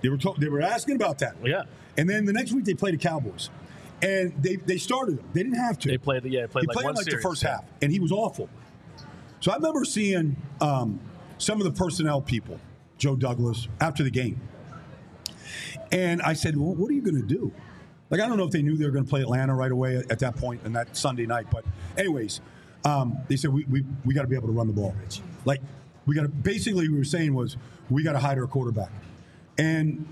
They 0.00 0.08
were 0.08 0.16
to- 0.16 0.34
they 0.38 0.48
were 0.48 0.62
asking 0.62 0.96
about 0.96 1.18
that. 1.18 1.36
Yeah. 1.44 1.64
And 1.96 2.08
then 2.08 2.24
the 2.24 2.32
next 2.32 2.52
week 2.52 2.64
they 2.64 2.74
played 2.74 2.94
the 2.94 2.98
Cowboys, 2.98 3.50
and 4.02 4.32
they 4.42 4.56
they 4.56 4.76
started 4.78 5.18
him. 5.18 5.24
They 5.32 5.42
didn't 5.42 5.58
have 5.58 5.78
to. 5.80 5.88
They 5.88 5.98
played, 5.98 6.24
yeah, 6.24 6.42
they 6.42 6.46
played 6.46 6.62
he 6.62 6.66
like 6.68 6.74
played 6.76 6.86
like 6.96 7.04
series. 7.04 7.22
the 7.22 7.28
first 7.28 7.42
half, 7.42 7.64
and 7.82 7.90
he 7.92 8.00
was 8.00 8.12
awful. 8.12 8.48
So 9.46 9.52
I 9.52 9.54
remember 9.54 9.84
seeing 9.84 10.34
um, 10.60 10.98
some 11.38 11.60
of 11.60 11.66
the 11.66 11.70
personnel 11.70 12.20
people, 12.20 12.58
Joe 12.98 13.14
Douglas, 13.14 13.68
after 13.80 14.02
the 14.02 14.10
game, 14.10 14.40
and 15.92 16.20
I 16.20 16.32
said, 16.32 16.56
"Well, 16.56 16.74
what 16.74 16.90
are 16.90 16.94
you 16.94 17.00
going 17.00 17.14
to 17.14 17.22
do?" 17.22 17.52
Like 18.10 18.20
I 18.20 18.26
don't 18.26 18.38
know 18.38 18.44
if 18.44 18.50
they 18.50 18.60
knew 18.60 18.76
they 18.76 18.86
were 18.86 18.90
going 18.90 19.04
to 19.04 19.08
play 19.08 19.20
Atlanta 19.20 19.54
right 19.54 19.70
away 19.70 19.98
at, 19.98 20.10
at 20.10 20.18
that 20.18 20.34
point 20.34 20.62
and 20.64 20.74
that 20.74 20.96
Sunday 20.96 21.26
night, 21.26 21.46
but 21.48 21.64
anyways, 21.96 22.40
um, 22.84 23.18
they 23.28 23.36
said 23.36 23.52
we 23.52 23.64
we, 23.70 23.84
we 24.04 24.14
got 24.14 24.22
to 24.22 24.26
be 24.26 24.34
able 24.34 24.48
to 24.48 24.52
run 24.52 24.66
the 24.66 24.72
ball. 24.72 24.96
Like 25.44 25.60
we 26.06 26.16
got 26.16 26.22
to 26.22 26.28
basically 26.28 26.88
we 26.88 26.98
were 26.98 27.04
saying 27.04 27.32
was 27.32 27.56
we 27.88 28.02
got 28.02 28.14
to 28.14 28.18
hide 28.18 28.38
our 28.38 28.48
quarterback, 28.48 28.90
and 29.58 30.08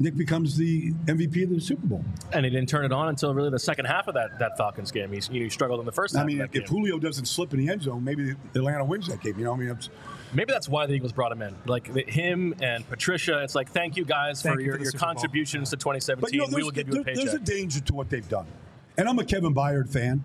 Nick 0.00 0.16
becomes 0.16 0.56
the 0.56 0.90
MVP 1.06 1.44
of 1.44 1.50
the 1.50 1.60
Super 1.60 1.86
Bowl. 1.86 2.04
And 2.32 2.44
he 2.44 2.50
didn't 2.50 2.68
turn 2.68 2.84
it 2.84 2.92
on 2.92 3.08
until 3.08 3.32
really 3.32 3.50
the 3.50 3.58
second 3.60 3.84
half 3.84 4.08
of 4.08 4.14
that, 4.14 4.38
that 4.40 4.56
Falcons 4.58 4.90
game. 4.90 5.12
He's, 5.12 5.28
you 5.28 5.38
know, 5.38 5.44
he 5.44 5.50
struggled 5.50 5.78
in 5.78 5.86
the 5.86 5.92
first 5.92 6.14
half. 6.16 6.24
I 6.24 6.26
mean, 6.26 6.40
of 6.40 6.46
if, 6.46 6.52
that 6.52 6.58
if 6.58 6.64
game. 6.70 6.76
Julio 6.80 6.98
doesn't 6.98 7.26
slip 7.26 7.52
in 7.54 7.60
the 7.64 7.70
end 7.70 7.82
zone, 7.82 8.02
maybe 8.02 8.34
Atlanta 8.56 8.84
wins 8.84 9.06
that 9.06 9.20
game. 9.22 9.38
You 9.38 9.44
know, 9.44 9.52
I 9.52 9.56
mean, 9.56 9.68
it's, 9.70 9.90
Maybe 10.32 10.52
that's 10.52 10.68
why 10.68 10.86
the 10.86 10.94
Eagles 10.94 11.12
brought 11.12 11.30
him 11.30 11.42
in. 11.42 11.54
Like 11.64 11.92
the, 11.94 12.02
him 12.02 12.56
and 12.60 12.88
Patricia, 12.88 13.40
it's 13.44 13.54
like, 13.54 13.70
thank 13.70 13.96
you 13.96 14.04
guys 14.04 14.42
Thank 14.42 14.56
for 14.56 14.60
you 14.60 14.66
your, 14.66 14.74
for 14.78 14.82
your 14.82 14.90
Super 14.90 14.98
Bowl. 15.04 15.14
contributions 15.14 15.70
to 15.70 15.76
2017. 15.76 16.20
but 16.20 16.32
you 16.32 16.38
know, 16.40 16.46
we 16.46 16.50
there's, 16.54 16.64
will 16.64 16.70
give 16.72 16.88
you 16.88 17.00
a 17.00 17.04
there- 17.04 17.14
there's 17.14 17.34
a 17.34 17.38
danger 17.38 17.78
to 17.78 17.94
what 17.94 18.10
they've 18.10 18.28
done. 18.28 18.46
And 18.98 19.08
I'm 19.08 19.18
a 19.20 19.24
Kevin 19.24 19.54
Byard 19.54 19.92
fan, 19.92 20.24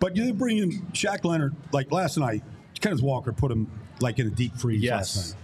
but 0.00 0.16
you 0.16 0.32
bring 0.32 0.56
in 0.56 0.70
Shaq 0.92 1.24
Leonard 1.26 1.54
like 1.72 1.92
last 1.92 2.16
night. 2.16 2.42
Kenneth 2.80 3.02
Walker 3.02 3.30
put 3.32 3.52
him 3.52 3.70
like 4.00 4.18
in 4.18 4.26
a 4.26 4.30
deep 4.30 4.54
freeze 4.56 4.82
Yes. 4.82 5.16
last 5.16 5.34
night. 5.34 5.42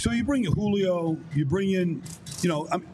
So 0.00 0.10
you 0.12 0.22
bring 0.24 0.44
in 0.44 0.52
Julio, 0.52 1.16
you 1.34 1.44
bring 1.44 1.70
in, 1.72 2.02
you 2.44 2.50
know, 2.50 2.68
um, 2.70 2.86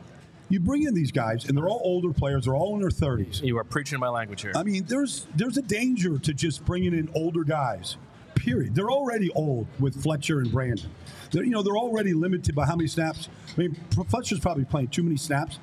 you 0.48 0.60
bring 0.60 0.84
in 0.84 0.94
these 0.94 1.12
guys, 1.12 1.44
and 1.44 1.56
they're 1.56 1.68
all 1.68 1.80
older 1.84 2.12
players. 2.12 2.44
They're 2.44 2.54
all 2.54 2.74
in 2.74 2.80
their 2.80 2.90
30s. 2.90 3.42
You 3.42 3.58
are 3.58 3.64
preaching 3.64 3.98
my 4.00 4.08
language 4.08 4.42
here. 4.42 4.52
I 4.54 4.62
mean, 4.62 4.84
there's 4.84 5.26
there's 5.34 5.56
a 5.56 5.62
danger 5.62 6.18
to 6.18 6.34
just 6.34 6.64
bringing 6.64 6.94
in 6.94 7.10
older 7.14 7.44
guys. 7.44 7.96
Period. 8.34 8.74
They're 8.74 8.90
already 8.90 9.30
old 9.32 9.66
with 9.78 10.02
Fletcher 10.02 10.38
and 10.40 10.50
Brandon. 10.50 10.88
They're, 11.30 11.44
you 11.44 11.50
know, 11.50 11.62
they're 11.62 11.76
already 11.76 12.14
limited 12.14 12.54
by 12.54 12.64
how 12.64 12.74
many 12.74 12.88
snaps. 12.88 13.28
I 13.54 13.60
mean, 13.60 13.76
Fletcher's 14.08 14.40
probably 14.40 14.64
playing 14.64 14.88
too 14.88 15.02
many 15.02 15.18
snaps 15.18 15.58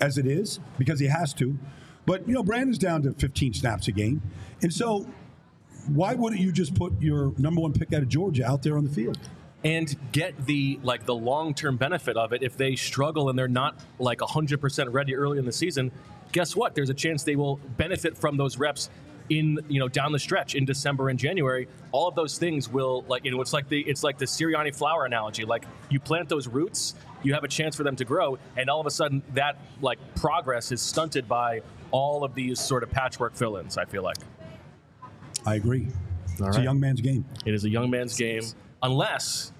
as 0.00 0.16
it 0.16 0.26
is 0.26 0.58
because 0.78 0.98
he 0.98 1.06
has 1.06 1.34
to. 1.34 1.58
But 2.06 2.26
you 2.26 2.32
know, 2.32 2.42
Brandon's 2.42 2.78
down 2.78 3.02
to 3.02 3.12
15 3.12 3.54
snaps 3.54 3.86
a 3.88 3.92
game, 3.92 4.22
and 4.62 4.72
so 4.72 5.06
why 5.88 6.14
wouldn't 6.14 6.40
you 6.40 6.52
just 6.52 6.74
put 6.74 7.00
your 7.00 7.34
number 7.38 7.60
one 7.60 7.72
pick 7.72 7.92
out 7.92 8.02
of 8.02 8.08
Georgia 8.08 8.46
out 8.46 8.62
there 8.62 8.76
on 8.76 8.84
the 8.84 8.90
field? 8.90 9.18
And 9.64 9.96
get 10.12 10.46
the 10.46 10.78
like 10.82 11.06
the 11.06 11.14
long 11.14 11.54
term 11.54 11.76
benefit 11.76 12.16
of 12.16 12.32
it 12.32 12.42
if 12.42 12.56
they 12.56 12.74
struggle 12.74 13.28
and 13.28 13.38
they're 13.38 13.46
not 13.48 13.78
like 13.98 14.18
100% 14.18 14.92
ready 14.92 15.14
early 15.14 15.38
in 15.38 15.44
the 15.44 15.52
season 15.52 15.90
guess 16.32 16.56
what? 16.56 16.74
There's 16.74 16.90
a 16.90 16.94
chance 16.94 17.22
they 17.22 17.36
will 17.36 17.60
benefit 17.76 18.16
from 18.16 18.36
those 18.36 18.58
reps 18.58 18.90
in 19.28 19.58
you 19.68 19.78
know 19.78 19.88
down 19.88 20.10
the 20.10 20.18
stretch 20.18 20.56
in 20.56 20.64
December 20.64 21.08
and 21.08 21.18
January. 21.18 21.68
All 21.92 22.08
of 22.08 22.14
those 22.14 22.38
things 22.38 22.68
will 22.68 23.04
like 23.06 23.24
you 23.24 23.30
know 23.30 23.40
it's 23.40 23.52
like 23.52 23.68
the 23.68 23.80
it's 23.82 24.02
like 24.02 24.18
the 24.18 24.24
Sirianni 24.24 24.74
flower 24.74 25.04
analogy. 25.04 25.44
Like 25.44 25.64
you 25.90 26.00
plant 26.00 26.28
those 26.28 26.48
roots 26.48 26.94
you 27.22 27.34
have 27.34 27.44
a 27.44 27.48
chance 27.48 27.76
for 27.76 27.84
them 27.84 27.94
to 27.94 28.04
grow 28.04 28.36
and 28.56 28.68
all 28.68 28.80
of 28.80 28.86
a 28.86 28.90
sudden 28.90 29.22
that 29.32 29.56
like 29.80 30.00
progress 30.16 30.72
is 30.72 30.82
stunted 30.82 31.28
by 31.28 31.60
all 31.92 32.24
of 32.24 32.34
these 32.34 32.58
sort 32.58 32.82
of 32.82 32.90
patchwork 32.90 33.36
fill-ins 33.36 33.78
I 33.78 33.84
feel 33.84 34.02
like. 34.02 34.16
I 35.46 35.54
agree. 35.54 35.86
All 36.40 36.48
it's 36.48 36.56
a 36.56 36.62
young 36.62 36.80
man's 36.80 37.00
game. 37.00 37.24
It 37.46 37.54
is 37.54 37.64
a 37.64 37.68
young 37.68 37.90
man's 37.90 38.16
game, 38.16 38.42
unless, 38.82 39.52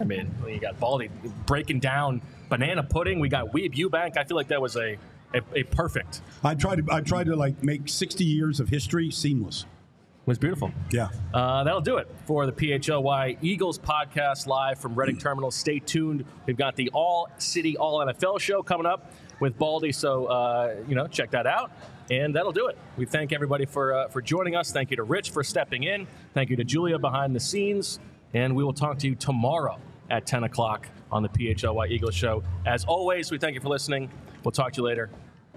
I 0.00 0.04
mean, 0.04 0.34
you 0.46 0.60
got 0.60 0.78
Baldy 0.78 1.10
breaking 1.46 1.80
down 1.80 2.22
banana 2.48 2.82
pudding. 2.82 3.20
We 3.20 3.28
got 3.28 3.52
Weeb 3.52 3.74
Eubank. 3.74 4.16
I 4.16 4.24
feel 4.24 4.36
like 4.36 4.48
that 4.48 4.60
was 4.60 4.76
a, 4.76 4.98
a, 5.34 5.40
a 5.54 5.62
perfect. 5.64 6.20
I 6.44 6.54
tried 6.54 6.86
to 6.86 6.92
I 6.92 7.00
tried 7.00 7.26
to 7.26 7.36
like 7.36 7.62
make 7.62 7.88
60 7.88 8.24
years 8.24 8.60
of 8.60 8.68
history 8.68 9.10
seamless. 9.10 9.62
It 9.62 10.26
was 10.26 10.38
beautiful. 10.38 10.70
Yeah. 10.90 11.08
Uh, 11.32 11.64
that'll 11.64 11.80
do 11.80 11.96
it 11.96 12.08
for 12.26 12.44
the 12.44 12.52
PHLY 12.52 13.38
Eagles 13.40 13.78
podcast 13.78 14.46
live 14.46 14.78
from 14.78 14.94
Reading 14.94 15.16
Terminal. 15.16 15.50
Stay 15.50 15.78
tuned. 15.78 16.26
We've 16.46 16.58
got 16.58 16.76
the 16.76 16.90
All 16.92 17.28
City 17.38 17.76
All 17.78 18.00
NFL 18.00 18.38
show 18.38 18.62
coming 18.62 18.86
up 18.86 19.12
with 19.40 19.56
Baldy, 19.56 19.92
so 19.92 20.26
uh, 20.26 20.74
you 20.86 20.94
know 20.94 21.06
check 21.06 21.30
that 21.30 21.46
out. 21.46 21.72
And 22.10 22.34
that'll 22.34 22.52
do 22.52 22.66
it. 22.66 22.76
We 22.96 23.06
thank 23.06 23.32
everybody 23.32 23.64
for 23.64 23.94
uh, 23.94 24.08
for 24.08 24.20
joining 24.20 24.56
us. 24.56 24.72
Thank 24.72 24.90
you 24.90 24.96
to 24.96 25.04
Rich 25.04 25.30
for 25.30 25.42
stepping 25.42 25.84
in. 25.84 26.06
Thank 26.34 26.50
you 26.50 26.56
to 26.56 26.64
Julia 26.64 26.98
behind 26.98 27.34
the 27.34 27.40
scenes. 27.40 27.98
And 28.34 28.54
we 28.54 28.62
will 28.64 28.72
talk 28.72 28.98
to 28.98 29.08
you 29.08 29.14
tomorrow 29.14 29.78
at 30.10 30.26
10 30.26 30.44
o'clock 30.44 30.88
on 31.10 31.22
the 31.22 31.28
PHLY 31.28 31.90
Eagles 31.90 32.14
show. 32.14 32.42
As 32.66 32.84
always, 32.84 33.30
we 33.30 33.38
thank 33.38 33.54
you 33.54 33.60
for 33.60 33.68
listening. 33.68 34.10
We'll 34.44 34.52
talk 34.52 34.72
to 34.72 34.82
you 34.82 34.86
later, 34.86 35.10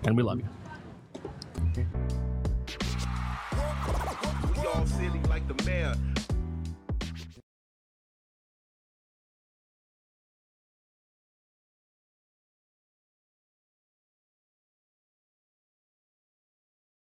and 0.05 0.17
we 0.17 0.23
love 0.23 0.39
you. 0.39 0.47
All 4.57 4.85
like 5.29 5.47
the 5.47 5.63
mayor. 5.65 5.95